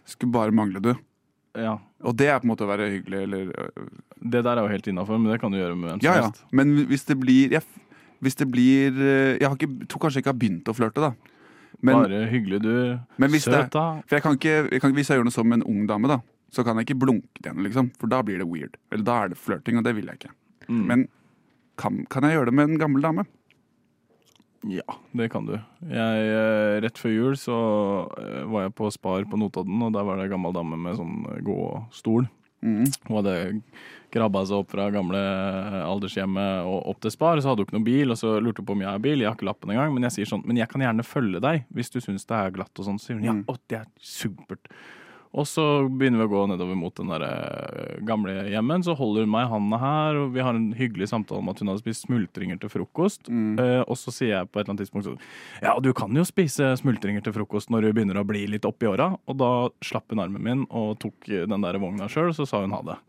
Skulle 0.08 0.32
bare 0.32 0.50
mangle 0.54 0.80
du. 0.82 0.94
ja. 1.56 1.76
Og 2.00 2.14
det 2.16 2.28
er 2.30 2.38
på 2.38 2.46
en 2.46 2.52
måte 2.52 2.62
å 2.62 2.68
være 2.70 2.84
hyggelig, 2.92 3.20
eller 3.26 3.48
øh, 3.50 3.86
Det 4.22 4.44
der 4.46 4.56
er 4.56 4.62
jo 4.62 4.68
helt 4.70 4.86
innafor, 4.86 5.18
men 5.18 5.32
det 5.32 5.40
kan 5.42 5.50
du 5.50 5.58
gjøre 5.58 5.74
med 5.76 5.90
hvem 5.90 6.00
som 6.00 6.06
Ja 6.06 6.14
ja. 6.14 6.22
helst. 6.28 6.44
Men 6.52 6.76
hvis 6.86 7.04
det 7.08 7.16
blir 7.18 7.50
jeg, 7.56 7.62
Hvis 8.22 8.34
det 8.38 8.46
blir 8.50 8.92
øh, 8.94 9.38
Jeg 9.40 9.48
har 9.48 9.56
ikke, 9.56 9.88
tror 9.88 10.00
kanskje 10.04 10.18
jeg 10.20 10.22
ikke 10.26 10.32
har 10.34 10.38
begynt 10.38 10.68
å 10.70 10.74
flørte, 10.78 11.00
da. 11.02 11.12
Men, 11.82 11.94
Bare 12.02 12.26
hyggelig, 12.30 12.60
du. 12.62 12.98
men 13.18 13.30
hvis, 13.30 13.44
det, 13.46 13.54
Søt, 13.66 13.70
da. 13.74 14.00
for 14.06 14.16
jeg 14.16 14.22
kan 14.22 14.34
ikke, 14.38 14.54
jeg 14.72 14.80
kan, 14.82 14.92
hvis 14.94 15.08
jeg 15.10 15.18
gjør 15.18 15.26
noe 15.28 15.34
som 15.34 15.52
en 15.52 15.62
ung 15.62 15.84
dame, 15.86 16.08
da, 16.10 16.16
så 16.50 16.64
kan 16.66 16.74
jeg 16.80 16.88
ikke 16.88 16.96
blunke 17.04 17.42
til 17.42 17.52
henne, 17.52 17.62
liksom. 17.68 17.90
For 18.00 18.08
da 18.10 18.18
blir 18.26 18.38
det 18.40 18.46
weird. 18.50 18.74
Eller 18.90 19.04
da 19.06 19.18
er 19.24 19.28
det 19.34 19.38
flørting, 19.38 19.78
og 19.78 19.84
det 19.86 19.92
vil 19.94 20.06
jeg 20.10 20.18
ikke. 20.18 20.32
Mm. 20.68 20.80
Men 20.88 21.04
kan, 21.78 22.02
kan 22.12 22.26
jeg 22.26 22.36
gjøre 22.38 22.50
det 22.50 22.56
med 22.58 22.72
en 22.72 22.80
gammel 22.82 23.04
dame? 23.04 23.24
Ja, 24.66 24.82
det 25.14 25.28
kan 25.30 25.46
du. 25.46 25.52
Jeg, 25.86 26.22
eh, 26.34 26.80
rett 26.82 26.98
før 26.98 27.12
jul 27.14 27.36
så 27.38 27.56
eh, 28.18 28.42
var 28.50 28.64
jeg 28.66 28.74
på 28.80 28.88
Spar 28.90 29.22
på 29.30 29.38
Notodden, 29.38 29.78
og 29.86 29.92
der 29.94 30.02
var 30.08 30.18
det 30.18 30.26
ei 30.26 30.32
gammel 30.32 30.56
dame 30.56 30.74
med 30.82 30.98
sånn 30.98 31.20
gåstol. 31.46 32.26
Mm. 32.66 32.88
Hun 33.06 33.16
hadde 33.20 33.34
krabba 34.10 34.40
seg 34.48 34.58
opp 34.64 34.72
fra 34.74 34.88
gamle 34.90 35.20
aldershjemmet 35.86 36.66
og 36.66 36.88
opp 36.90 37.00
til 37.04 37.12
Spar. 37.14 37.38
Så 37.38 37.52
hadde 37.52 37.62
hun 37.62 37.68
ikke 37.68 37.76
noen 37.78 37.86
bil, 37.86 38.10
og 38.10 38.18
så 38.18 38.34
lurte 38.42 38.64
hun 38.64 38.66
på 38.66 38.74
om 38.74 38.82
jeg 38.82 38.90
har 38.90 39.04
bil. 39.04 39.22
Jeg 39.22 39.30
har 39.30 39.36
ikke 39.38 39.46
lappen 39.46 39.70
engang, 39.76 39.94
men 39.94 40.08
jeg 40.08 40.16
sier 40.16 40.30
sånn 40.32 40.42
Men 40.48 40.58
jeg 40.58 40.70
kan 40.72 40.82
gjerne 40.82 41.06
følge 41.06 41.42
deg 41.44 41.68
hvis 41.78 41.92
du 41.94 42.00
syns 42.02 42.26
det 42.26 42.40
er 42.40 42.54
glatt 42.58 42.82
og 42.82 42.88
sånn. 42.88 42.98
Så 42.98 43.12
sier 43.12 43.20
hun 43.20 43.28
ja, 43.30 43.36
Mm. 43.38 43.44
å, 43.46 43.54
det 43.70 43.78
er 43.84 43.86
supert. 44.02 44.72
Og 45.36 45.44
så 45.48 45.62
begynner 45.88 46.22
vi 46.22 46.28
å 46.28 46.32
gå 46.32 46.42
nedover 46.48 46.78
mot 46.78 46.94
den 46.96 47.10
der 47.12 47.24
eh, 47.26 47.98
gamle 48.08 48.34
hjemmen. 48.48 48.84
Så 48.84 48.96
holder 48.96 49.26
hun 49.26 49.32
meg 49.34 49.46
i 49.46 49.50
handa 49.52 49.80
her, 49.82 50.20
og 50.22 50.32
vi 50.36 50.44
har 50.44 50.56
en 50.56 50.70
hyggelig 50.78 51.10
samtale 51.10 51.42
om 51.42 51.52
at 51.52 51.60
hun 51.60 51.72
hadde 51.72 51.82
spist 51.84 52.06
smultringer 52.06 52.60
til 52.62 52.72
frokost. 52.72 53.28
Mm. 53.28 53.54
Uh, 53.60 53.82
og 53.84 53.98
så 54.00 54.14
sier 54.14 54.34
jeg 54.34 54.48
på 54.48 54.58
et 54.58 54.64
eller 54.64 54.74
annet 54.74 54.86
tidspunkt 54.86 55.08
sånn 55.10 55.20
Ja, 55.64 55.76
du 55.84 55.92
kan 55.96 56.16
jo 56.16 56.24
spise 56.26 56.72
smultringer 56.80 57.24
til 57.24 57.36
frokost 57.36 57.72
når 57.72 57.88
du 57.88 57.92
begynner 57.92 58.20
å 58.22 58.26
bli 58.28 58.46
litt 58.50 58.68
oppi 58.68 58.88
åra. 58.88 59.12
Og 59.28 59.40
da 59.40 59.52
slapp 59.84 60.08
hun 60.14 60.24
armen 60.24 60.44
min 60.44 60.68
og 60.68 60.96
tok 61.02 61.28
den 61.28 61.64
der 61.64 61.80
vogna 61.82 62.08
sjøl, 62.10 62.32
og 62.32 62.38
så 62.38 62.48
sa 62.48 62.64
hun 62.64 62.76
ha 62.76 62.84
det. 62.94 63.00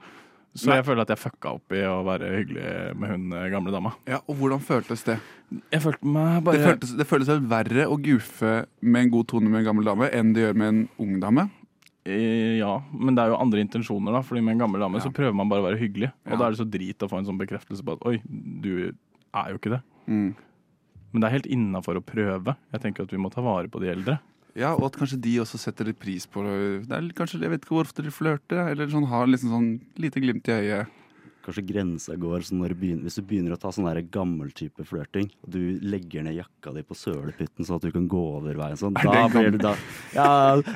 Så 0.58 0.74
jeg 0.74 0.84
føler 0.86 1.06
at 1.06 1.12
jeg 1.14 1.22
fucka 1.22 1.52
opp 1.60 1.74
i 1.78 1.82
å 1.86 2.00
være 2.08 2.30
hyggelig 2.34 2.70
med 2.98 3.12
hun 3.14 3.36
eh, 3.38 3.48
gamle 3.54 3.74
dama. 3.74 3.94
Ja, 4.10 4.20
Og 4.26 4.40
hvordan 4.40 4.64
føltes 4.66 5.06
det? 5.06 5.20
Jeg 5.70 5.82
følte 5.82 6.10
meg 6.10 6.40
Det 6.40 6.46
bare 6.48 6.64
føltes, 6.66 6.96
det 6.98 7.08
føltes 7.10 7.44
verre 7.52 7.86
å 7.90 7.98
goofe 8.02 8.54
med 8.82 9.06
en 9.06 9.14
god 9.14 9.30
tone 9.30 9.50
med 9.50 9.62
en 9.62 9.70
gammel 9.70 9.88
dame 9.88 10.10
enn 10.14 10.34
det 10.36 10.48
gjør 10.48 10.60
med 10.62 10.74
en 10.74 10.82
ung 11.06 11.16
dame? 11.22 11.48
Eh, 12.10 12.58
Ja, 12.60 12.74
men 12.92 13.16
det 13.16 13.24
er 13.24 13.30
jo 13.34 13.40
andre 13.40 13.62
intensjoner, 13.64 14.12
da. 14.18 14.22
Fordi 14.26 14.42
med 14.44 14.56
en 14.58 14.64
gammel 14.66 14.82
dame 14.82 14.98
Ja. 15.00 15.06
så 15.06 15.14
prøver 15.14 15.36
man 15.36 15.50
bare 15.50 15.62
å 15.64 15.70
være 15.70 15.80
hyggelig. 15.80 16.12
Og 16.30 16.38
da 16.40 16.48
er 16.48 16.52
det 16.56 16.60
så 16.60 16.70
drit 16.70 16.98
å 17.06 17.10
få 17.10 17.20
en 17.20 17.26
sånn 17.30 17.40
bekreftelse 17.40 17.84
på 17.86 17.94
at 17.96 18.06
oi, 18.06 18.18
du 18.26 18.92
er 19.34 19.52
jo 19.54 19.58
ikke 19.60 19.76
det. 19.78 19.82
Mm. 20.08 20.36
Men 21.14 21.22
det 21.22 21.28
er 21.30 21.38
helt 21.38 21.48
innafor 21.50 21.98
å 21.98 22.04
prøve. 22.06 22.56
Jeg 22.74 22.82
tenker 22.82 23.04
at 23.04 23.12
vi 23.14 23.18
må 23.22 23.32
ta 23.32 23.42
vare 23.42 23.68
på 23.70 23.80
de 23.82 23.90
eldre. 23.94 24.20
Ja, 24.56 24.74
og 24.76 24.84
at 24.90 24.98
kanskje 25.00 25.22
de 25.22 25.38
også 25.40 25.58
setter 25.62 25.86
litt 25.86 26.00
pris 26.00 26.26
på 26.28 26.42
det. 26.44 26.88
det 26.90 26.92
er, 26.98 27.10
kanskje, 27.14 27.40
Jeg 27.40 27.50
vet 27.52 27.62
ikke 27.62 27.76
hvor 27.78 27.86
ofte 27.86 28.04
de 28.04 28.10
flørter, 28.12 28.72
eller 28.72 28.88
sånn, 28.88 29.08
har 29.08 29.26
liksom 29.30 29.50
sånn 29.54 29.70
lite 29.98 30.20
glimt 30.20 30.48
i 30.50 30.52
øyet. 30.58 30.88
Kanskje 31.50 31.66
grensa 31.66 32.18
går 32.20 32.46
så 32.46 32.58
når 32.58 32.76
du 32.76 32.80
begynner, 32.84 33.08
Hvis 33.08 33.18
du 33.18 33.24
begynner 33.26 33.56
å 33.56 33.60
ta 33.62 33.72
sånn 33.74 33.90
gammel 34.14 34.52
type 34.54 34.86
flørting, 34.86 35.32
og 35.42 35.50
du 35.56 35.80
legger 35.82 36.24
ned 36.26 36.38
jakka 36.38 36.76
di 36.76 36.84
på 36.86 36.98
sølepytten 36.98 37.66
sånn 37.66 37.80
at 37.80 37.88
du 37.88 37.94
kan 37.96 38.06
gå 38.12 38.22
over 38.38 38.60
veien 38.60 38.78
sånn, 38.78 38.94
da, 38.94 39.26
blir 39.34 39.52
det, 39.56 39.64
da, 39.64 39.74
ja, 40.14 40.30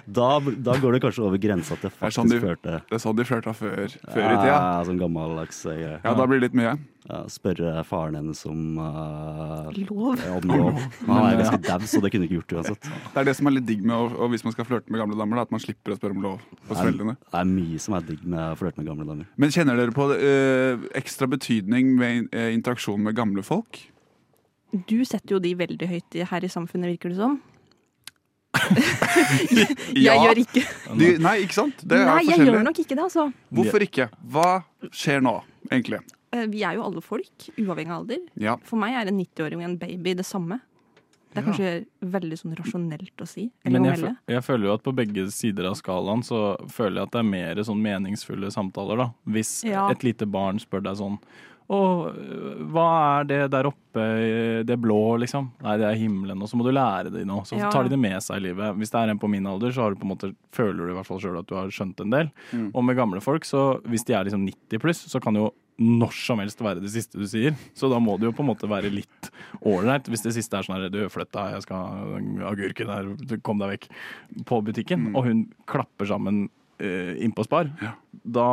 da, 0.07 0.29
da 0.41 0.77
går 0.81 0.97
det 0.97 1.03
kanskje 1.05 1.27
over 1.27 1.41
grensa 1.41 1.77
til 1.77 1.91
sånn 1.91 1.99
faktisk 2.01 2.41
flørte. 2.41 2.79
Det 2.89 2.97
er 2.97 3.03
sånn 3.05 3.17
de 3.19 3.27
flørta 3.27 3.53
før, 3.53 3.85
før 4.09 4.25
i 4.25 4.35
tida. 4.39 4.49
Ja, 4.49 4.83
sånn 4.87 5.01
gammeldags 5.01 5.61
greie. 5.73 5.97
Ja. 5.97 5.99
Ja, 6.03 6.13
da 6.17 6.27
blir 6.27 6.39
det 6.39 6.49
litt 6.49 6.57
mye. 6.57 6.75
Spørre 7.27 7.81
faren 7.83 8.15
hennes 8.15 8.39
om 8.47 8.77
uh, 8.79 9.67
Lov. 9.75 10.21
om 10.37 10.45
lov. 10.47 10.77
Han 11.07 11.25
er 11.27 11.39
ganske 11.41 11.59
dau, 11.65 11.83
så 11.89 11.99
det 11.99 12.11
kunne 12.13 12.29
ikke 12.29 12.37
gjort 12.39 12.53
uansett. 12.61 12.87
Det 12.87 13.19
er 13.19 13.27
det 13.27 13.33
som 13.35 13.49
er 13.49 13.55
litt 13.57 13.65
digg 13.67 13.81
med 13.83 13.95
å, 13.97 14.05
og 14.23 14.31
hvis 14.31 14.45
man 14.47 14.55
skal 14.55 14.67
flørte 14.69 14.93
med 14.93 15.01
gamle 15.03 15.17
damer, 15.19 15.41
da, 15.41 15.43
at 15.49 15.51
man 15.51 15.59
slipper 15.63 15.95
å 15.95 15.97
spørre 15.99 16.15
om 16.15 16.23
lov 16.23 16.37
hos 16.69 16.77
foreldrene. 16.79 17.17
det 17.27 17.41
er 17.41 17.49
mye 17.51 17.81
som 17.83 17.97
er 17.99 18.05
digg 18.07 18.23
med 18.23 18.39
å 18.53 18.55
flørte 18.61 18.79
med 18.79 18.87
gamle 18.87 19.07
damer. 19.09 19.27
Men 19.35 19.51
kjenner 19.51 19.79
dere 19.81 19.95
på 19.95 20.07
uh, 20.15 20.87
ekstra 20.95 21.27
betydning 21.35 21.91
med 21.99 22.29
uh, 22.31 22.47
interaksjon 22.55 23.03
med 23.03 23.17
gamle 23.19 23.43
folk? 23.43 23.81
Du 24.87 25.03
setter 25.05 25.35
jo 25.35 25.41
de 25.43 25.51
veldig 25.59 25.91
høyt 25.91 26.21
her 26.31 26.47
i 26.47 26.49
samfunnet, 26.49 26.95
virker 26.95 27.11
det 27.13 27.19
som. 27.19 27.35
jeg 29.53 30.05
Ja. 30.05 30.13
gjør 30.21 30.39
ikke 30.43 30.61
De, 30.97 31.07
nei, 31.21 31.39
ikke 31.43 31.55
sant? 31.57 31.79
Det 31.81 31.97
er 31.99 32.05
Nei, 32.05 32.19
jeg 32.29 32.45
gjør 32.47 32.63
nok 32.63 32.79
ikke 32.83 32.95
det, 32.95 33.03
altså. 33.09 33.27
Hvorfor 33.53 33.83
ikke? 33.85 34.07
Hva 34.29 34.49
skjer 34.93 35.23
nå, 35.25 35.39
egentlig? 35.71 35.99
Eh, 36.33 36.45
Vi 36.49 36.63
er 36.63 36.75
jo 36.75 36.83
alle 36.83 37.01
folk, 37.01 37.29
uavhengig 37.57 37.91
av 37.93 38.01
alder. 38.03 38.19
Ja. 38.41 38.55
For 38.65 38.75
meg 38.81 38.93
er 38.97 39.07
en 39.11 39.19
90-åring 39.19 39.61
og 39.61 39.67
en 39.69 39.77
baby 39.77 40.15
det 40.17 40.25
samme. 40.25 40.59
Det 41.33 41.41
er 41.41 41.45
Ja. 41.45 41.51
kanskje 41.51 41.85
veldig 42.13 42.37
sånn 42.37 42.55
rasjonelt 42.55 43.17
å 43.17 43.27
si. 43.27 43.51
Men 43.65 43.83
jeg, 43.85 44.15
jeg 44.27 44.43
føler 44.43 44.65
jo 44.65 44.73
at 44.75 44.83
på 44.83 44.93
begge 44.93 45.31
sider 45.31 45.65
av 45.65 45.73
skalaen 45.79 46.21
så 46.23 46.55
føler 46.69 46.99
jeg 47.01 47.03
at 47.07 47.11
det 47.11 47.19
er 47.19 47.29
mer 47.31 47.55
sånn 47.65 47.81
meningsfulle 47.81 48.51
samtaler, 48.53 48.97
da. 48.97 49.07
Hvis 49.27 49.63
Ja. 49.65 49.87
et 49.89 50.03
lite 50.03 50.29
barn 50.29 50.59
spør 50.59 50.83
deg 50.83 50.95
sånn 50.97 51.17
Å, 51.69 52.11
hva 52.69 53.21
er 53.21 53.23
det 53.23 53.51
der 53.51 53.63
oppe, 53.63 54.65
det 54.67 54.75
blå, 54.83 55.17
liksom? 55.17 55.49
Nei, 55.63 55.77
det 55.77 55.85
er 55.87 55.95
himmelen. 55.95 56.41
Og 56.43 56.49
så 56.51 56.55
må 56.59 56.63
du 56.67 56.71
lære 56.75 57.09
det 57.09 57.25
nå. 57.25 57.39
Så 57.47 57.57
Ja. 57.57 57.69
tar 57.71 57.83
de 57.83 57.89
det 57.89 57.99
med 57.99 58.19
seg 58.21 58.35
i 58.35 58.39
livet. 58.51 58.75
Hvis 58.77 58.91
det 58.91 58.99
er 58.99 59.09
en 59.09 59.17
på 59.17 59.29
min 59.29 59.47
alder, 59.47 59.69
så 59.71 59.81
har 59.83 59.93
du 59.93 59.95
på 59.95 60.03
en 60.03 60.11
måte, 60.15 60.35
føler 60.51 60.85
du 60.85 60.91
i 60.91 60.95
hvert 60.99 61.05
fall 61.07 61.19
sjøl 61.19 61.39
at 61.39 61.47
du 61.47 61.55
har 61.55 61.67
skjønt 61.69 61.99
en 62.01 62.09
del. 62.09 62.31
Mm. 62.51 62.71
Og 62.75 62.83
med 62.83 62.97
gamle 62.97 63.21
folk, 63.21 63.43
så 63.43 63.81
hvis 63.83 64.03
de 64.05 64.13
er 64.13 64.25
liksom 64.25 64.45
90 64.45 64.77
pluss, 64.79 65.07
så 65.07 65.21
kan 65.21 65.33
jo 65.35 65.53
når 65.81 66.13
som 66.13 66.41
helst 66.41 66.61
være 66.61 66.83
det 66.83 66.91
siste 66.93 67.17
du 67.17 67.25
sier. 67.29 67.55
Så 67.73 67.89
da 67.89 67.97
må 68.01 68.15
det 68.19 68.27
jo 68.27 68.33
på 68.37 68.43
en 68.43 68.51
måte 68.51 68.69
være 68.69 68.91
litt 68.93 69.29
ålreit. 69.65 70.09
Hvis 70.11 70.21
det 70.25 70.35
siste 70.35 70.57
er 70.59 70.65
sånn 70.67 70.77
her 70.77 70.91
Du, 70.93 70.99
flytt 71.09 71.31
deg, 71.33 71.55
jeg 71.55 71.65
skal 71.65 71.87
ha 71.87 72.49
agurken 72.51 72.91
her, 72.93 73.13
kom 73.45 73.61
deg 73.61 73.73
vekk. 73.73 73.87
På 74.49 74.61
butikken. 74.65 75.09
Mm. 75.09 75.15
Og 75.17 75.25
hun 75.27 75.41
klapper 75.69 76.09
sammen 76.09 76.43
uh, 76.83 77.13
innpå 77.17 77.45
Spar. 77.47 77.71
Ja. 77.81 77.93
Da, 78.23 78.47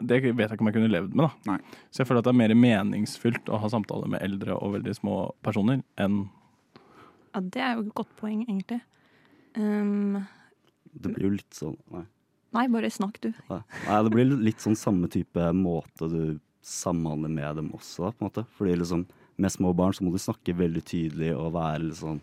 det 0.00 0.20
vet 0.22 0.46
jeg 0.46 0.52
ikke 0.54 0.62
om 0.64 0.70
jeg 0.70 0.76
kunne 0.78 0.92
levd 0.92 1.16
med. 1.18 1.26
da. 1.26 1.54
Nei. 1.54 1.80
Så 1.90 2.02
jeg 2.02 2.10
føler 2.10 2.22
at 2.22 2.28
det 2.28 2.34
er 2.36 2.42
mer 2.42 2.54
meningsfylt 2.62 3.50
å 3.50 3.58
ha 3.64 3.70
samtaler 3.72 4.12
med 4.14 4.22
eldre 4.24 4.54
og 4.58 4.76
veldig 4.78 4.94
små 5.00 5.16
personer 5.46 5.82
enn 6.00 6.22
Ja, 7.34 7.42
det 7.42 7.62
er 7.62 7.74
jo 7.76 7.84
et 7.84 7.94
godt 7.98 8.14
poeng, 8.18 8.40
egentlig. 8.46 8.80
Um, 9.58 10.22
Det 10.94 11.10
blir 11.10 11.26
jo 11.28 11.34
litt 11.34 11.54
sånn 11.54 11.76
Nei. 11.90 12.04
nei, 12.54 12.64
bare 12.70 12.90
snakk, 12.90 13.18
du. 13.22 13.32
Nei, 13.50 13.98
det 14.06 14.12
blir 14.14 14.30
litt 14.38 14.62
sånn 14.62 14.78
samme 14.78 15.10
type 15.10 15.50
måte 15.54 16.08
du 16.10 16.22
samhandler 16.62 17.30
med 17.32 17.56
dem 17.56 17.70
også, 17.76 18.10
på 18.12 18.20
en 18.24 18.28
måte. 18.28 18.46
Fordi 18.56 18.76
liksom, 18.78 19.06
med 19.40 19.52
små 19.52 19.72
barn 19.76 19.92
så 19.96 20.04
må 20.04 20.12
du 20.12 20.18
snakke 20.20 20.54
veldig 20.56 20.82
tydelig 20.84 21.30
og 21.36 21.52
være 21.56 21.92
sånn 21.96 22.20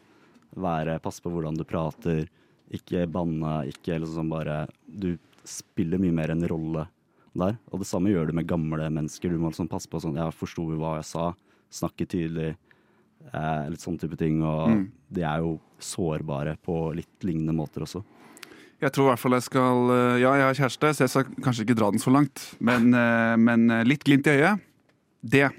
være, 0.57 0.99
Passe 1.03 1.21
på 1.21 1.29
hvordan 1.33 1.57
du 1.57 1.63
prater, 1.67 2.27
ikke 2.73 3.05
banne, 3.11 3.67
ikke 3.71 3.99
liksom 4.01 4.29
bare 4.31 4.67
Du 4.87 5.17
spiller 5.47 5.99
mye 6.01 6.11
mer 6.15 6.31
en 6.33 6.47
rolle 6.49 6.87
der. 7.37 7.57
Og 7.71 7.79
det 7.79 7.87
samme 7.87 8.09
gjør 8.11 8.27
du 8.27 8.33
med 8.33 8.47
gamle 8.49 8.89
mennesker. 8.91 9.29
Du 9.29 9.37
må 9.37 9.51
liksom 9.51 9.69
passe 9.69 9.87
på 9.87 10.01
sånn 10.01 10.15
Ja, 10.17 10.29
forsto 10.31 10.65
vi 10.67 10.75
hva 10.79 10.95
jeg 10.97 11.05
sa? 11.05 11.33
Snakke 11.71 12.07
tydelig. 12.09 12.55
Eh, 13.33 13.69
litt 13.69 13.83
sånn 13.83 13.99
type 13.99 14.17
ting. 14.17 14.41
Og 14.43 14.69
Mm. 14.69 14.91
de 15.13 15.21
er 15.21 15.39
jo 15.39 15.59
sårbare 15.79 16.57
på 16.63 16.93
litt 16.95 17.19
lignende 17.23 17.53
måter 17.55 17.81
også. 17.85 18.03
Jeg 18.81 18.93
tror 18.93 19.07
i 19.07 19.09
hvert 19.09 19.21
fall 19.21 19.33
jeg 19.37 19.45
skal 19.47 19.91
øh, 19.93 20.19
Ja, 20.21 20.33
jeg 20.37 20.45
har 20.45 20.57
kjæreste, 20.59 20.91
så 20.93 21.03
jeg 21.03 21.09
skal 21.13 21.43
kanskje 21.43 21.65
ikke 21.65 21.77
dra 21.79 21.89
den 21.91 21.99
så 22.03 22.13
langt. 22.13 22.43
Men, 22.59 22.93
øh, 22.93 23.33
men 23.41 23.71
øh, 23.71 23.83
litt 23.89 24.03
glimt 24.05 24.27
i 24.29 24.35
øyet, 24.37 24.61
det, 25.25 25.49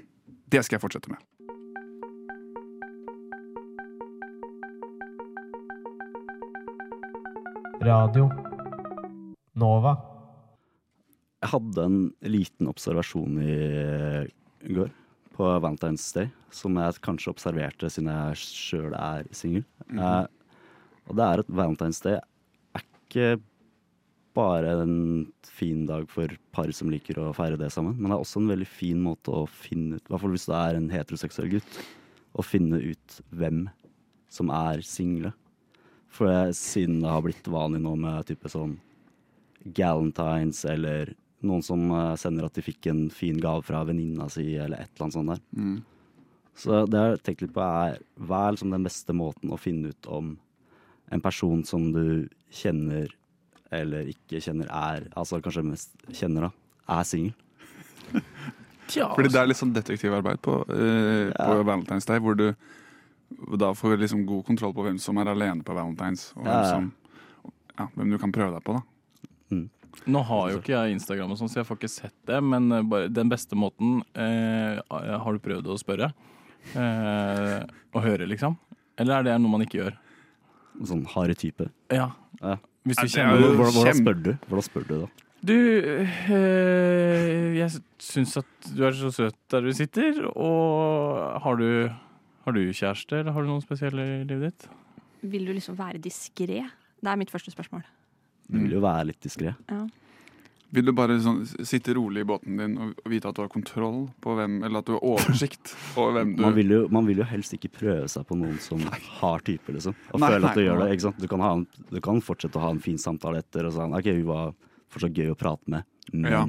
det 0.51 0.63
skal 0.65 0.77
jeg 0.77 0.81
fortsette 0.85 1.11
med. 1.11 1.19
Radio 7.83 8.27
Nova. 9.59 9.93
Jeg 11.39 11.51
hadde 11.53 11.85
en 11.87 11.99
liten 12.27 12.67
observasjon 12.67 13.37
i, 13.43 13.53
går, 14.75 14.89
på 15.35 15.51
Valentine's 15.63 16.07
Day, 16.15 16.27
som 16.51 16.75
jeg 16.75 16.99
kanskje 17.05 17.31
observerte 17.31 17.89
siden 17.91 18.11
jeg 18.11 18.41
sjøl 18.41 18.95
er 18.97 19.27
singel. 19.35 19.63
Mhm. 19.87 19.99
Eh, 20.03 20.27
Og 21.09 21.15
det 21.17 21.23
er 21.25 21.39
at 21.41 21.47
Valentine's 21.49 22.03
Day 22.03 22.19
ikke 23.09 23.39
bare 24.37 24.75
en 24.83 24.97
fin 25.43 25.85
dag 25.89 26.05
for 26.11 26.31
par 26.55 26.69
som 26.75 26.91
liker 26.93 27.17
å 27.19 27.31
feire 27.35 27.57
det 27.59 27.71
sammen, 27.73 27.97
men 27.97 28.11
det 28.11 28.15
er 28.15 28.23
også 28.23 28.41
en 28.43 28.51
veldig 28.51 28.69
fin 28.69 28.99
måte 29.03 29.33
å 29.33 29.45
finne 29.49 29.97
ut, 29.97 30.05
i 30.05 30.13
hvert 30.13 30.23
fall 30.23 30.35
hvis 30.35 30.47
du 30.47 30.55
er 30.55 30.77
en 30.77 30.91
heteroseksuell 30.93 31.51
gutt, 31.57 31.79
å 32.37 32.45
finne 32.45 32.79
ut 32.79 33.21
hvem 33.33 33.65
som 34.29 34.51
er 34.53 34.83
single. 34.85 35.33
For 36.13 36.29
jeg, 36.29 36.55
siden 36.57 37.01
det 37.01 37.09
har 37.09 37.23
blitt 37.25 37.49
vanlig 37.49 37.81
nå 37.83 37.95
med 37.99 38.29
type 38.29 38.49
sånn 38.49 38.77
galentines 39.75 40.61
eller 40.69 41.13
noen 41.45 41.63
som 41.65 41.83
eh, 41.93 42.15
sender 42.19 42.47
at 42.47 42.57
de 42.57 42.63
fikk 42.63 42.89
en 42.91 43.07
fin 43.13 43.37
gave 43.41 43.63
fra 43.67 43.83
venninna 43.87 44.27
si 44.31 44.51
eller 44.55 44.81
et 44.81 44.91
eller 44.93 45.05
annet 45.05 45.17
sånt 45.17 45.33
der. 45.33 45.41
Mm. 45.55 45.77
Så 46.59 46.81
det 46.91 46.99
jeg 46.99 47.13
har 47.13 47.21
tenkt 47.23 47.43
litt 47.45 47.55
på 47.55 47.63
er 47.63 47.99
hva 48.19 48.41
er 48.45 48.55
liksom 48.55 48.73
den 48.73 48.87
beste 48.87 49.15
måten 49.15 49.53
å 49.53 49.59
finne 49.59 49.93
ut 49.93 50.09
om 50.11 50.33
en 51.09 51.23
person 51.23 51.63
som 51.65 51.89
du 51.93 52.27
kjenner 52.51 53.07
eller 53.71 54.07
ikke 54.09 54.41
kjenner 54.41 54.69
er, 54.73 55.05
altså 55.19 55.37
kanskje 55.45 55.61
mest 55.67 55.91
kjenner 56.17 56.47
da, 56.47 56.51
er 56.97 57.05
singel. 57.05 57.33
Fordi 58.89 59.29
det 59.29 59.37
er 59.37 59.49
litt 59.51 59.59
sånn 59.59 59.73
detektivarbeid 59.75 60.39
på, 60.41 60.55
eh, 60.73 61.29
på 61.35 61.57
Valentine's 61.61 62.07
Day, 62.09 62.17
hvor 62.23 62.33
du 62.39 62.47
da 63.61 63.69
får 63.77 63.99
liksom 64.01 64.23
god 64.25 64.47
kontroll 64.47 64.73
på 64.73 64.87
hvem 64.87 64.97
som 65.01 65.19
er 65.21 65.29
alene 65.29 65.61
på 65.61 65.75
Valentine's, 65.77 66.31
og 66.33 66.41
hvem, 66.41 66.49
Ja, 66.49 66.63
ja. 66.63 66.71
som, 66.73 67.51
ja, 67.77 67.85
hvem 67.93 68.15
du 68.15 68.17
kan 68.17 68.33
prøve 68.33 68.55
deg 68.57 68.65
på. 68.65 68.79
da. 68.79 68.85
Nå 70.09 70.21
har 70.23 70.51
jo 70.51 70.59
ikke 70.61 70.73
jeg 70.73 70.95
Instagram, 70.95 71.33
og 71.33 71.39
sånn, 71.39 71.49
så 71.51 71.59
jeg 71.59 71.67
får 71.67 71.79
ikke 71.79 71.91
sett 71.91 72.15
det. 72.29 72.37
Men 72.45 72.71
eh, 72.71 72.85
bare, 72.87 73.09
den 73.11 73.29
beste 73.31 73.57
måten 73.57 73.99
eh, 74.13 74.79
Har 74.89 75.35
du 75.35 75.41
prøvd 75.43 75.69
å 75.69 75.77
spørre? 75.81 76.11
Eh, 76.77 77.57
å 77.65 78.03
høre, 78.03 78.27
liksom? 78.29 78.55
Eller 78.99 79.19
er 79.19 79.27
det 79.27 79.35
noe 79.41 79.51
man 79.51 79.65
ikke 79.65 79.81
gjør? 79.81 79.97
Sånn 80.87 81.05
harde 81.11 81.35
type. 81.35 81.67
Ja. 81.91 82.11
Hvis 82.87 82.95
du 82.95 83.03
Ja, 83.03 83.07
er 83.07 83.11
kjenner 83.11 83.41
jo 83.41 83.49
Hvordan, 83.57 83.73
hvordan 83.75 83.97
spør 83.99 84.21
du? 84.23 84.31
Hvordan 84.47 84.65
spør 84.69 84.85
du 84.87 84.93
da? 85.01 85.07
Du, 85.39 85.55
øh, 86.35 87.55
jeg 87.55 87.71
syns 88.03 88.35
at 88.41 88.69
du 88.75 88.83
er 88.87 88.95
så 88.97 89.11
søt 89.15 89.37
der 89.51 89.63
du 89.63 89.71
sitter, 89.75 90.19
og 90.35 91.39
har 91.43 91.55
du, 91.59 91.69
har 92.45 92.55
du 92.55 92.59
kjæreste, 92.75 93.21
eller 93.21 93.31
har 93.35 93.45
du 93.45 93.51
noen 93.51 93.63
spesielle 93.63 94.03
i 94.03 94.25
livet 94.27 94.51
ditt? 94.51 94.67
Vil 95.31 95.47
du 95.47 95.53
liksom 95.55 95.77
være 95.79 95.99
diskré? 96.03 96.63
Det 96.99 97.07
er 97.11 97.19
mitt 97.19 97.31
første 97.31 97.51
spørsmål. 97.53 97.85
Du 98.49 98.57
vil 98.59 98.75
jo 98.79 98.83
være 98.83 99.09
litt 99.11 99.21
diskré. 99.23 99.53
Ja. 99.69 99.85
Vil 100.71 100.85
du 100.85 100.91
bare 100.93 101.15
sånn, 101.17 101.39
sitte 101.65 101.95
rolig 101.97 102.21
i 102.21 102.27
båten 102.29 102.59
din 102.61 102.75
og 102.77 102.99
vite 103.09 103.25
at 103.31 103.33
du 103.35 103.41
har 103.41 103.49
kontroll 103.49 104.03
på 104.21 104.35
hvem, 104.37 104.59
eller 104.67 104.83
at 104.83 104.85
du 104.85 104.91
har 104.93 105.01
oversikt 105.01 105.71
over 105.97 106.19
hvem 106.19 106.35
du 106.37 106.43
Man 106.45 106.53
vil, 106.53 106.69
jo, 106.75 106.81
man 106.93 107.07
vil 107.09 107.17
jo 107.23 107.25
helst 107.25 107.55
ikke 107.57 107.71
prøve 107.73 108.05
seg 108.11 108.27
på 108.29 108.37
noen 108.37 108.59
som 108.61 108.83
har 109.21 109.39
type, 109.47 109.65
liksom. 109.73 109.95
Og 110.13 110.21
Nei, 110.21 110.29
føle 110.29 110.45
at 110.51 110.53
du 110.53 110.61
nei, 110.61 110.67
gjør 110.67 110.83
det. 110.83 110.89
ikke 110.93 111.05
sant? 111.07 111.17
Du 111.23 111.27
kan, 111.31 111.41
ha 111.41 111.51
en, 111.57 111.65
du 111.89 111.99
kan 112.05 112.21
fortsette 112.21 112.59
å 112.61 112.65
ha 112.67 112.69
en 112.75 112.79
fin 112.85 112.97
samtale 113.01 113.41
etter 113.41 113.65
og 113.65 113.73
sånn. 113.73 113.95
OK, 113.97 114.11
hun 114.13 114.27
var 114.29 114.53
fortsatt 114.93 115.17
gøy 115.17 115.31
å 115.33 115.37
prate 115.41 115.65
med, 115.73 115.83
men 116.13 116.31
Ja. 116.31 116.43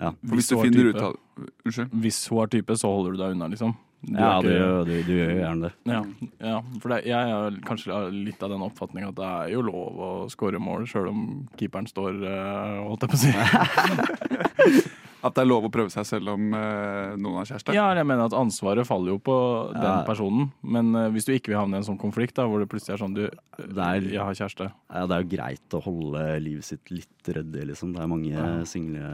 ja. 0.00 0.10
For 0.26 0.34
hvis 0.40 0.50
du 0.50 0.56
finner 0.58 0.90
type- 0.90 0.96
ut 0.96 1.02
av 1.02 1.16
Unnskyld? 1.64 1.94
Hvis 2.02 2.18
hun 2.28 2.38
har 2.42 2.50
type, 2.52 2.74
så 2.76 2.90
holder 2.90 3.12
du 3.14 3.18
deg 3.22 3.36
unna, 3.38 3.46
liksom? 3.54 3.76
Ja, 4.08 4.38
ikke, 4.40 4.48
du 4.48 4.84
du- 4.88 5.02
du 5.04 5.12
gjør 5.12 5.30
jo 5.30 5.40
gjerne 5.42 5.62
det. 5.66 5.72
Ja, 5.92 6.02
ja 6.40 6.60
for 6.80 6.88
det, 6.88 7.02
jeg 7.06 7.32
har 7.34 7.50
kanskje 7.68 7.98
litt 8.24 8.42
av 8.42 8.48
den 8.50 8.62
oppfatning 8.64 9.04
at 9.08 9.14
det 9.18 9.26
er 9.28 9.48
jo 9.52 9.60
lov 9.66 9.98
å 10.00 10.10
skåre 10.32 10.58
mål, 10.58 10.86
sjøl 10.88 11.08
om 11.10 11.26
keeperen 11.60 11.86
står, 11.86 12.16
eh, 12.24 12.80
holdt 12.88 13.04
jeg 13.04 13.10
på 13.10 13.18
å 13.18 13.24
si. 13.26 13.32
At 15.22 15.34
det 15.36 15.42
er 15.42 15.48
lov 15.50 15.66
å 15.66 15.70
prøve 15.72 15.90
seg 15.92 16.06
selv 16.08 16.30
om 16.32 16.54
eh, 16.56 17.14
noen 17.20 17.34
har 17.42 17.48
kjæreste? 17.50 17.74
Ja, 17.76 17.90
jeg 17.92 18.06
mener 18.08 18.24
at 18.30 18.36
ansvaret 18.38 18.86
faller 18.88 19.12
jo 19.12 19.18
på 19.20 19.34
den 19.74 19.98
personen. 20.08 20.46
Men 20.64 20.94
eh, 20.96 21.10
hvis 21.12 21.26
du 21.28 21.32
ikke 21.34 21.52
vil 21.52 21.58
havne 21.60 21.76
i 21.76 21.80
en 21.82 21.86
sånn 21.90 21.98
konflikt, 22.00 22.34
da, 22.38 22.46
hvor 22.48 22.62
det 22.62 22.68
plutselig 22.72 22.94
er 22.96 23.02
sånn 23.02 23.16
du, 23.18 23.26
jeg 23.60 24.16
har 24.24 24.38
kjæreste. 24.38 24.70
Ja, 24.88 25.02
det 25.10 25.16
er 25.18 25.24
jo 25.26 25.30
greit 25.34 25.76
å 25.76 25.82
holde 25.84 26.22
livet 26.40 26.64
sitt 26.64 26.88
litt 26.94 27.28
ryddig, 27.36 27.66
liksom. 27.72 27.92
Det 27.96 28.00
er 28.00 28.08
mange 28.10 28.30
Ja. 28.32 28.46
single 28.64 29.10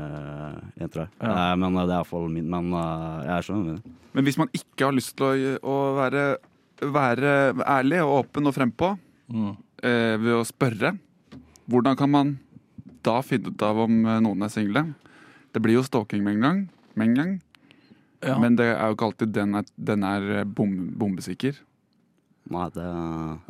jenter 0.79 1.05
her. 1.07 1.11
Ja. 1.21 1.33
Eh, 1.53 1.57
Men 1.57 1.75
det 1.75 1.87
er 1.89 1.97
iallfall 1.99 2.29
min 2.31 2.49
Men 2.51 2.71
eh, 2.73 3.27
jeg 3.33 3.49
skjønner 3.49 3.75
det. 3.81 3.95
Men 4.15 4.25
hvis 4.31 4.39
man 4.39 4.49
ikke 4.55 4.85
har 4.87 4.95
lyst 4.97 5.17
til 5.19 5.27
å, 5.27 5.59
å 5.67 5.77
være, 5.99 6.23
være 6.87 7.35
ærlig 7.67 8.03
og 8.05 8.15
åpen 8.25 8.47
og 8.47 8.55
frempå 8.57 8.95
Mm. 9.27 9.57
eh, 9.83 10.15
ved 10.23 10.37
å 10.39 10.45
spørre, 10.47 10.93
hvordan 11.67 11.97
kan 11.99 12.11
man 12.13 12.29
da 13.03 13.17
finne 13.27 13.51
ut 13.51 13.63
av 13.67 13.81
om 13.83 13.97
eh, 14.07 14.21
noen 14.23 14.45
er 14.47 14.53
single? 14.55 14.85
Det 15.57 15.63
blir 15.65 15.79
jo 15.79 15.85
stalking 15.87 16.21
med 16.25 16.37
en 16.37 16.45
gang, 16.45 16.59
med 16.95 17.11
en 17.11 17.21
gang. 17.21 17.37
Ja. 18.25 18.39
men 18.41 18.57
det 18.59 18.65
er 18.73 18.89
jo 18.89 18.97
ikke 18.97 19.07
alltid 19.11 19.33
den 19.37 19.55
er, 19.59 19.67
den 19.77 20.05
er 20.05 20.25
eh, 20.41 20.45
bom, 20.49 20.73
bombesikker. 20.99 21.59
Nei, 22.53 22.67
det 22.75 22.85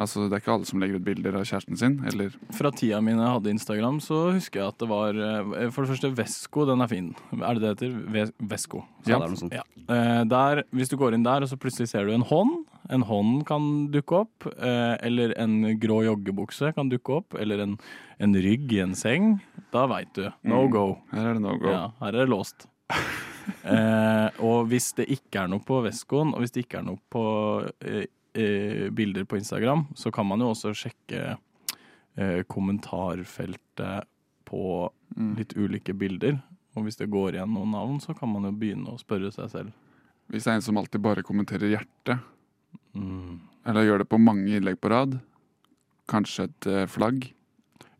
Altså, 0.01 0.25
det 0.25 0.37
er 0.37 0.43
ikke 0.43 0.55
alle 0.55 0.69
som 0.69 0.81
legger 0.81 1.01
ut 1.01 1.05
bilder 1.07 1.37
av 1.37 1.45
kjæresten 1.49 1.79
sin, 1.81 1.99
eller 2.09 2.35
Fra 2.57 2.71
tida 2.73 3.01
mi 3.05 3.13
jeg 3.13 3.21
hadde 3.21 3.53
Instagram, 3.53 3.99
så 4.05 4.21
husker 4.37 4.63
jeg 4.63 4.73
at 4.73 4.79
det 4.81 4.89
var 4.89 5.19
eh, 5.21 5.67
For 5.75 5.85
det 5.85 5.93
første, 5.93 6.13
Vesko, 6.17 6.65
den 6.71 6.85
er 6.85 6.93
fin. 6.93 7.11
Er 7.37 7.59
det 7.59 7.63
det 7.63 7.73
heter? 7.75 8.31
Vesko. 8.55 8.85
Ja, 9.05 9.19
det 9.19 9.27
er 9.27 9.35
noe 9.35 9.43
sånt. 9.43 9.57
Ja. 9.57 9.67
Eh, 9.87 10.23
der, 10.31 10.63
hvis 10.77 10.93
du 10.93 10.97
går 11.01 11.17
inn 11.17 11.27
der, 11.27 11.45
og 11.45 11.53
så 11.53 11.61
plutselig 11.61 11.91
ser 11.93 12.09
du 12.09 12.15
en 12.15 12.27
hånd. 12.27 12.65
En 12.91 13.03
hånd 13.03 13.45
kan 13.49 13.91
dukke 13.91 14.20
opp. 14.22 14.47
Eh, 14.57 14.97
eller 15.07 15.32
en 15.39 15.78
grå 15.80 16.03
joggebukse 16.07 16.72
kan 16.76 16.89
dukke 16.93 17.16
opp. 17.20 17.34
Eller 17.41 17.59
en, 17.64 17.78
en 18.22 18.34
rygg 18.34 18.72
i 18.72 18.80
en 18.84 18.95
seng. 18.95 19.41
Da 19.72 19.87
veit 19.91 20.12
du. 20.14 20.26
No 20.45 20.64
Mm. 20.66 20.70
go. 20.70 20.84
Her 21.12 21.26
er 21.30 21.34
det 21.34 21.43
no 21.43 21.57
go. 21.59 21.68
Ja, 21.70 21.84
her 22.01 22.09
er 22.14 22.24
det 22.24 22.28
låst. 22.30 22.66
eh, 23.64 24.28
og 24.43 24.68
hvis 24.70 24.93
det 24.99 25.09
ikke 25.11 25.43
er 25.45 25.49
noe 25.51 25.62
på 25.66 25.80
Veskoen, 25.84 26.32
og 26.34 26.41
hvis 26.45 26.53
det 26.55 26.64
ikke 26.66 26.78
er 26.80 26.87
noe 26.87 27.01
på 27.11 27.24
eh, 27.82 28.07
eh, 28.34 28.87
bilder 28.95 29.24
på 29.26 29.39
Instagram, 29.41 29.87
så 29.99 30.12
kan 30.14 30.26
man 30.28 30.41
jo 30.45 30.53
også 30.55 30.74
sjekke 30.76 31.37
eh, 32.16 32.43
kommentarfeltet 32.49 34.05
på 34.47 34.91
Mm. 35.16 35.37
litt 35.39 35.53
ulike 35.57 35.95
bilder. 35.95 36.41
Og 36.76 36.82
hvis 36.84 36.97
det 36.99 37.07
går 37.09 37.37
igjen 37.37 37.53
noen 37.55 37.70
navn, 37.72 38.01
så 38.03 38.12
kan 38.18 38.28
man 38.28 38.43
jo 38.43 38.51
begynne 38.53 38.91
å 38.93 38.99
spørre 39.01 39.30
seg 39.32 39.49
selv. 39.53 39.70
Hvis 40.28 40.45
det 40.45 40.51
er 40.51 40.57
en 40.59 40.64
som 40.66 40.76
alltid 40.76 41.01
bare 41.01 41.22
kommenterer 41.22 41.70
hjertet, 41.70 42.18
Mm. 42.97 43.41
eller 43.66 43.87
gjør 43.87 44.03
det 44.03 44.09
på 44.11 44.20
mange 44.22 44.57
innlegg 44.57 44.79
på 44.81 44.91
rad, 44.93 45.18
kanskje 46.11 46.49
et 46.49 46.68
eh, 46.70 46.85
flagg. 46.91 47.33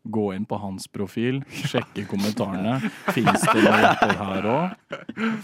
Gå 0.07 0.29
inn 0.31 0.45
på 0.47 0.55
hans 0.61 0.87
profil, 0.87 1.41
sjekke 1.51 2.05
kommentarene. 2.07 2.77
Fins 3.15 3.43
det 3.43 3.63
noe 3.65 3.81
hjerter 3.81 4.13
her 4.21 4.47
òg? 4.53 4.95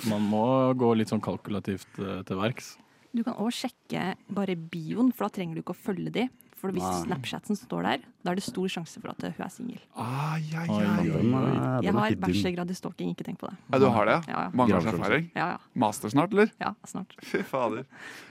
Man 0.07 0.29
må 0.31 0.45
gå 0.79 0.93
litt 0.95 1.11
sånn 1.11 1.23
kalkulativt 1.23 1.99
eh, 1.99 2.21
til 2.27 2.39
verks. 2.39 2.77
Du 3.13 3.21
kan 3.25 3.35
òg 3.37 3.51
sjekke 3.53 4.13
bare 4.33 4.55
bioen, 4.55 5.11
for 5.11 5.27
da 5.27 5.35
trenger 5.35 5.59
du 5.59 5.63
ikke 5.65 5.75
å 5.75 5.83
følge 5.89 6.13
de. 6.15 6.29
For 6.63 6.71
hvis 6.71 6.83
Nei. 6.85 6.99
Snapchaten 7.03 7.57
står 7.59 7.83
der, 7.83 8.03
da 8.23 8.31
er 8.31 8.37
det 8.39 8.43
stor 8.45 8.69
sjanse 8.71 9.01
for 9.03 9.11
at 9.11 9.19
hun 9.25 9.33
er 9.43 9.49
singel. 9.51 9.81
Ah, 9.99 10.37
ja, 10.39 10.61
ja, 10.63 10.93
ja. 11.03 11.81
Jeg 11.83 11.91
har 11.97 12.15
bachelorgrad 12.21 12.69
i 12.71 12.77
stalking, 12.77 13.09
ikke 13.11 13.25
tenk 13.27 13.41
på 13.41 13.49
det. 13.51 13.57
Ja, 13.73 13.81
du 13.83 13.87
har 13.91 14.07
det? 14.07 14.15
Ja, 14.31 14.45
ja. 14.45 14.53
Mange 14.55 14.77
års 14.77 14.87
erfaring? 14.87 15.27
Ja, 15.35 15.47
ja. 15.57 15.57
Master 15.83 16.13
snart, 16.13 16.31
eller? 16.31 16.53
Ja, 16.63 16.71
snart. 16.87 17.11
Fy 17.33 17.41
fader. 17.43 17.83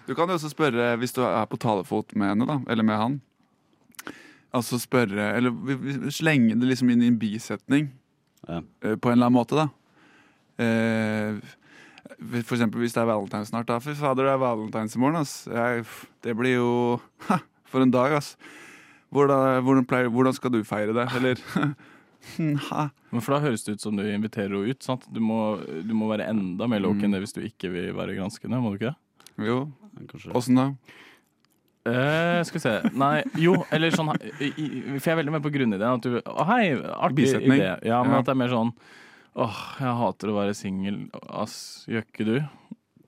Du 0.09 0.15
kan 0.17 0.33
jo 0.33 0.39
også 0.41 0.49
spørre, 0.55 0.95
hvis 1.03 1.13
du 1.13 1.21
er 1.29 1.45
på 1.53 1.61
talefot 1.61 2.17
med 2.17 2.33
henne, 2.33 2.49
da, 2.49 2.59
eller 2.73 2.89
med 2.89 2.97
han 3.03 3.21
Altså 4.53 4.77
spørre 4.77 5.31
Eller 5.39 6.11
slenge 6.13 6.57
det 6.61 6.67
liksom 6.69 6.91
inn 6.93 7.05
i 7.05 7.07
en 7.09 7.21
bisetning. 7.21 7.87
eh, 8.49 8.61
På 9.01 9.13
en 9.13 9.17
eller 9.17 9.29
annen 9.29 9.37
måte, 9.39 9.57
da. 9.57 9.69
Eh, 10.61 11.39
for 12.43 12.57
eksempel 12.57 12.81
hvis 12.83 12.93
det 12.97 13.01
er 13.05 13.09
valentine 13.13 13.49
snart. 13.49 13.69
da 13.69 13.79
Fy 13.81 13.95
fader, 13.97 14.25
det 14.29 14.35
er 14.35 14.43
valentines 14.43 14.97
i 14.97 15.01
morgen, 15.01 15.21
ass. 15.21 15.47
Jeg, 15.49 15.85
det 16.25 16.37
blir 16.37 16.57
jo 16.59 16.69
ha, 17.29 17.39
For 17.73 17.85
en 17.85 17.93
dag, 17.95 18.15
ass. 18.19 18.35
Hvordan, 19.13 19.63
hvordan, 19.67 19.87
pleier, 19.89 20.09
hvordan 20.13 20.37
skal 20.37 20.53
du 20.55 20.63
feire 20.65 20.95
det? 20.97 21.09
Eller. 21.19 21.41
Men 22.39 23.21
for 23.21 23.35
da 23.35 23.41
høres 23.43 23.65
det 23.67 23.77
ut 23.77 23.85
som 23.85 23.97
du 23.99 24.05
inviterer 24.07 24.53
henne 24.55 24.71
ut. 24.73 24.83
sant? 24.85 25.05
Du 25.13 25.21
må, 25.25 25.59
du 25.85 25.93
må 25.99 26.09
være 26.13 26.29
enda 26.31 26.69
mer 26.71 26.83
low-key 26.85 27.09
enn 27.09 27.17
det 27.17 27.25
hvis 27.25 27.35
du 27.37 27.43
ikke 27.45 27.73
vil 27.73 27.91
være 27.99 28.15
granskende, 28.17 28.61
må 28.63 28.73
du 28.73 28.79
ikke 28.79 28.93
det? 28.93 29.49
Jo. 29.49 29.59
Åssen 30.37 30.61
da? 30.61 30.69
Eh, 31.83 32.39
skal 32.47 32.55
vi 32.55 32.63
se 32.63 32.73
Nei, 32.95 33.25
jo, 33.43 33.57
eller 33.75 33.91
sånn 33.91 34.13
i, 34.15 34.53
i, 34.55 34.67
For 35.03 35.09
jeg 35.09 35.15
er 35.17 35.19
veldig 35.19 35.33
med 35.35 35.43
på 35.43 35.51
grunnideen. 35.51 35.97
At 35.99 36.05
du 36.07 36.21
Å, 36.21 36.45
hei, 36.53 36.77
artig 36.79 37.25
Bisetning. 37.25 37.59
idé. 37.59 37.73
Ja, 37.91 38.05
men 38.07 38.15
Ja. 38.15 38.21
at 38.23 38.29
det 38.29 38.37
er 38.37 38.39
mer 38.45 38.53
sånn 38.55 38.71
Åh, 39.35 39.59
jeg 39.81 39.95
hater 39.97 40.29
å 40.31 40.37
være 40.37 40.55
singel. 40.55 40.99
Ass, 41.27 41.87
gjør 41.89 42.05
ikke 42.05 42.27
du? 42.29 42.35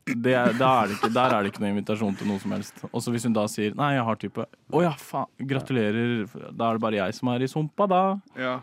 Det 0.05 0.35
er, 0.37 0.51
er 0.53 0.89
det 0.91 0.99
ikke, 0.99 1.09
der 1.15 1.33
er 1.33 1.43
det 1.43 1.51
ikke 1.53 1.63
noen 1.63 1.79
invitasjon 1.79 2.17
til 2.21 2.29
noe 2.29 2.41
som 2.43 2.53
helst. 2.53 2.83
Og 2.91 3.01
så 3.01 3.13
hvis 3.15 3.25
hun 3.25 3.33
da 3.33 3.47
sier 3.49 3.73
'nei, 3.75 3.95
jeg 3.95 4.05
har 4.05 4.17
type', 4.21 4.45
å 4.71 4.83
ja, 4.85 4.91
faen, 5.01 5.31
gratulerer, 5.41 6.27
da 6.53 6.69
er 6.69 6.77
det 6.77 6.83
bare 6.85 6.99
jeg 6.99 7.15
som 7.15 7.29
er 7.33 7.41
i 7.41 7.49
sumpa, 7.49 7.87
da. 7.89 8.03
Ja. 8.37 8.61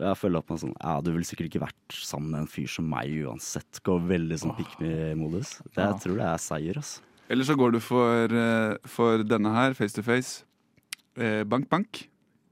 Jeg 0.00 0.16
føler 0.16 0.38
at 0.40 0.48
man 0.48 0.58
sånn 0.58 0.72
Ja, 0.80 1.00
du 1.04 1.10
ville 1.12 1.24
sikkert 1.28 1.50
ikke 1.50 1.66
vært 1.66 1.92
sammen 1.92 2.30
med 2.30 2.40
en 2.40 2.46
fyr 2.48 2.66
som 2.66 2.88
meg 2.88 3.12
uansett. 3.26 3.82
Går 3.84 4.00
veldig 4.08 4.38
sånn 4.40 4.56
pick 4.56 4.72
me-modus. 4.80 5.58
Det 5.74 5.76
Ja. 5.84 5.92
Jeg 5.92 6.00
tror 6.00 6.16
det 6.16 6.24
er 6.32 6.38
seier, 6.38 6.74
altså. 6.80 7.00
Eller 7.28 7.44
så 7.44 7.56
går 7.56 7.72
du 7.72 7.80
for, 7.80 8.24
eh, 8.24 8.76
for 8.86 9.18
denne 9.22 9.52
her, 9.52 9.74
face 9.74 9.92
to 9.92 10.02
face. 10.02 10.44
Eh, 11.16 11.44
bank, 11.44 11.68
bank. 11.68 12.08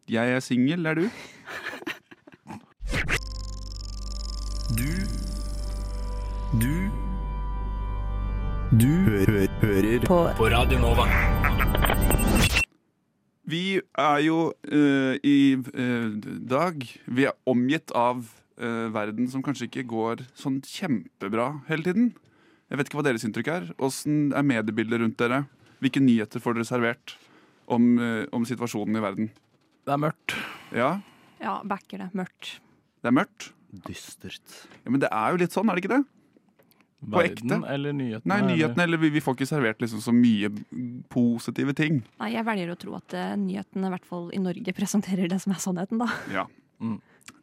Jeg 0.06 0.36
er 0.36 0.40
singel, 0.40 0.84
er 0.86 0.94
du? 0.96 1.08
Du 4.76 4.92
Du 6.58 6.91
Du 8.72 8.88
hø 8.88 9.18
hø 9.28 9.40
hører 9.60 10.04
på. 10.08 10.16
på 10.32 10.46
Radio 10.48 10.78
Nova. 10.80 11.04
Vi 13.44 13.76
er 14.00 14.20
jo 14.24 14.38
uh, 14.48 15.12
i 15.20 15.58
uh, 15.60 16.14
dag 16.48 16.80
Vi 17.04 17.26
er 17.28 17.36
omgitt 17.44 17.92
av 17.92 18.22
uh, 18.24 18.86
verden 18.94 19.28
som 19.28 19.44
kanskje 19.44 19.68
ikke 19.68 19.84
går 19.90 20.22
sånn 20.40 20.62
kjempebra 20.64 21.50
hele 21.66 21.84
tiden. 21.84 22.08
Jeg 22.72 22.80
vet 22.80 22.88
ikke 22.88 23.00
hva 23.02 23.04
deres 23.10 23.28
inntrykk 23.28 23.52
er. 23.52 23.68
Åssen 23.76 24.32
er 24.32 24.48
mediebildet 24.48 25.04
rundt 25.04 25.20
dere? 25.20 25.42
Hvilke 25.84 26.00
nyheter 26.00 26.40
får 26.40 26.56
dere 26.56 26.70
servert 26.70 27.16
om, 27.68 28.00
om 28.32 28.48
situasjonen 28.48 28.96
i 28.96 29.04
verden? 29.04 29.28
Det 29.84 29.92
er 29.92 30.00
mørkt. 30.00 30.38
Ja, 30.72 30.94
Ja, 31.44 31.58
backer 31.60 32.06
det. 32.06 32.08
Mørkt. 32.16 32.54
det 33.04 33.12
er 33.12 33.18
mørkt. 33.20 33.52
Dystert. 33.84 34.64
Ja, 34.80 34.88
Men 34.88 35.04
det 35.04 35.12
er 35.12 35.36
jo 35.36 35.44
litt 35.44 35.52
sånn, 35.52 35.68
er 35.68 35.76
det 35.76 35.84
ikke 35.84 35.96
det? 35.98 36.04
På 37.03 37.22
ekte? 37.22 37.44
Verden 37.48 37.64
eller 37.66 37.94
nyhetene? 37.98 38.30
Nei, 38.30 38.40
nyhetene, 38.53 38.86
eller 38.86 39.00
vi, 39.03 39.11
vi 39.16 39.22
får 39.24 39.36
ikke 39.36 39.48
servert 39.50 39.82
liksom 39.82 40.03
så 40.05 40.14
mye 40.14 40.50
positive 41.11 41.74
ting. 41.78 42.03
Nei, 42.22 42.32
jeg 42.36 42.46
velger 42.46 42.74
å 42.74 42.78
tro 42.78 42.96
at 42.98 43.16
uh, 43.18 43.32
nyhetene, 43.40 43.88
i 43.88 43.94
hvert 43.96 44.09
fall 44.09 44.28
i 44.36 44.42
Norge, 44.42 44.76
presenterer 44.76 45.30
det 45.32 45.40
som 45.42 45.55
er 45.55 45.62
sannheten, 45.64 46.03
da. 46.03 46.11
Ja. 46.32 46.46
Mm. 46.82 46.98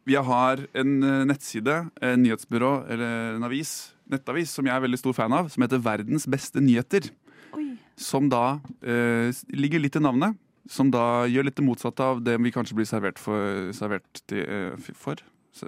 Vi 0.08 0.16
har 0.16 0.64
en 0.80 0.94
uh, 1.04 1.22
nettside, 1.28 1.76
en 2.00 2.22
nyhetsbyrå 2.24 2.72
eller 2.90 3.34
en 3.36 3.48
avis, 3.48 3.74
nettavis, 4.10 4.52
som 4.56 4.66
jeg 4.66 4.74
er 4.74 4.84
veldig 4.86 5.00
stor 5.00 5.16
fan 5.16 5.36
av, 5.36 5.50
som 5.52 5.64
heter 5.66 5.82
Verdens 5.84 6.26
beste 6.30 6.62
nyheter. 6.64 7.10
Oi. 7.56 7.74
Som 8.00 8.30
da 8.32 8.60
uh, 8.64 9.42
ligger 9.52 9.82
litt 9.82 9.98
i 9.98 10.02
navnet. 10.02 10.38
Som 10.70 10.90
da 10.92 11.24
gjør 11.26 11.48
litt 11.48 11.56
det 11.58 11.64
motsatte 11.66 12.04
av 12.04 12.20
det 12.22 12.36
vi 12.38 12.52
kanskje 12.54 12.76
blir 12.78 12.86
servert 12.88 13.18
for. 13.18 13.72
Servert 13.74 14.20
til, 14.28 14.44
eh, 14.44 14.92
for? 14.94 15.18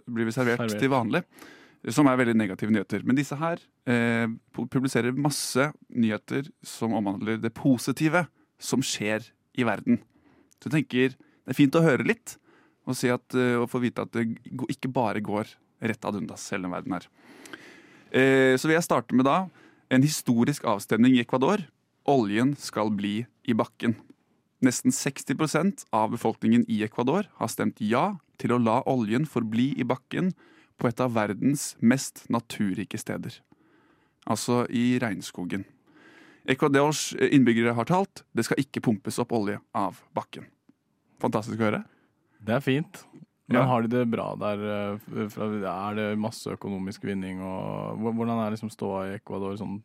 Blir 0.07 0.29
vi 0.29 0.35
servert, 0.35 0.61
Servert. 0.61 0.79
til 0.79 0.93
vanlig. 0.93 1.23
Som 1.91 2.07
er 2.07 2.19
veldig 2.21 2.37
negative 2.39 2.71
nyheter. 2.71 3.03
Men 3.03 3.19
disse 3.19 3.35
her 3.41 3.59
eh, 3.91 4.29
publiserer 4.55 5.17
masse 5.19 5.73
nyheter 5.91 6.47
som 6.63 6.95
omhandler 6.95 7.41
det 7.43 7.51
positive 7.57 8.27
som 8.63 8.85
skjer 8.87 9.27
i 9.59 9.67
verden. 9.67 9.99
Så 10.61 10.71
jeg 10.71 10.77
tenker 10.77 11.17
det 11.17 11.51
er 11.51 11.59
fint 11.59 11.75
å 11.75 11.83
høre 11.83 12.07
litt, 12.07 12.37
og, 12.87 12.95
si 12.99 13.11
at, 13.11 13.35
eh, 13.35 13.59
og 13.59 13.67
få 13.71 13.83
vite 13.83 14.05
at 14.07 14.15
det 14.15 14.29
ikke 14.71 14.93
bare 14.95 15.23
går 15.25 15.51
rett 15.83 16.07
ad 16.07 16.21
undas, 16.21 16.47
hele 16.55 16.69
den 16.69 16.75
verden 16.75 16.95
her. 16.95 17.09
Eh, 18.15 18.55
så 18.55 18.69
vil 18.69 18.77
jeg 18.77 18.87
starte 18.87 19.19
med 19.19 19.27
da 19.27 19.47
en 19.93 20.07
historisk 20.07 20.67
avstemning 20.69 21.17
i 21.17 21.23
Ecuador. 21.25 21.65
Oljen 22.09 22.55
skal 22.59 22.93
bli 22.95 23.25
i 23.49 23.57
bakken. 23.59 23.97
Nesten 24.63 24.95
60% 24.95 25.87
av 25.91 26.13
befolkningen 26.15 26.65
i 26.71 26.85
Ecuador 26.87 27.27
har 27.41 27.51
stemt 27.51 27.83
ja 27.83 28.13
til 28.39 28.55
å 28.55 28.61
la 28.63 28.79
oljen 28.91 29.27
forbli 29.27 29.73
i 29.79 29.87
bakken 29.87 30.31
på 30.83 30.89
et 30.91 31.01
av 31.05 31.13
verdens 31.15 31.77
mest 31.81 32.25
naturrike 32.33 32.99
steder. 32.99 33.37
Altså 34.27 34.65
i 34.71 34.99
regnskogen. 35.03 35.65
Ecuadors 36.51 37.13
innbyggere 37.23 37.75
har 37.79 37.87
talt 37.87 38.25
det 38.35 38.45
skal 38.49 38.59
ikke 38.63 38.83
pumpes 38.83 39.19
opp 39.23 39.31
olje 39.39 39.61
av 39.79 40.01
bakken. 40.17 40.49
Fantastisk 41.23 41.61
å 41.63 41.69
høre. 41.69 41.85
Det 42.43 42.57
er 42.57 42.65
fint. 42.65 43.05
Men 43.49 43.61
Ja. 43.61 43.67
har 43.69 43.83
de 43.83 43.89
det 43.89 44.11
bra 44.11 44.35
der? 44.35 44.59
eh, 44.59 44.99
Er 45.29 45.95
det 45.95 46.19
masse 46.19 46.47
økonomisk 46.51 47.03
vinning? 47.05 47.41
Og 47.41 47.99
hvordan 47.99 48.39
er 48.47 48.51
liksom 48.57 48.71
ståa 48.71 49.13
i 49.13 49.15
Ecuador 49.19 49.55
sånn 49.57 49.83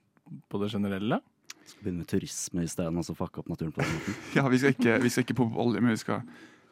på 0.50 0.60
det 0.62 0.72
generelle? 0.72 1.22
Skal 1.68 1.84
begynne 1.84 1.98
med 1.98 2.08
turisme 2.08 2.64
isteden, 2.64 2.98
og 2.98 3.04
så 3.04 3.14
fucke 3.16 3.40
opp 3.40 3.50
naturen 3.50 3.74
på 3.74 3.82
den 3.84 3.94
måten. 3.94 4.16
Ja, 4.36 4.48
vi 4.48 4.58
skal 4.58 4.72
ikke, 4.74 5.02
vi 5.04 5.10
skal 5.10 5.24
ikke 5.26 5.36
pumpe 5.36 5.58
olje, 5.60 5.82
men 5.82 5.92
vi 5.92 5.98
skal 5.98 6.22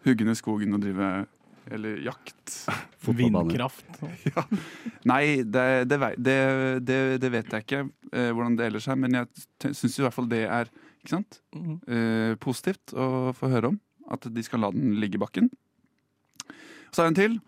hugge 0.06 0.26
ned 0.26 0.36
skogen 0.38 0.74
og 0.74 0.82
drive 0.82 1.28
eller 1.72 1.98
jakt. 2.06 2.56
Vindkraft. 3.06 3.86
Vindkraft? 4.02 4.54
Nei, 5.08 5.44
det, 5.44 5.86
det, 5.90 6.00
det, 6.18 6.38
det, 6.86 7.00
det 7.24 7.32
vet 7.34 7.54
jeg 7.54 7.66
ikke 7.66 7.82
eh, 8.12 8.32
hvordan 8.32 8.58
det 8.60 8.70
ellers 8.70 8.88
er, 8.90 9.00
men 9.00 9.20
jeg 9.20 9.74
syns 9.74 10.00
i 10.00 10.06
hvert 10.06 10.16
fall 10.16 10.30
det 10.32 10.46
er 10.46 10.72
ikke 11.02 11.16
sant? 11.18 11.42
Mhm. 11.56 11.80
Eh, 11.88 12.34
positivt 12.42 12.96
å 12.98 13.34
få 13.38 13.52
høre 13.54 13.74
om. 13.74 13.82
At 14.12 14.28
de 14.30 14.44
skal 14.46 14.62
la 14.62 14.70
den 14.74 15.00
ligge 15.02 15.18
i 15.18 15.22
bakken. 15.22 15.50
Så 16.94 17.02
er 17.02 17.08
det 17.08 17.12
en 17.14 17.20
til. 17.22 17.40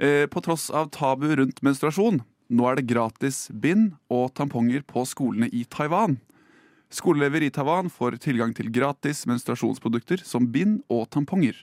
Eh, 0.00 0.26
på 0.30 0.42
tross 0.42 0.70
av 0.74 0.90
tabu 0.94 1.28
rundt 1.38 1.62
menstruasjon, 1.62 2.22
nå 2.50 2.66
er 2.66 2.78
det 2.78 2.88
gratis 2.90 3.44
bind 3.52 3.94
og 4.10 4.32
tamponger 4.38 4.82
på 4.88 5.04
skolene 5.06 5.50
i 5.54 5.62
Taiwan. 5.70 6.18
Skoleelever 6.90 7.44
i 7.46 7.52
Taiwan 7.54 7.90
får 7.92 8.18
tilgang 8.24 8.54
til 8.56 8.72
gratis 8.74 9.22
menstruasjonsprodukter 9.30 10.24
som 10.26 10.48
bind 10.50 10.80
og 10.90 11.04
tamponger 11.14 11.60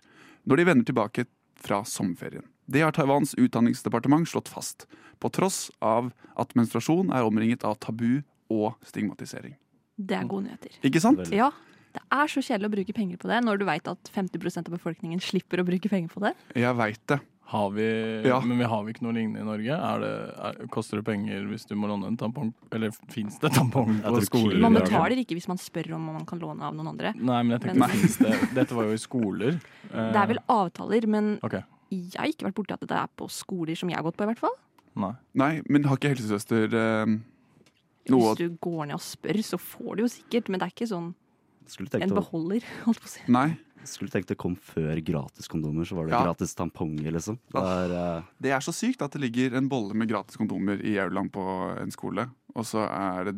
når 0.48 0.62
de 0.62 0.68
vender 0.70 0.88
tilbake 0.88 1.26
fra 1.62 1.84
sommerferien. 1.88 2.46
Det 2.68 2.84
har 2.84 2.92
Taiwans 2.96 3.34
utdanningsdepartement 3.40 4.28
slått 4.28 4.50
fast, 4.52 4.88
på 5.20 5.32
tross 5.34 5.70
av 5.80 6.12
at 6.38 6.52
menstruasjon 6.58 7.14
er 7.16 7.28
omringet 7.28 7.64
av 7.68 7.78
tabu 7.82 8.22
og 8.52 8.76
stigmatisering. 8.86 9.56
Det 9.98 10.18
er 10.20 10.28
gode 10.30 10.50
nyheter. 10.50 10.76
Ikke 10.86 11.02
sant? 11.02 11.24
Veldig. 11.24 11.40
Ja. 11.40 11.52
Det 11.98 12.04
er 12.14 12.30
så 12.30 12.44
kjedelig 12.44 12.68
å 12.70 12.74
bruke 12.76 12.94
penger 12.94 13.18
på 13.18 13.30
det 13.32 13.40
når 13.42 13.58
du 13.58 13.64
veit 13.66 13.88
at 13.90 14.12
50% 14.14 14.68
av 14.70 14.76
befolkningen 14.76 15.22
slipper 15.24 15.64
å 15.64 15.66
bruke 15.66 15.90
penger 15.90 16.12
på 16.14 16.22
det. 16.28 16.36
Jeg 16.60 16.78
veit 16.78 17.02
det. 17.10 17.18
Har 17.48 17.70
vi, 17.72 17.84
Ja. 18.28 18.42
Men 18.42 18.58
vi 18.60 18.66
har 18.68 18.84
vi 18.84 18.92
ikke 18.92 19.06
noe 19.06 19.14
lignende 19.16 19.40
i 19.40 19.48
Norge? 19.48 19.72
Er 19.72 20.02
det, 20.04 20.10
er, 20.36 20.58
koster 20.68 21.00
det 21.00 21.06
penger 21.08 21.46
hvis 21.48 21.64
du 21.70 21.78
må 21.80 21.88
låne 21.88 22.10
en 22.12 22.18
tampong? 22.20 22.50
Eller 22.76 22.92
fins 23.08 23.38
det 23.40 23.54
tampong 23.56 24.02
på 24.04 24.24
skoler? 24.26 24.60
Man 24.60 24.76
betaler 24.76 25.22
ikke 25.22 25.38
hvis 25.38 25.48
man 25.48 25.62
spør 25.62 25.94
om 25.96 26.10
man 26.12 26.26
kan 26.28 26.42
låne 26.44 26.68
av 26.68 26.76
noen 26.76 26.92
andre. 26.92 27.14
Nei, 27.16 27.38
men 27.44 27.56
jeg 27.56 27.64
tenkte, 27.64 27.80
Men- 27.80 27.94
finnes 27.96 28.18
det 28.20 28.50
Dette 28.58 28.76
var 28.76 28.90
jo 28.90 28.98
i 28.98 29.00
skoler. 29.00 29.62
Eh, 29.94 30.10
Det 30.18 30.20
er 30.20 30.28
vel 30.34 30.42
avtaler, 30.52 31.08
men 31.08 31.40
okay. 31.42 31.64
jeg 31.90 32.20
har 32.20 32.28
ikke 32.28 32.50
vært 32.50 32.58
borti 32.60 32.76
at 32.76 32.84
det 32.84 33.00
er 33.00 33.08
på 33.16 33.30
skoler 33.32 33.80
som 33.80 33.90
jeg 33.90 33.96
har 33.96 34.04
gått 34.04 34.18
på, 34.20 34.28
i 34.28 34.32
hvert 34.34 34.44
fall. 34.44 34.58
Nei. 34.98 35.14
Nei, 35.40 35.62
men 35.70 35.88
har 35.88 35.96
ikke 35.96 36.12
helsesøster 36.18 36.76
eh, 36.76 37.16
noe 38.12 38.34
Hvis 38.34 38.42
du 38.44 38.58
går 38.60 38.90
ned 38.90 38.98
og 39.00 39.06
spør, 39.08 39.40
så 39.40 39.62
får 39.62 39.96
du 39.96 40.04
jo 40.04 40.12
sikkert, 40.12 40.52
men 40.52 40.60
det 40.60 40.68
er 40.68 40.76
ikke 40.76 40.90
sånn 40.92 41.14
en 41.96 42.16
beholder, 42.16 42.68
holdt 42.86 43.00
på 43.04 43.08
å 43.08 43.14
si. 43.16 43.24
Nei. 43.32 43.56
Skulle 43.88 44.12
tenkt 44.14 44.28
det 44.32 44.38
kom 44.38 44.56
før 44.56 45.00
gratiskondomer, 45.04 45.86
så 45.88 45.96
var 45.98 46.06
det 46.08 46.14
Ja. 46.18 46.24
gratis 46.26 46.54
tamponger, 46.56 47.12
liksom. 47.12 47.38
Det 47.54 47.62
er, 47.64 47.94
eh, 48.18 48.24
Det 48.42 48.52
er 48.52 48.60
så 48.60 48.74
sykt 48.74 49.02
at 49.02 49.12
det 49.12 49.22
ligger 49.22 49.56
en 49.58 49.70
bolle 49.70 49.94
med 49.94 50.08
gratis 50.10 50.38
kondomer 50.38 50.80
i 50.84 50.96
aulaen 50.98 51.30
på 51.32 51.44
en 51.82 51.92
skole, 51.92 52.30
og 52.56 52.64
så 52.66 52.88
er 52.90 53.32
det 53.32 53.36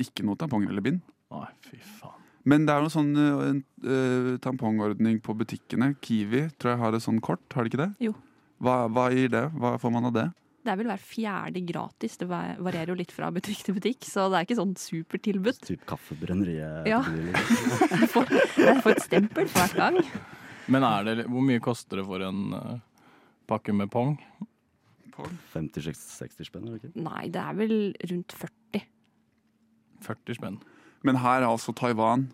ikke 0.00 0.24
noe 0.24 0.36
tamponger 0.36 0.68
eller 0.70 0.82
bind. 0.82 1.00
Nei, 1.30 1.46
fy 1.62 1.76
faen. 1.78 2.16
Men 2.44 2.64
det 2.64 2.72
er 2.74 2.80
noe 2.80 2.88
sånn 2.88 3.16
uh, 3.16 3.50
en, 3.50 3.64
eh, 3.84 4.38
tampongordning 4.38 5.20
på 5.20 5.36
butikkene. 5.36 5.94
Kiwi 6.00 6.50
tror 6.58 6.72
jeg 6.72 6.78
har 6.78 6.94
et 6.94 7.02
sånn 7.02 7.20
kort, 7.20 7.40
har 7.52 7.64
de 7.64 7.70
ikke 7.70 7.84
det? 7.86 7.94
Jo. 8.00 8.14
Hva, 8.60 8.88
hva 8.88 9.10
gir 9.12 9.28
det? 9.28 9.52
Hva 9.52 9.78
får 9.78 9.92
man 9.92 10.06
av 10.06 10.12
det? 10.14 10.32
Det 10.60 10.68
er 10.68 10.76
vel 10.76 10.90
hver 10.90 11.00
fjerde 11.00 11.62
gratis. 11.64 12.18
Det 12.20 12.26
varierer 12.28 12.92
jo 12.92 12.98
litt 12.98 13.14
fra 13.16 13.30
butikk 13.32 13.62
til 13.64 13.76
butikk, 13.78 14.04
så 14.04 14.26
det 14.28 14.40
er 14.40 14.46
ikke 14.48 14.58
sånn 14.58 14.74
supertilbud. 14.76 15.60
typ 15.64 15.86
kaffebrenneriet. 15.88 16.88
Ja. 16.90 17.00
på 17.00 18.24
liksom. 18.26 18.66
Du 18.68 18.82
får, 18.84 18.92
et 18.92 19.02
stempel 19.06 19.48
for 19.48 19.64
hver 19.64 19.78
gang. 19.78 20.00
Men 20.70 20.84
er 20.84 21.08
det, 21.08 21.24
hvor 21.32 21.42
mye 21.46 21.62
koster 21.64 22.02
det 22.02 22.04
for 22.06 22.22
en 22.26 22.42
uh, 22.52 22.76
pakke 23.48 23.72
med 23.74 23.88
pong? 23.90 24.18
50-60 25.52 26.46
spenn, 26.48 26.68
er 26.68 26.78
ikke? 26.78 26.92
Nei, 26.96 27.26
det 27.32 27.40
er 27.40 27.56
vel 27.58 27.74
rundt 28.12 28.36
40. 28.40 28.84
40 30.06 30.38
spenn. 30.38 30.60
Men 31.04 31.20
her 31.20 31.42
har 31.42 31.48
altså 31.50 31.74
Taiwan 31.76 32.28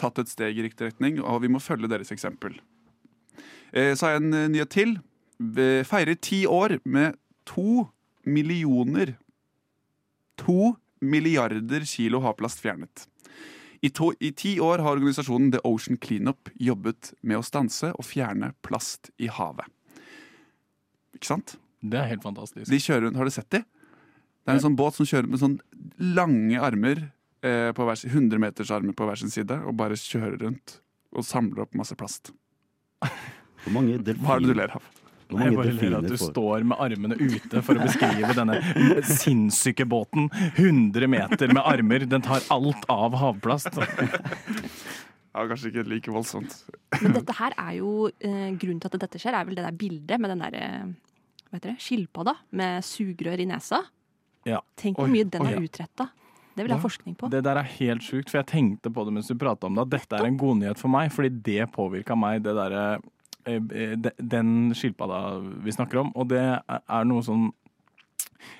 tatt 0.00 0.18
et 0.22 0.30
steg 0.30 0.58
i 0.58 0.64
riktig 0.64 0.88
retning, 0.88 1.18
og 1.20 1.42
vi 1.44 1.50
må 1.52 1.60
følge 1.62 1.90
deres 1.90 2.10
eksempel. 2.14 2.56
Eh, 3.74 3.92
Så 3.94 4.06
har 4.06 4.16
jeg 4.16 4.22
en 4.24 4.34
eh, 4.34 4.48
nyhet 4.54 4.70
til. 4.72 4.96
Vi 5.38 5.68
feirer 5.88 6.18
ti 6.18 6.44
år 6.46 6.78
med 6.84 7.18
to 7.50 7.88
millioner 8.24 9.16
To 10.40 10.74
milliarder 11.00 11.84
kilo 11.84 12.20
havplast 12.24 12.60
fjernet. 12.60 13.06
I, 13.80 13.90
to, 13.90 14.12
I 14.20 14.32
ti 14.36 14.54
år 14.60 14.82
har 14.84 14.96
organisasjonen 14.96 15.52
The 15.52 15.60
Ocean 15.64 15.96
Cleanup 16.00 16.48
jobbet 16.60 17.12
med 17.20 17.40
å 17.40 17.44
stanse 17.44 17.92
og 17.94 18.04
fjerne 18.04 18.52
plast 18.64 19.08
i 19.20 19.30
havet. 19.32 19.68
Ikke 21.16 21.28
sant? 21.28 21.56
Det 21.80 21.96
er 22.00 22.10
helt 22.10 22.24
fantastisk. 22.24 22.68
De 22.68 22.80
kjører 22.80 23.06
rundt, 23.06 23.16
Har 23.16 23.28
du 23.28 23.32
sett 23.32 23.48
de? 23.52 23.62
Det 23.64 24.52
er 24.52 24.58
en 24.58 24.64
sånn 24.64 24.76
båt 24.76 24.96
som 24.96 25.08
kjører 25.08 25.28
med 25.28 25.40
sånn 25.40 25.56
lange 26.16 26.60
armer, 26.60 27.06
eh, 27.44 27.70
på 27.76 27.88
hver, 27.88 28.04
100 28.04 28.40
meters 28.40 28.72
armer 28.76 28.96
på 28.96 29.08
hver 29.08 29.20
sin 29.20 29.32
side, 29.32 29.56
og 29.64 29.76
bare 29.80 29.96
kjører 29.96 30.38
rundt 30.44 30.80
og 31.16 31.24
samler 31.26 31.64
opp 31.64 31.76
masse 31.76 31.96
plast. 31.96 32.32
Hvor 33.00 33.72
mange 33.76 33.96
Hva 33.96 33.96
er 33.96 34.04
det 34.04 34.08
du 34.08 34.12
delfiner, 34.12 34.56
ler 34.60 34.76
av? 34.76 34.88
Hvor 35.30 35.42
Jeg 35.42 35.54
mange 35.54 35.62
bare 35.62 35.74
ler 35.78 35.98
at 35.98 36.08
du 36.10 36.16
står 36.20 36.66
med 36.70 36.82
armene 36.86 37.18
ute 37.20 37.62
for 37.66 37.78
å 37.78 37.86
beskrive 37.86 38.36
denne 38.36 38.58
sinnssyke 39.06 39.86
båten. 39.88 40.30
100 40.52 41.10
meter 41.10 41.54
med 41.54 41.62
armer. 41.64 42.06
Den 42.10 42.24
tar 42.26 42.44
alt 42.52 42.88
av 42.92 43.16
havplast. 43.20 43.78
Ja, 45.30 45.44
kanskje 45.46 45.70
ikke 45.70 45.86
like 45.86 46.10
voldsomt. 46.10 46.56
Men 46.98 47.14
dette 47.14 47.36
her 47.38 47.54
er 47.54 47.76
jo 47.78 48.08
eh, 48.10 48.48
Grunnen 48.58 48.80
til 48.82 48.90
at 48.90 48.96
dette 49.04 49.20
skjer, 49.22 49.36
er 49.38 49.46
vel 49.46 49.54
det 49.54 49.62
der 49.62 49.76
bildet 49.78 50.18
med 50.18 50.32
den 50.32 50.42
derre 50.42 50.64
hva 51.50 51.58
heter 51.58 51.72
det, 51.72 51.82
skilpadda 51.82 52.36
med 52.58 52.84
sugerør 52.86 53.42
i 53.42 53.46
nesa. 53.50 53.82
Ja. 54.46 54.60
Tenk 54.78 55.00
hvor 55.00 55.10
mye 55.10 55.26
den 55.26 55.46
har 55.46 55.56
ja. 55.58 55.62
utretta. 55.66 56.06
Det 56.54 56.64
vil 56.64 56.72
jeg 56.72 56.78
ha 56.78 56.82
forskning 56.82 57.16
på. 57.18 57.30
Det 57.32 57.40
der 57.46 57.58
er 57.58 57.70
helt 57.78 58.04
sjukt, 58.04 58.30
for 58.30 58.40
jeg 58.40 58.48
tenkte 58.50 58.90
på 58.94 59.04
det 59.06 59.14
mens 59.16 59.30
du 59.30 59.36
prata 59.38 59.66
om 59.66 59.74
det. 59.74 59.86
At 59.86 59.94
dette 59.96 60.18
er 60.18 60.28
en 60.28 60.38
god 60.38 60.60
nyhet 60.60 60.80
for 60.80 60.92
meg, 60.92 61.10
fordi 61.14 61.30
det 61.46 61.66
påvirka 61.74 62.16
meg, 62.18 62.42
det 62.46 62.54
derre 62.58 62.84
eh, 62.92 63.00
eh, 63.00 63.08
Den 63.46 64.74
skilpadda 64.74 65.20
vi 65.64 65.72
snakker 65.72 66.02
om. 66.02 66.12
Og 66.16 66.30
det 66.32 66.40
er 66.40 67.08
noe 67.08 67.24
som 67.26 67.50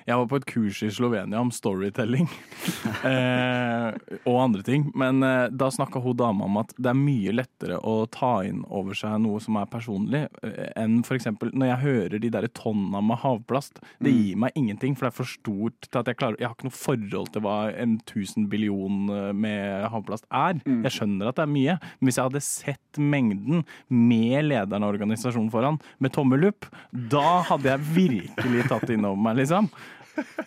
Jeg 0.05 0.17
var 0.17 0.27
på 0.29 0.39
et 0.39 0.47
kurs 0.49 0.81
i 0.85 0.91
Slovenia 0.93 1.41
om 1.41 1.51
storytelling 1.53 2.27
eh, 3.09 3.89
og 4.25 4.37
andre 4.41 4.65
ting. 4.65 4.87
Men 4.97 5.23
eh, 5.25 5.47
da 5.51 5.69
snakka 5.73 6.01
hun 6.03 6.17
dama 6.17 6.47
om 6.47 6.59
at 6.61 6.73
det 6.77 6.91
er 6.91 6.97
mye 6.97 7.35
lettere 7.35 7.77
å 7.77 8.05
ta 8.11 8.33
inn 8.47 8.63
over 8.69 8.97
seg 8.97 9.17
noe 9.23 9.41
som 9.43 9.57
er 9.61 9.69
personlig, 9.71 10.23
eh, 10.45 10.71
enn 10.79 11.01
f.eks. 11.05 11.29
når 11.51 11.67
jeg 11.69 11.81
hører 11.85 12.23
de 12.23 12.31
der 12.33 12.49
tonna 12.57 13.01
med 13.05 13.21
havplast. 13.23 13.81
Det 14.01 14.13
gir 14.13 14.39
meg 14.41 14.57
ingenting, 14.59 14.95
for 14.97 15.07
det 15.07 15.13
er 15.13 15.19
for 15.21 15.31
stort 15.31 15.89
til 15.89 16.01
at 16.01 16.09
jeg 16.09 16.19
klarer 16.19 16.39
Jeg 16.41 16.49
har 16.49 16.57
ikke 16.57 16.69
noe 16.69 16.77
forhold 16.77 17.31
til 17.33 17.45
hva 17.45 17.57
en 17.83 17.97
tusen 18.09 18.47
billion 18.51 19.09
eh, 19.11 19.31
med 19.33 19.87
havplast 19.93 20.27
er. 20.29 20.61
Jeg 20.65 20.95
skjønner 20.97 21.31
at 21.31 21.39
det 21.39 21.47
er 21.47 21.53
mye, 21.55 21.77
men 21.99 22.09
hvis 22.09 22.19
jeg 22.19 22.29
hadde 22.29 22.43
sett 22.45 23.01
mengden 23.01 23.65
med 23.87 24.47
lederen 24.47 24.85
av 24.85 24.93
organisasjonen 24.95 25.51
foran, 25.53 25.79
med 26.01 26.13
tommel 26.15 26.49
opp, 26.51 26.67
da 26.91 27.41
hadde 27.47 27.71
jeg 27.71 27.87
virkelig 27.95 28.67
tatt 28.69 28.87
det 28.87 28.97
inn 28.97 29.07
over 29.07 29.19
meg, 29.21 29.39
liksom. 29.41 29.70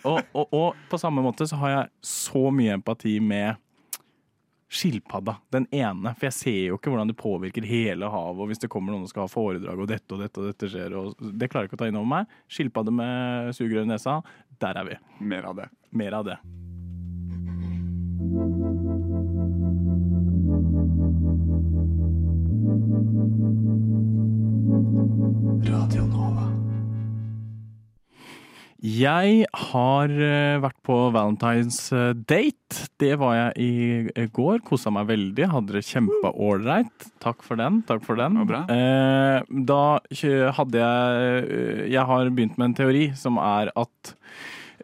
Og, 0.03 0.19
og, 0.33 0.47
og 0.53 0.87
på 0.89 0.99
samme 1.01 1.23
måte 1.25 1.47
så 1.49 1.59
har 1.61 1.73
jeg 1.73 1.93
så 2.05 2.47
mye 2.53 2.75
empati 2.77 3.17
med 3.23 3.61
skilpadda, 4.75 5.35
den 5.49 5.67
ene. 5.71 6.13
For 6.17 6.27
jeg 6.27 6.35
ser 6.35 6.61
jo 6.69 6.79
ikke 6.79 6.91
hvordan 6.91 7.11
det 7.11 7.17
påvirker 7.19 7.67
hele 7.67 8.09
havet, 8.11 8.41
og 8.41 8.51
hvis 8.51 8.63
det 8.63 8.71
kommer 8.73 8.95
noen 8.95 9.05
og 9.07 9.11
skal 9.11 9.25
ha 9.25 9.31
foredrag, 9.31 9.79
og 9.79 9.91
dette 9.91 10.17
og 10.17 10.23
dette 10.25 10.41
og 10.41 10.49
dette 10.49 10.71
skjer, 10.71 10.97
og 10.99 11.21
det 11.21 11.49
klarer 11.51 11.65
jeg 11.65 11.73
ikke 11.73 11.79
å 11.79 11.83
ta 11.85 11.91
inn 11.91 12.01
over 12.01 12.11
meg. 12.17 12.35
Skilpadde 12.51 12.95
med 12.95 13.53
sugerør 13.55 13.87
i 13.87 13.93
nesa, 13.93 14.19
der 14.63 14.81
er 14.81 14.91
vi. 14.91 14.99
Mer 15.33 15.51
av 15.51 15.61
det. 15.61 15.69
Mer 15.95 16.19
av 16.19 16.27
det. 16.27 16.39
Jeg 28.85 29.45
har 29.71 30.11
eh, 30.13 30.59
vært 30.61 30.77
på 30.85 30.95
Valentine's 31.13 31.87
eh, 31.95 32.11
date. 32.29 32.85
Det 33.01 33.15
var 33.17 33.33
jeg 33.33 33.63
i 33.63 33.69
eh, 34.13 34.27
går. 34.29 34.59
Kosa 34.67 34.91
meg 34.93 35.07
veldig. 35.09 35.47
Hadde 35.49 35.77
det 35.77 35.85
kjempeålreit. 35.87 37.07
Takk 37.23 37.41
for 37.47 37.57
den. 37.57 37.79
Takk 37.89 38.03
for 38.05 38.19
den. 38.19 38.37
Da 39.65 39.81
hadde 40.59 40.83
jeg 40.83 41.89
Jeg 41.95 42.05
har 42.11 42.29
begynt 42.29 42.59
med 42.59 42.67
en 42.69 42.77
teori 42.77 43.07
som 43.17 43.41
er 43.41 43.73
at 43.73 44.13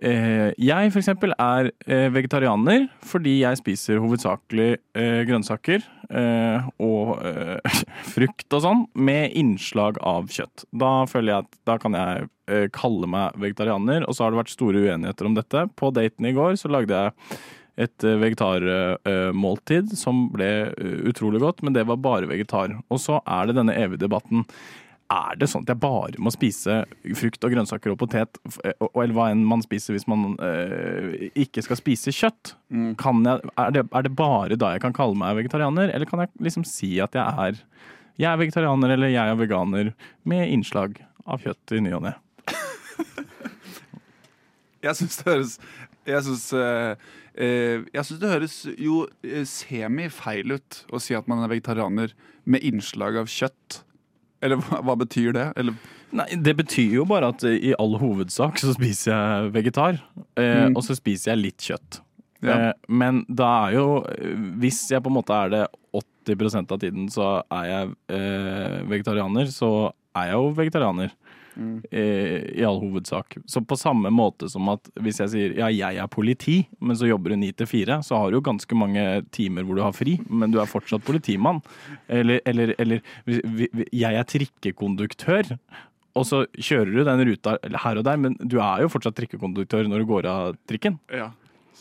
jeg 0.01 0.91
for 0.93 0.97
eksempel 1.01 1.33
er 1.37 1.69
eh, 1.85 2.07
vegetarianer 2.09 2.87
fordi 3.05 3.35
jeg 3.43 3.59
spiser 3.59 4.01
hovedsakelig 4.01 4.69
eh, 4.97 5.21
grønnsaker 5.29 5.83
eh, 6.09 6.69
og 6.81 7.21
eh, 7.27 7.79
frukt 8.15 8.57
og 8.57 8.63
sånn, 8.65 8.83
med 8.97 9.35
innslag 9.37 9.99
av 10.01 10.29
kjøtt. 10.33 10.65
Da 10.73 11.05
føler 11.09 11.35
jeg 11.35 11.45
at 11.45 11.59
da 11.69 11.77
kan 11.81 11.97
jeg 11.97 12.27
eh, 12.49 12.67
kalle 12.73 13.09
meg 13.13 13.37
vegetarianer, 13.41 14.07
og 14.07 14.17
så 14.17 14.25
har 14.25 14.33
det 14.33 14.41
vært 14.41 14.55
store 14.55 14.85
uenigheter 14.87 15.29
om 15.29 15.37
dette. 15.37 15.65
På 15.77 15.93
daten 15.95 16.29
i 16.29 16.35
går 16.37 16.57
så 16.59 16.71
lagde 16.73 16.97
jeg 16.97 17.41
et 17.81 18.05
eh, 18.05 18.19
vegetarmåltid 18.19 19.93
som 19.97 20.27
ble 20.33 20.51
eh, 20.71 20.99
utrolig 21.09 21.41
godt, 21.43 21.61
men 21.65 21.77
det 21.77 21.85
var 21.89 22.01
bare 22.03 22.29
vegetar. 22.29 22.75
Og 22.91 23.01
så 23.01 23.21
er 23.25 23.49
det 23.49 23.59
denne 23.59 23.77
evige 23.77 24.05
debatten. 24.05 24.45
Er 25.11 25.35
det 25.39 25.49
sånn 25.51 25.65
at 25.65 25.73
jeg 25.73 25.81
bare 25.81 26.21
må 26.23 26.31
spise 26.31 26.81
frukt 27.19 27.43
og 27.43 27.51
grønnsaker 27.51 27.91
og 27.91 27.99
potet, 27.99 28.39
eh, 28.63 28.75
eller 28.93 29.15
hva 29.17 29.27
enn 29.33 29.43
man 29.47 29.63
spiser 29.65 29.97
hvis 29.97 30.07
man 30.07 30.37
øh, 30.39 31.27
ikke 31.35 31.63
skal 31.65 31.79
spise 31.79 32.13
kjøtt? 32.15 32.53
Kan 33.01 33.25
jeg, 33.27 33.51
er, 33.57 33.73
det, 33.75 33.85
er 33.91 34.07
det 34.07 34.13
bare 34.15 34.59
da 34.59 34.73
jeg 34.75 34.85
kan 34.85 34.95
kalle 34.95 35.19
meg 35.19 35.41
vegetarianer, 35.41 35.91
eller 35.91 36.07
kan 36.07 36.23
jeg 36.23 36.31
liksom 36.47 36.63
si 36.67 36.93
at 37.03 37.17
jeg 37.17 37.45
er, 37.45 37.61
jeg 38.21 38.29
er 38.31 38.39
vegetarianer 38.39 38.95
eller 38.95 39.11
jeg 39.11 39.33
er 39.33 39.39
veganer 39.39 39.93
med 40.23 40.47
innslag 40.53 41.01
av 41.27 41.43
kjøtt 41.43 41.75
i 41.75 41.83
ny 41.83 41.95
og 41.97 42.05
ne? 42.07 42.15
Jeg 44.81 44.97
syns 44.97 45.19
det 45.19 45.27
høres 45.27 45.55
Jeg 46.09 46.25
syns 46.25 46.45
eh, 46.57 46.95
eh, 47.37 47.83
det 47.93 48.31
høres 48.31 48.55
jo 48.73 49.03
eh, 49.21 49.45
semi-feil 49.47 50.57
ut 50.57 50.83
å 50.89 51.01
si 51.01 51.17
at 51.17 51.29
man 51.29 51.43
er 51.43 51.51
vegetarianer 51.51 52.15
med 52.49 52.65
innslag 52.65 53.19
av 53.21 53.29
kjøtt. 53.29 53.83
Eller 54.41 54.57
hva, 54.57 54.81
hva 54.83 54.95
betyr 54.97 55.33
det? 55.37 55.47
Eller 55.57 55.73
Nei, 56.11 56.25
Det 56.35 56.57
betyr 56.59 56.91
jo 56.97 57.05
bare 57.07 57.29
at 57.31 57.43
i 57.47 57.71
all 57.79 57.93
hovedsak 58.01 58.57
så 58.59 58.73
spiser 58.75 59.13
jeg 59.13 59.51
vegetar, 59.55 60.01
eh, 60.35 60.67
Mm. 60.67 60.75
og 60.75 60.83
så 60.83 60.95
spiser 60.97 61.31
jeg 61.31 61.39
litt 61.45 61.57
kjøtt. 61.69 62.01
Ja. 62.43 62.55
Eh, 62.69 62.73
men 62.89 63.23
da 63.29 63.67
er 63.69 63.75
jo 63.77 63.85
Hvis 64.59 64.89
jeg 64.89 65.03
på 65.03 65.11
en 65.11 65.17
måte 65.19 65.29
er 65.37 65.49
det 65.53 65.61
80% 66.25 66.71
av 66.73 66.79
tiden 66.81 67.07
så 67.13 67.43
er 67.51 67.65
jeg 67.69 67.95
eh, 68.17 68.81
vegetarianer, 68.89 69.45
så 69.53 69.91
er 70.15 70.25
jeg 70.31 70.33
jo 70.39 70.51
vegetarianer. 70.57 71.11
Eh, 71.57 72.59
I 72.59 72.63
all 72.63 72.79
hovedsak. 72.79 73.37
Så 73.45 73.61
på 73.67 73.77
samme 73.79 74.11
måte 74.13 74.49
som 74.51 74.69
at 74.71 74.87
hvis 75.01 75.19
jeg 75.23 75.33
sier 75.33 75.57
ja, 75.59 75.67
jeg 75.73 75.99
er 75.99 76.09
politi, 76.11 76.61
men 76.79 76.97
så 76.97 77.09
jobber 77.09 77.33
du 77.33 77.41
ni 77.41 77.51
til 77.55 77.69
fire, 77.69 77.99
så 78.05 78.21
har 78.21 78.31
du 78.31 78.39
jo 78.39 78.45
ganske 78.45 78.77
mange 78.77 79.05
timer 79.35 79.67
hvor 79.67 79.77
du 79.77 79.83
har 79.83 79.95
fri, 79.95 80.17
men 80.29 80.53
du 80.53 80.61
er 80.61 80.69
fortsatt 80.69 81.05
politimann. 81.07 81.61
Eller, 82.07 82.41
eller, 82.47 82.75
eller 82.81 83.03
jeg 83.91 84.11
er 84.15 84.27
trikkekonduktør. 84.27 85.55
Og 86.19 86.25
så 86.27 86.43
kjører 86.59 86.91
du 86.91 87.03
den 87.07 87.25
ruta 87.29 87.55
her 87.85 87.99
og 87.99 88.07
der, 88.07 88.17
men 88.19 88.35
du 88.39 88.57
er 88.59 88.83
jo 88.83 88.91
fortsatt 88.91 89.15
trikkekonduktør 89.19 89.87
når 89.87 90.03
du 90.03 90.09
går 90.09 90.27
av 90.27 90.57
trikken. 90.67 90.99
Ja. 91.11 91.31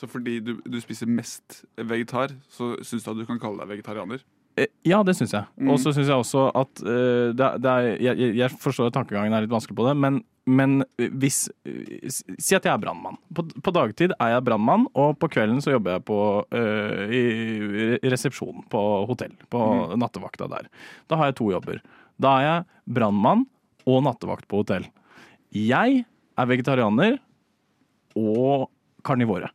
Så 0.00 0.06
fordi 0.08 0.38
du, 0.40 0.54
du 0.64 0.78
spiser 0.80 1.10
mest 1.10 1.64
vegetar, 1.76 2.32
så 2.48 2.72
syns 2.86 3.04
du 3.04 3.10
at 3.12 3.18
du 3.18 3.26
kan 3.28 3.40
kalle 3.42 3.60
deg 3.60 3.74
vegetarianer? 3.74 4.22
Eh, 4.60 4.68
Ja, 4.84 5.02
det 5.06 5.14
syns 5.18 5.32
jeg. 5.32 5.44
Mm. 5.60 5.70
Og 5.72 5.78
så 5.82 5.92
syns 5.96 6.08
jeg 6.10 6.16
også 6.20 6.46
at 6.56 6.82
uh, 6.84 7.30
det, 7.36 7.46
er- 7.46 7.58
det 7.64 7.70
er, 7.70 7.88
jeg, 8.10 8.34
jeg- 8.40 8.58
forstår 8.60 8.90
at 8.90 8.96
tankegangen 8.98 9.32
er 9.36 9.44
litt 9.46 9.52
vanskelig 9.52 9.76
på 9.78 9.86
det, 9.88 9.94
men, 9.96 10.18
men 10.50 10.80
hvis 10.98 11.42
eh, 11.68 12.08
Si 12.40 12.56
at 12.58 12.64
jeg 12.66 12.72
er 12.74 12.80
brannmann. 12.82 13.16
På, 13.36 13.44
på 13.46 13.72
dagtid 13.76 14.12
er 14.18 14.34
jeg 14.34 14.44
brannmann, 14.48 14.86
og 14.98 15.16
på 15.22 15.28
kvelden 15.32 15.60
så 15.64 15.74
jobber 15.76 15.96
jeg 15.98 16.04
på, 16.10 16.18
uh, 16.50 17.04
i 17.12 17.22
resepsjonen 18.02 18.10
resepsjon 18.12 18.64
på 18.72 18.82
hotell. 19.10 19.34
På 19.52 19.60
Mm. 19.70 19.98
nattevakta 20.02 20.48
der. 20.50 20.68
Da 21.08 21.16
har 21.20 21.30
jeg 21.30 21.38
to 21.40 21.50
jobber. 21.52 21.80
Da 22.20 22.34
er 22.40 22.46
jeg 22.48 22.64
brannmann 22.98 23.46
og 23.88 24.02
nattevakt 24.04 24.46
på 24.50 24.60
hotell. 24.64 24.84
Jeg 25.56 26.04
er 26.38 26.46
vegetarianer 26.50 27.18
og 28.16 28.68
karnivore. 29.06 29.48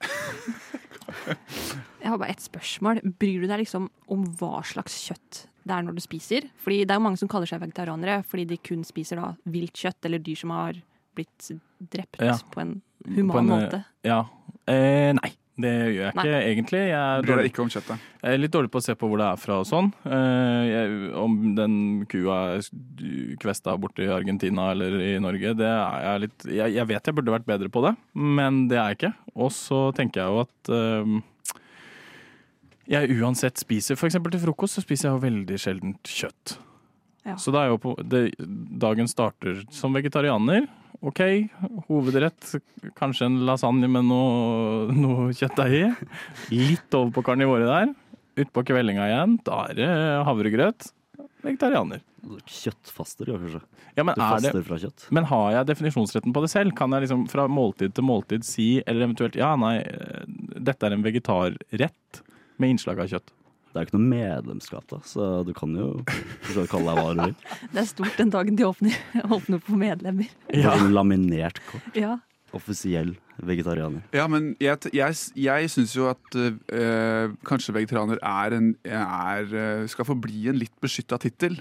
Jeg 2.08 2.14
har 2.14 2.20
bare 2.22 2.32
ett 2.32 2.40
spørsmål. 2.46 3.02
Bryr 3.20 3.42
du 3.44 3.50
deg 3.50 3.60
liksom 3.66 3.90
om 4.08 4.22
hva 4.40 4.62
slags 4.64 4.94
kjøtt 5.04 5.42
det 5.68 5.74
er 5.76 5.82
når 5.84 5.98
du 5.98 6.00
spiser? 6.00 6.46
Fordi 6.64 6.78
det 6.88 6.94
er 6.94 6.96
jo 6.96 7.04
mange 7.04 7.20
som 7.20 7.28
kaller 7.28 7.50
seg 7.50 7.60
vegetarianere 7.60 8.22
fordi 8.24 8.46
de 8.48 8.56
kun 8.64 8.80
spiser 8.88 9.20
da 9.20 9.34
vilt 9.52 9.76
kjøtt 9.76 10.08
eller 10.08 10.22
dyr 10.24 10.38
som 10.40 10.54
har 10.56 10.78
blitt 11.18 11.50
drept 11.92 12.16
Ja. 12.24 12.38
på 12.54 12.62
en 12.64 12.78
human 13.04 13.28
På 13.34 13.38
en, 13.42 13.50
eh, 13.52 13.60
måte. 13.66 13.84
Ja. 14.08 14.22
Eh, 14.70 15.12
nei, 15.18 15.34
det 15.60 15.74
gjør 15.74 16.00
jeg 16.06 16.14
ikke 16.14 16.24
Nei. 16.24 16.40
egentlig. 16.48 16.80
Jeg 16.88 16.96
er, 16.96 17.20
Bryr 17.20 17.26
deg 17.28 17.36
dårlig, 17.36 17.52
ikke 17.52 17.62
om 17.66 17.68
kjøttet? 17.74 18.00
jeg 18.22 18.32
er 18.32 18.38
litt 18.40 18.52
dårlig 18.56 18.70
på 18.72 18.80
å 18.80 18.86
se 18.88 18.94
på 18.94 19.08
hvor 19.10 19.18
det 19.20 19.26
er 19.28 19.36
fra 19.44 19.58
og 19.60 19.66
sånn. 19.68 19.92
Eh, 20.06 20.64
jeg, 20.72 21.14
om 21.20 21.36
den 21.58 21.76
kua 22.08 22.38
er 22.56 23.36
kvesta 23.42 23.76
borte 23.78 24.06
i 24.06 24.12
Argentina 24.16 24.70
eller 24.72 24.96
i 25.04 25.18
Norge, 25.20 25.52
det 25.58 25.68
er 25.68 26.06
jeg 26.08 26.20
litt 26.24 26.48
jeg, 26.48 26.74
jeg 26.80 26.86
vet 26.94 27.04
jeg 27.04 27.14
burde 27.20 27.34
vært 27.36 27.44
bedre 27.50 27.68
på 27.68 27.84
det, 27.84 27.96
men 28.14 28.68
det 28.72 28.78
er 28.78 28.94
jeg 28.94 29.02
ikke. 29.02 29.14
Og 29.36 29.50
så 29.52 29.92
tenker 29.94 30.22
jeg 30.24 30.32
jo 30.32 30.46
at 30.46 30.72
eh, 30.72 31.20
jeg 32.88 33.18
uansett 33.20 33.60
spiser 33.60 33.98
For 33.98 34.08
eksempel 34.08 34.32
til 34.32 34.42
frokost 34.46 34.78
så 34.78 34.84
spiser 34.84 35.08
jeg 35.08 35.16
jo 35.16 35.24
veldig 35.26 35.60
sjeldent 35.60 36.08
kjøtt. 36.08 36.56
Ja. 37.28 37.36
Så 37.36 37.52
da 37.52 37.64
er 37.64 37.74
jo 37.74 37.80
på, 37.82 37.94
det, 38.08 38.30
dagen 38.80 39.08
starter 39.10 39.60
som 39.74 39.96
vegetarianer. 39.96 40.64
OK, 41.04 41.20
hovedrett. 41.86 42.54
Kanskje 42.98 43.28
en 43.28 43.40
lasagne 43.46 43.90
med 43.90 44.08
noe, 44.08 44.88
noe 44.96 45.28
kjøttdeig 45.36 45.76
i. 45.76 45.86
Litt 46.54 46.96
over 46.96 47.12
på 47.18 47.26
karnivore 47.28 47.68
der. 47.68 47.92
Utpå 48.38 48.64
kveldinga 48.70 49.08
igjen, 49.10 49.36
da 49.46 49.64
er 49.68 49.78
det 49.78 49.90
havregrøt. 50.26 50.88
Vegetarianer. 51.44 52.00
Kjøttfaster, 52.48 53.28
kanskje. 53.30 53.60
Ja, 53.98 54.04
men, 54.06 54.14
Du 54.14 54.22
er 54.22 54.40
det, 54.40 54.50
faster 54.50 54.64
fra 54.66 54.78
kjøtt. 54.78 55.06
men 55.14 55.26
har 55.26 55.52
jeg 55.56 55.68
definisjonsretten 55.72 56.34
på 56.34 56.42
det 56.44 56.50
selv? 56.52 56.74
Kan 56.78 56.94
jeg 56.94 57.06
liksom 57.06 57.26
fra 57.30 57.46
måltid 57.50 57.94
til 57.94 58.06
måltid 58.06 58.46
si, 58.46 58.68
eller 58.86 59.08
eventuelt 59.08 59.38
ja, 59.38 59.52
nei, 59.58 59.76
eh, 59.82 60.24
dette 60.68 60.86
er 60.86 60.94
en 60.94 61.04
vegetarrett 61.06 62.22
med 62.62 62.74
innslag 62.74 63.00
av 63.02 63.10
kjøtt? 63.12 63.34
Det 63.68 63.76
er 63.76 63.84
jo 63.84 63.88
ikke 63.90 63.98
noe 63.98 64.08
medlemskap, 64.10 64.84
da, 64.88 64.98
så 65.04 65.26
du 65.44 65.50
kan 65.56 65.74
jo 65.76 65.90
du 66.00 66.62
kalle 66.70 66.88
deg 66.88 66.98
hva 66.98 67.10
du 67.12 67.20
vil. 67.26 67.34
Det 67.74 67.82
er 67.82 67.88
stort 67.90 68.16
den 68.20 68.32
dagen 68.32 68.56
de 68.56 68.64
åpner, 68.66 68.96
åpner 69.36 69.60
for 69.62 69.80
medlemmer. 69.80 70.30
Ja. 70.56 70.72
Laminert 70.88 71.60
kort. 71.68 71.98
Ja. 71.98 72.16
Offisiell 72.56 73.12
vegetarianer. 73.44 74.00
Ja, 74.16 74.24
men 74.30 74.54
jeg, 74.62 74.88
jeg, 74.96 75.16
jeg 75.36 75.70
syns 75.70 75.92
jo 75.94 76.08
at 76.08 76.38
øh, 76.40 77.34
kanskje 77.46 77.74
vegetarianer 77.76 78.22
er 78.24 78.56
en, 78.56 78.70
er, 78.88 79.52
eh, 79.52 79.84
skal 79.92 80.08
forbli 80.08 80.48
en 80.48 80.56
litt 80.58 80.72
beskytta 80.82 81.20
tittel. 81.20 81.60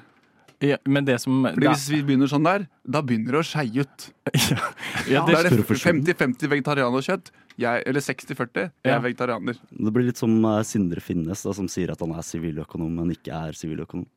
Ja, 0.59 0.77
men 0.89 1.05
det 1.05 1.19
som 1.21 1.43
Fordi 1.45 1.67
er- 1.67 1.73
Hvis 1.75 1.89
vi 1.91 2.01
begynner 2.01 2.27
sånn 2.31 2.43
der, 2.43 2.63
da 2.89 3.01
begynner 3.05 3.35
det 3.37 3.41
å 3.43 3.45
skeie 3.45 3.83
ut. 3.85 4.07
Ja, 5.07 5.21
da 5.25 5.37
er 5.39 5.49
det 5.49 5.57
Profesjon. 5.59 6.01
50-50 6.03 6.49
vegetarianerkjøtt, 6.49 7.29
jeg, 7.61 7.83
eller 7.85 8.01
60-40. 8.01 8.55
Jeg 8.55 8.71
Ja. 8.91 8.95
er 8.97 9.01
vegetarianer. 9.05 9.55
Det 9.71 9.93
blir 9.93 10.05
litt 10.09 10.17
som 10.17 10.33
eh, 10.45 10.63
Sindre 10.63 10.99
Finnes, 10.99 11.43
da, 11.45 11.53
som 11.53 11.67
sier 11.69 11.91
at 11.93 11.99
han 12.01 12.11
er 12.11 12.25
siviløkonom, 12.25 12.89
men 12.89 13.13
ikke 13.13 13.31
er 13.37 13.53
siviløkonom. 13.53 14.07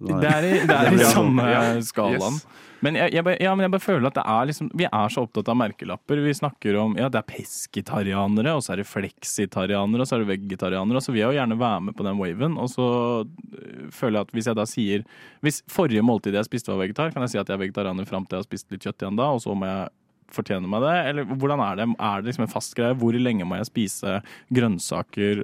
Det 0.00 0.28
er 0.32 0.48
i, 0.48 0.52
det 0.66 0.76
er 0.76 0.92
i 0.96 1.08
samme 1.16 1.46
skalaen. 1.86 2.38
Men 2.82 2.96
jeg, 2.98 3.12
jeg, 3.14 3.36
ja, 3.38 3.52
men 3.54 3.62
jeg 3.62 3.72
bare 3.76 3.84
føler 3.84 4.08
at 4.08 4.16
det 4.18 4.24
er 4.26 4.46
liksom 4.50 4.68
Vi 4.74 4.86
er 4.88 5.12
så 5.14 5.22
opptatt 5.22 5.50
av 5.52 5.58
merkelapper. 5.60 6.18
Vi 6.24 6.34
snakker 6.34 6.78
om 6.82 6.96
ja, 6.98 7.06
det 7.12 7.20
er 7.20 7.28
pesketarianere, 7.30 8.56
og 8.58 8.64
så 8.64 8.74
er 8.74 8.82
det 8.82 8.88
fleksitarianere, 8.90 10.02
og 10.02 10.10
så 10.10 10.16
er 10.16 10.24
det 10.24 10.32
vegetarianere. 10.32 11.02
Så 11.04 11.14
vil 11.14 11.22
jeg 11.22 11.30
jo 11.30 11.38
gjerne 11.38 11.60
være 11.60 11.84
med 11.86 11.96
på 11.98 12.06
den 12.08 12.18
waven. 12.18 12.58
Og 12.58 12.72
så 12.72 12.88
øh, 13.22 13.86
føler 13.94 14.18
jeg 14.18 14.26
at 14.26 14.34
hvis 14.34 14.50
jeg 14.50 14.58
da 14.58 14.66
sier 14.68 15.06
Hvis 15.46 15.62
forrige 15.70 16.02
måltid 16.02 16.34
jeg 16.34 16.48
spiste 16.48 16.72
var 16.72 16.82
vegetar, 16.82 17.14
kan 17.14 17.22
jeg 17.22 17.36
si 17.36 17.42
at 17.42 17.46
jeg 17.46 17.54
er 17.58 17.64
vegetarianer 17.68 18.08
fram 18.08 18.26
til 18.26 18.40
jeg 18.40 18.42
har 18.42 18.50
spist 18.50 18.74
litt 18.74 18.82
kjøtt 18.82 19.04
igjen 19.04 19.20
da, 19.20 19.30
og 19.30 19.42
så 19.44 19.54
må 19.54 19.70
jeg 19.70 19.90
fortjene 20.34 20.68
meg 20.68 20.82
det? 20.84 20.94
Eller 21.10 21.24
hvordan 21.24 21.60
er 21.60 21.76
det? 21.76 21.86
Er 21.98 22.20
det 22.22 22.30
liksom 22.30 22.44
en 22.46 22.52
fast 22.52 22.74
greie? 22.78 22.94
Hvor 22.98 23.12
lenge 23.16 23.44
må 23.48 23.56
jeg 23.60 23.68
spise 23.70 24.22
grønnsaker 24.52 25.42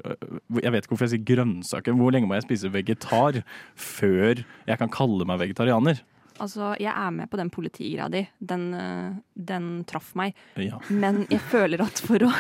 Jeg 0.63 0.73
vet 0.73 0.85
ikke 0.85 0.95
hvorfor 0.95 1.07
jeg 1.09 1.15
sier 1.17 1.27
grønnsaker. 1.37 1.97
Hvor 1.99 2.13
lenge 2.15 2.29
må 2.31 2.37
jeg 2.39 2.47
spise 2.49 2.71
vegetar 2.73 3.43
før 3.79 4.45
jeg 4.69 4.79
kan 4.81 4.93
kalle 4.93 5.27
meg 5.29 5.41
vegetarianer? 5.43 6.01
Altså, 6.39 6.77
jeg 6.79 6.93
er 6.95 7.11
med 7.11 7.27
på 7.33 7.37
den 7.41 7.49
politigreia 7.51 8.07
di. 8.13 8.21
Den, 8.39 8.69
eh, 8.75 9.15
den 9.35 9.85
traff 9.91 10.13
meg. 10.15 10.37
Ja. 10.55 10.79
Men 10.89 11.25
jeg 11.33 11.41
føler 11.51 11.83
at 11.83 11.99
for 11.99 12.23
å 12.23 12.31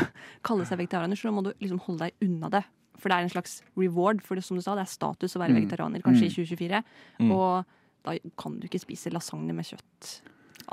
kalle 0.46 0.66
seg 0.68 0.78
vegetarianer, 0.78 1.18
så 1.18 1.32
må 1.34 1.42
du 1.42 1.50
liksom 1.58 1.80
holde 1.82 2.06
deg 2.06 2.28
unna 2.28 2.48
det. 2.52 2.62
For 2.98 3.10
det 3.10 3.16
er 3.18 3.26
en 3.26 3.32
slags 3.34 3.56
reward. 3.78 4.22
For 4.22 4.38
det, 4.38 4.44
som 4.46 4.56
du 4.58 4.62
sa, 4.62 4.76
det 4.78 4.84
er 4.86 4.92
status 4.92 5.34
å 5.34 5.42
være 5.42 5.50
Mm. 5.54 5.58
vegetarianer, 5.64 6.02
kanskje 6.02 6.26
Mm. 6.26 6.30
i 6.30 6.34
2024. 6.46 6.84
Mm. 7.18 7.32
Og 7.32 7.64
da 8.04 8.14
kan 8.38 8.58
du 8.60 8.68
ikke 8.68 8.80
spise 8.86 9.10
lasagne 9.10 9.52
med 9.54 9.64
kjøtt. 9.66 10.20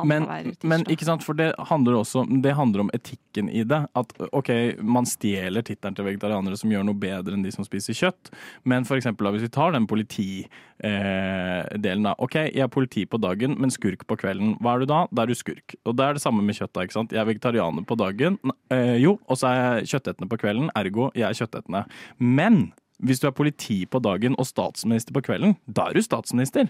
Men, 0.03 0.25
men 0.67 0.83
ikke 0.91 1.05
sant, 1.07 1.23
for 1.23 1.37
det 1.37 1.53
handler 1.69 1.99
også 2.01 2.25
Det 2.43 2.55
handler 2.57 2.83
om 2.83 2.91
etikken 2.95 3.47
i 3.47 3.63
det. 3.67 3.79
At 3.95 4.11
ok, 4.35 4.49
man 4.83 5.07
stjeler 5.07 5.63
tittelen 5.65 5.95
til 5.95 6.07
vegetarianere 6.09 6.59
som 6.59 6.71
gjør 6.73 6.83
noe 6.87 6.99
bedre 6.99 7.35
enn 7.37 7.45
de 7.45 7.53
som 7.53 7.67
spiser 7.67 7.95
kjøtt. 7.95 8.31
Men 8.67 8.87
for 8.87 8.99
eksempel, 8.99 9.29
hvis 9.35 9.45
vi 9.47 9.53
tar 9.55 9.75
den 9.75 9.87
politidelen, 9.87 10.49
eh, 10.83 12.03
da. 12.05 12.15
Ok, 12.19 12.35
jeg 12.49 12.65
er 12.65 12.71
politi 12.71 13.05
på 13.07 13.19
dagen, 13.21 13.55
men 13.61 13.73
skurk 13.73 14.05
på 14.09 14.19
kvelden. 14.19 14.57
Hva 14.59 14.75
er 14.75 14.83
du 14.83 14.91
da? 14.91 15.03
Da 15.11 15.23
er 15.23 15.31
du 15.31 15.37
skurk. 15.37 15.77
Og 15.85 15.95
det 15.95 16.07
er 16.07 16.17
det 16.17 16.23
samme 16.25 16.43
med 16.43 16.57
kjøtt. 16.57 16.73
da, 16.75 16.83
ikke 16.83 16.97
sant? 16.97 17.13
Jeg 17.15 17.21
er 17.23 17.29
vegetarianer 17.29 17.85
på 17.87 17.95
dagen, 17.99 18.39
eh, 18.73 18.97
jo, 18.99 19.19
og 19.29 19.39
så 19.39 19.51
er 19.51 19.61
jeg 19.61 19.93
kjøttetende 19.95 20.31
på 20.31 20.41
kvelden. 20.41 20.71
Ergo, 20.75 21.11
jeg 21.15 21.29
er 21.29 21.39
kjøttetende. 21.39 21.85
Men 22.19 22.73
hvis 23.03 23.19
du 23.19 23.27
er 23.27 23.35
politi 23.35 23.85
på 23.85 23.99
dagen 23.99 24.35
og 24.39 24.47
statsminister 24.47 25.15
på 25.15 25.23
kvelden, 25.25 25.55
da 25.67 25.89
er 25.89 25.97
du 25.97 26.03
statsminister. 26.03 26.69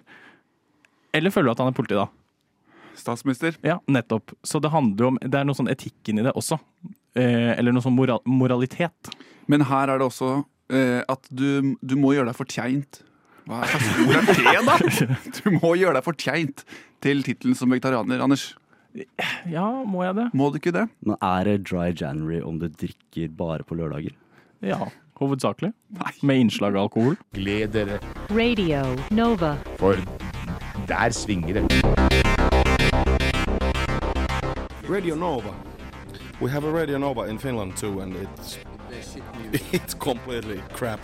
Eller 1.15 1.32
føler 1.32 1.49
du 1.49 1.55
at 1.55 1.63
han 1.63 1.71
er 1.71 1.78
politi 1.78 1.97
da? 1.97 2.07
Statsminister. 3.00 3.58
Ja, 3.66 3.80
nettopp. 3.91 4.34
Så 4.46 4.62
det 4.64 4.72
handler 4.74 5.06
jo 5.06 5.12
om 5.14 5.20
Det 5.22 5.39
er 5.39 5.48
noe 5.48 5.58
sånn 5.58 5.72
etikken 5.72 6.22
i 6.22 6.26
det 6.26 6.34
også. 6.36 6.60
Eh, 7.16 7.54
eller 7.56 7.76
noe 7.76 7.84
sånn 7.86 7.96
moral 7.96 8.22
moralitet. 8.28 9.12
Men 9.52 9.66
her 9.70 9.91
er 9.93 10.02
det 10.02 10.08
også 10.10 10.32
eh, 10.74 11.02
at 11.12 11.28
du, 11.30 11.76
du 11.82 11.96
må 12.00 12.16
gjøre 12.16 12.32
deg 12.32 12.38
fortjent. 12.39 13.02
Hva 13.46 13.62
slags 13.70 13.89
ord 14.02 14.16
er 14.18 14.26
det, 14.26 14.62
da? 14.66 15.16
Du 15.38 15.50
må 15.60 15.76
gjøre 15.78 16.00
deg 16.00 16.06
fortjent 16.08 16.64
til 17.06 17.22
tittelen 17.28 17.58
som 17.58 17.70
vegetarianer, 17.70 18.24
Anders. 18.26 18.54
Ja, 19.52 19.68
må 19.86 20.06
jeg 20.06 20.16
det? 20.18 20.30
Må 20.34 20.50
du 20.54 20.58
ikke 20.62 20.72
det? 20.74 20.86
Men 21.06 21.18
er 21.20 21.46
det 21.50 21.58
dry 21.68 21.89
January 21.91 22.39
om 22.41 22.58
du 22.62 22.70
drikker 22.72 23.30
bare 23.38 23.66
på 23.68 23.76
lørdager? 23.78 24.16
Ja, 24.66 24.88
hovedsakelig. 25.20 25.74
Nei. 26.00 26.14
Med 26.26 26.46
innslag 26.46 26.78
av 26.80 26.88
alkohol. 26.88 27.20
Gled 27.36 27.76
dere, 27.76 28.00
Radio 28.32 28.82
Nova. 29.14 29.58
for 29.78 30.00
der 30.88 31.14
svinger 31.16 31.60
det. 31.62 31.85
Radio 34.88 35.16
Nova. 35.16 35.54
We 36.40 36.52
have 36.52 36.64
a 36.64 36.72
Radio 36.72 36.98
Nova 37.00 37.26
in 37.26 37.40
Finland 37.40 37.76
too, 37.76 38.02
and 38.02 38.16
it's 38.16 38.58
it's 39.74 39.96
completely 39.96 40.62
crap. 40.74 41.00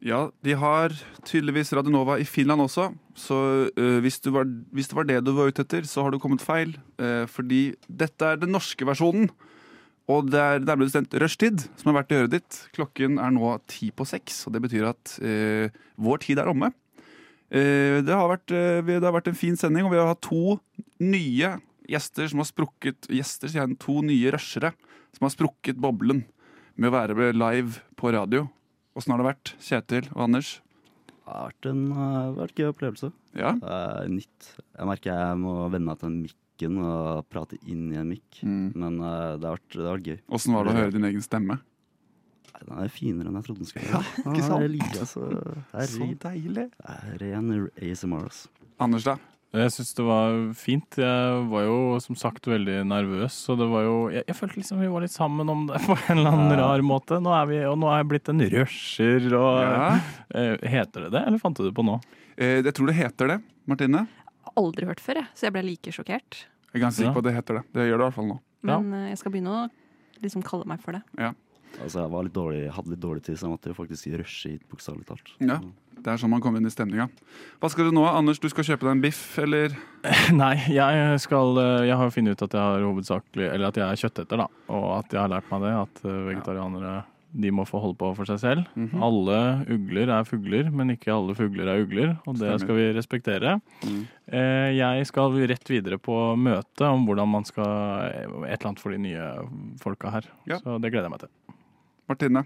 Ja, 0.00 0.30
de 0.40 0.54
har 0.54 0.92
tydeligvis 1.24 1.72
Radionova 1.72 2.18
i 2.18 2.24
Finland 2.24 2.62
også. 2.62 2.90
Så 3.14 3.70
uh, 3.76 3.98
hvis, 4.02 4.20
du 4.20 4.30
var, 4.30 4.44
hvis 4.72 4.88
det 4.88 4.96
var 4.96 5.06
det 5.06 5.20
du 5.24 5.32
var 5.38 5.50
ute 5.50 5.62
etter, 5.62 5.86
så 5.86 6.02
har 6.02 6.10
du 6.10 6.18
kommet 6.18 6.42
feil. 6.42 6.74
Uh, 6.98 7.26
fordi 7.30 7.76
dette 7.86 8.26
er 8.26 8.42
den 8.42 8.54
norske 8.54 8.86
versjonen. 8.86 9.30
Og 10.12 10.28
det 10.30 10.38
er 10.38 10.62
nærmere 10.62 10.86
bestemt 10.86 11.14
rushtid 11.18 11.64
som 11.74 11.90
har 11.90 12.00
vært 12.00 12.12
i 12.12 12.18
øret 12.20 12.34
ditt. 12.36 12.58
Klokken 12.76 13.18
er 13.18 13.32
nå 13.34 13.56
ti 13.70 13.90
på 13.90 14.06
seks, 14.06 14.44
og 14.46 14.54
det 14.54 14.62
betyr 14.62 14.90
at 14.92 15.16
eh, 15.18 15.74
vår 15.98 16.22
tid 16.22 16.38
er 16.42 16.50
omme. 16.52 16.70
Eh, 17.50 17.98
det, 18.06 18.14
har 18.14 18.30
vært, 18.30 18.54
eh, 18.54 18.78
det 18.86 19.02
har 19.02 19.16
vært 19.16 19.32
en 19.32 19.38
fin 19.38 19.58
sending, 19.58 19.86
og 19.86 19.94
vi 19.94 19.98
har 19.98 20.12
hatt 20.12 20.22
to 20.26 20.58
nye 21.02 21.56
gjester 21.90 22.30
som 22.30 22.42
har 22.42 22.48
sprukket 22.48 23.10
Gjester, 23.10 23.50
sier 23.50 23.64
jeg. 23.64 23.80
To 23.82 23.98
nye 24.06 24.30
rushere 24.34 24.72
som 25.16 25.26
har 25.26 25.34
sprukket 25.34 25.82
boblen 25.82 26.24
med 26.78 26.92
å 26.92 26.94
være 26.94 27.32
live 27.34 27.82
på 27.98 28.14
radio. 28.14 28.46
Åssen 28.96 29.12
har 29.12 29.22
det 29.22 29.30
vært, 29.32 29.54
Kjetil 29.58 30.06
og 30.14 30.28
Anders? 30.28 30.56
Det 31.10 31.34
har 31.34 31.50
vært 31.50 31.68
en 31.72 31.84
uh, 31.90 32.34
vært 32.36 32.60
gøy 32.60 32.70
opplevelse. 32.70 33.10
Ja. 33.34 33.56
Nytt. 34.06 34.52
Jeg 34.62 34.88
merker 34.88 35.10
jeg 35.10 35.38
må 35.42 35.64
venne 35.66 35.90
meg 35.90 35.98
til 35.98 36.12
den 36.12 36.20
mikken 36.56 36.78
og 36.80 37.26
prate 37.28 37.58
inn 37.68 37.92
i 37.92 37.98
en 38.00 38.08
mikk. 38.08 38.40
Men 38.42 39.00
uh, 39.00 39.36
det, 39.36 39.44
har 39.46 39.56
vært, 39.58 39.70
det 39.76 39.84
har 39.84 39.96
vært 39.98 40.06
gøy. 40.10 40.18
Åssen 40.32 40.54
var 40.56 40.64
det 40.64 40.72
å 40.72 40.78
høre 40.80 40.94
din 40.96 41.04
egen 41.04 41.22
stemme? 41.24 41.58
Nei, 42.56 42.60
Den 42.64 42.78
er 42.80 42.88
finere 42.92 43.28
enn 43.28 43.36
jeg 43.36 43.44
trodde 43.46 43.60
den 43.64 43.68
skulle 43.70 43.86
Ja, 43.92 44.00
være. 44.00 44.32
ikke 44.32 44.46
sant? 44.46 44.68
Liker 44.72 44.98
det, 45.00 45.08
så, 45.10 45.30
Så 45.92 46.10
deilig. 46.24 46.68
Det 46.72 47.22
ren 47.22 47.50
ASMR, 47.76 48.28
altså. 48.30 48.48
Anders, 48.80 49.04
da? 49.04 49.16
Jeg 49.56 49.72
syns 49.72 49.94
det 49.96 50.04
var 50.04 50.34
fint. 50.58 50.96
Jeg 51.00 51.44
var 51.48 51.62
jo 51.64 51.76
som 52.02 52.16
sagt 52.18 52.44
veldig 52.50 52.80
nervøs. 52.90 53.32
Så 53.46 53.54
det 53.56 53.68
var 53.70 53.84
jo 53.86 53.94
Jeg, 54.12 54.24
jeg 54.28 54.36
følte 54.36 54.58
liksom 54.60 54.80
vi 54.82 54.88
var 54.92 55.04
litt 55.04 55.14
sammen 55.14 55.48
om 55.48 55.62
det 55.70 55.80
på 55.86 55.96
en 55.96 56.18
eller 56.18 56.32
annen 56.34 56.52
Ja. 56.56 56.66
rar 56.66 56.82
måte. 56.84 57.20
Nå 57.22 57.32
er 57.36 57.46
vi, 57.52 57.60
og 57.64 57.78
nå 57.80 57.88
er 57.92 58.02
jeg 58.02 58.10
blitt 58.10 58.28
en 58.32 58.42
rusher 58.56 59.28
og 59.38 59.60
Ja. 59.62 59.88
eh, 60.36 60.56
Heter 60.76 61.06
det 61.06 61.12
det, 61.16 61.24
eller 61.28 61.40
fant 61.40 61.56
du 61.56 61.64
det 61.68 61.74
på 61.76 61.84
nå? 61.86 62.00
Eh, 62.36 62.58
jeg 62.64 62.74
tror 62.76 62.90
det 62.90 62.96
heter 62.98 63.32
det. 63.36 63.38
Martine? 63.66 64.06
Aldri 64.56 64.86
hørt 64.88 65.00
før, 65.04 65.20
jeg, 65.22 65.30
så 65.36 65.46
jeg 65.48 65.52
ble 65.56 65.62
like 65.66 65.92
sjokkert. 65.92 66.44
Jeg 66.72 66.80
er 66.80 66.84
ganske 66.86 67.00
sikker 67.02 67.10
Ja. 67.12 67.16
på 67.16 67.24
at 67.24 67.28
det 67.30 67.34
heter 67.36 67.54
det. 67.60 67.64
Det 67.76 67.86
gjør 67.88 67.96
det 67.98 68.02
i 68.02 68.06
hvert 68.08 68.14
fall 68.20 68.30
nå. 68.30 68.38
Men 68.66 68.92
eh, 68.94 69.08
jeg 69.12 69.18
skal 69.22 69.32
begynne 69.32 69.56
å 69.56 69.66
liksom 70.22 70.42
kalle 70.46 70.64
meg 70.68 70.80
for 70.80 70.92
det. 70.96 71.02
Ja. 71.20 71.32
Altså, 71.82 72.00
jeg 72.00 72.10
var 72.12 72.22
litt 72.24 72.32
dårlig, 72.36 72.62
hadde 72.72 72.88
litt 72.94 73.00
dårlig 73.02 73.22
tid, 73.26 73.36
så 73.36 73.46
jeg 73.46 73.52
måtte 73.52 73.68
jo 73.68 73.76
faktisk 73.76 74.06
rushe 74.16 74.54
hit, 74.54 74.62
bokstavelig 74.70 75.06
talt. 75.10 75.34
ja. 75.40 75.60
Det 76.06 76.12
er 76.12 76.18
sånn 76.20 76.30
man 76.30 76.42
kommer 76.44 76.60
inn 76.60 76.68
i 76.68 76.70
stemninga. 76.70 77.08
Hva 77.58 77.68
skal 77.72 77.88
du 77.88 77.94
nå? 77.96 78.02
Anders, 78.06 78.38
du 78.38 78.46
skal 78.52 78.62
kjøpe 78.68 78.84
deg 78.84 78.92
en 78.92 79.00
biff, 79.02 79.22
eller? 79.42 79.72
Nei, 80.36 80.52
jeg 80.70 81.16
skal 81.24 81.56
eh, 81.58 81.86
Jeg 81.88 81.96
har 81.98 82.12
funnet 82.14 82.36
ut 82.36 82.44
at 82.46 82.52
jeg 82.54 82.60
har 82.62 82.84
hovedsakelig 82.84 83.48
Eller 83.48 83.66
at 83.72 83.80
jeg 83.80 83.86
er 83.88 84.00
kjøtteter, 84.04 84.42
da. 84.44 84.46
Og 84.76 84.84
at 85.00 85.10
jeg 85.16 85.18
har 85.24 85.32
lært 85.32 85.48
meg 85.50 85.64
det. 85.64 85.72
At 85.80 86.02
vegetarianere 86.04 86.28
vegetarianere 86.28 86.92
de 87.34 87.50
må 87.52 87.64
få 87.68 87.80
holde 87.82 87.96
på 88.00 88.12
for 88.16 88.24
seg 88.28 88.38
selv. 88.40 88.66
Mhm. 88.76 89.02
Alle 89.02 89.38
ugler 89.74 90.08
er 90.14 90.24
fugler, 90.24 90.70
men 90.72 90.90
ikke 90.94 91.12
alle 91.12 91.34
fugler 91.36 91.68
er 91.68 91.82
ugler. 91.84 92.12
Og 92.26 92.34
det 92.38 92.46
Stemmer. 92.46 92.58
skal 92.62 92.76
vi 92.76 92.86
respektere. 92.96 93.60
Mm. 93.84 94.06
Eh, 94.32 94.70
Jeg 94.78 95.06
skal 95.06 95.32
rett 95.48 95.68
videre 95.68 95.98
på 95.98 96.14
møte 96.38 96.82
om 96.86 97.04
hvordan 97.06 97.28
man 97.28 97.44
skal 97.44 97.64
Et 97.66 98.24
eller 98.24 98.68
annet 98.70 98.80
for 98.80 98.90
de 98.90 98.98
nye 98.98 99.26
folka 99.82 100.10
her. 100.10 100.22
Ja. 100.46 100.58
Så 100.58 100.80
det 100.80 100.92
gleder 100.92 101.08
jeg 101.08 101.10
meg 101.10 101.20
til. 101.20 101.28
Martine? 102.08 102.44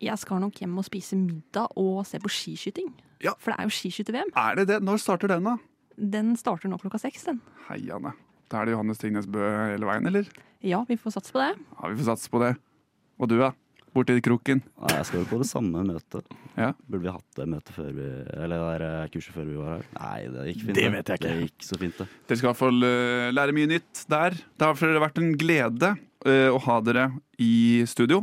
Jeg 0.00 0.18
skal 0.18 0.40
nok 0.40 0.52
hjem 0.60 0.76
og 0.78 0.84
spise 0.84 1.16
middag 1.16 1.68
og 1.76 2.04
se 2.06 2.18
på 2.18 2.28
skiskyting. 2.28 2.92
Ja. 3.22 3.32
For 3.38 3.52
det 3.52 3.60
er 3.60 3.64
jo 3.64 3.70
skiskytter-VM. 3.70 4.32
Er 4.36 4.54
det 4.56 4.66
det? 4.68 4.82
Når 4.82 4.98
starter 5.00 5.28
den, 5.28 5.44
da? 5.44 5.56
Den 5.96 6.36
starter 6.36 6.68
nå 6.68 6.76
klokka 6.76 6.98
seks, 7.00 7.24
den. 7.24 7.40
Heiane. 7.70 8.12
Da 8.50 8.60
er 8.60 8.66
det 8.66 8.72
Johannes 8.74 8.98
Tingnes 8.98 9.26
Bø 9.26 9.40
hele 9.72 9.86
veien, 9.88 10.06
eller? 10.06 10.26
Ja, 10.62 10.84
vi 10.84 10.96
får 10.96 11.12
satse 11.16 11.32
på 11.32 11.40
det. 11.40 11.56
Ja, 11.80 11.88
vi 11.88 11.96
får 12.02 12.10
satse 12.16 12.28
på 12.30 12.38
det. 12.44 12.56
Og 13.18 13.28
du, 13.30 13.38
da? 13.40 13.52
Borti 13.96 14.16
kroken? 14.24 14.60
Nei, 14.82 14.92
jeg 14.98 15.06
skal 15.08 15.22
jo 15.22 15.26
på 15.30 15.38
det 15.40 15.48
samme 15.48 15.82
møtet. 15.88 16.34
Ja. 16.58 16.70
Burde 16.84 17.02
vi 17.06 17.12
hatt 17.14 17.38
det 17.40 17.46
møtet 17.48 17.72
før 17.76 17.88
vi 17.96 18.06
Eller 18.36 18.54
det 18.60 18.90
der 18.92 19.10
kurset 19.14 19.36
før 19.36 19.46
vi 19.48 19.56
var 19.58 19.70
her? 19.74 19.86
Nei, 19.96 20.18
det 20.34 20.44
gikk 20.50 20.62
fint. 20.66 20.76
Det 20.78 20.86
vet 20.94 21.12
jeg 21.12 21.20
ikke. 21.22 21.32
Det 21.32 21.46
gikk 21.46 21.66
så 21.70 21.78
fint, 21.80 21.98
det. 22.02 22.08
Dere 22.28 22.38
skal 22.40 22.48
i 22.48 22.50
hvert 22.52 22.60
fall 22.60 22.88
eh, 22.90 23.26
lære 23.34 23.56
mye 23.56 23.70
nytt 23.72 24.04
der. 24.12 24.36
Det 24.36 24.68
har 24.68 25.02
vært 25.06 25.20
en 25.22 25.32
glede 25.40 25.92
eh, 26.28 26.48
å 26.52 26.60
ha 26.68 26.78
dere 26.84 27.08
i 27.40 27.52
studio. 27.88 28.22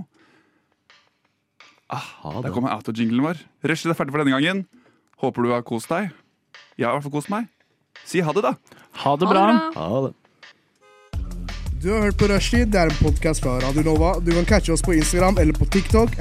Ah, 1.94 2.08
der 2.42 2.50
det. 2.50 2.64
auto-jinglen 2.74 3.26
vår. 3.26 3.42
Rushet 3.70 3.92
er 3.92 3.98
ferdig 3.98 4.16
for 4.16 4.24
denne 4.24 4.34
gangen. 4.38 4.64
Håper 5.22 5.46
du 5.46 5.52
har 5.54 5.66
kost 5.68 5.92
deg. 5.94 6.10
Jeg 6.78 6.88
har 6.88 6.96
i 6.96 6.98
hvert 6.98 7.06
fall 7.10 7.18
kost 7.20 7.30
meg. 7.34 7.50
Si 8.08 8.22
ha 8.26 8.34
det, 8.34 8.42
da. 8.46 8.56
Ha 8.56 8.58
det 8.58 9.04
Ha 9.04 9.16
det 9.18 9.30
bra. 9.30 9.44
bra. 9.46 9.72
Ha 9.78 10.02
det. 10.08 10.14
Du 11.84 11.92
har 11.92 12.02
hørt 12.02 12.18
på 12.18 12.28
Rushtid. 12.32 12.68
Det 12.72 12.80
er 12.80 12.88
en 12.88 12.96
podkast 12.96 13.44
fra 13.44 13.58
Radio 13.60 13.84
Nova. 13.84 14.14
Du 14.24 14.32
kan 14.32 14.46
catche 14.46 14.72
oss 14.72 14.82
på 14.82 14.94
Instagram 14.94 15.38
eller 15.38 15.54
på 15.54 15.66
TikTok. 15.66 16.16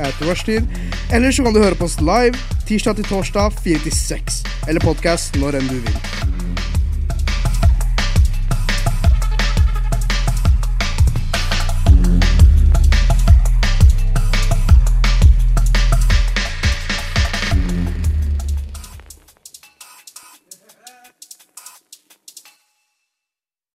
Eller 1.13 1.33
så 1.33 1.45
kan 1.45 1.55
du 1.55 1.63
høre 1.63 1.79
på 1.79 1.87
oss 1.87 2.01
live 2.01 2.35
tirsdag 2.67 2.99
til 2.99 3.05
torsdag 3.05 3.63
4 3.63 3.87
til 3.87 3.97
6. 4.01 4.43
Eller 4.69 4.83
podkast 4.83 5.39
når 5.39 5.63
enn 5.63 5.71
du 5.71 5.79
vil. 5.79 6.32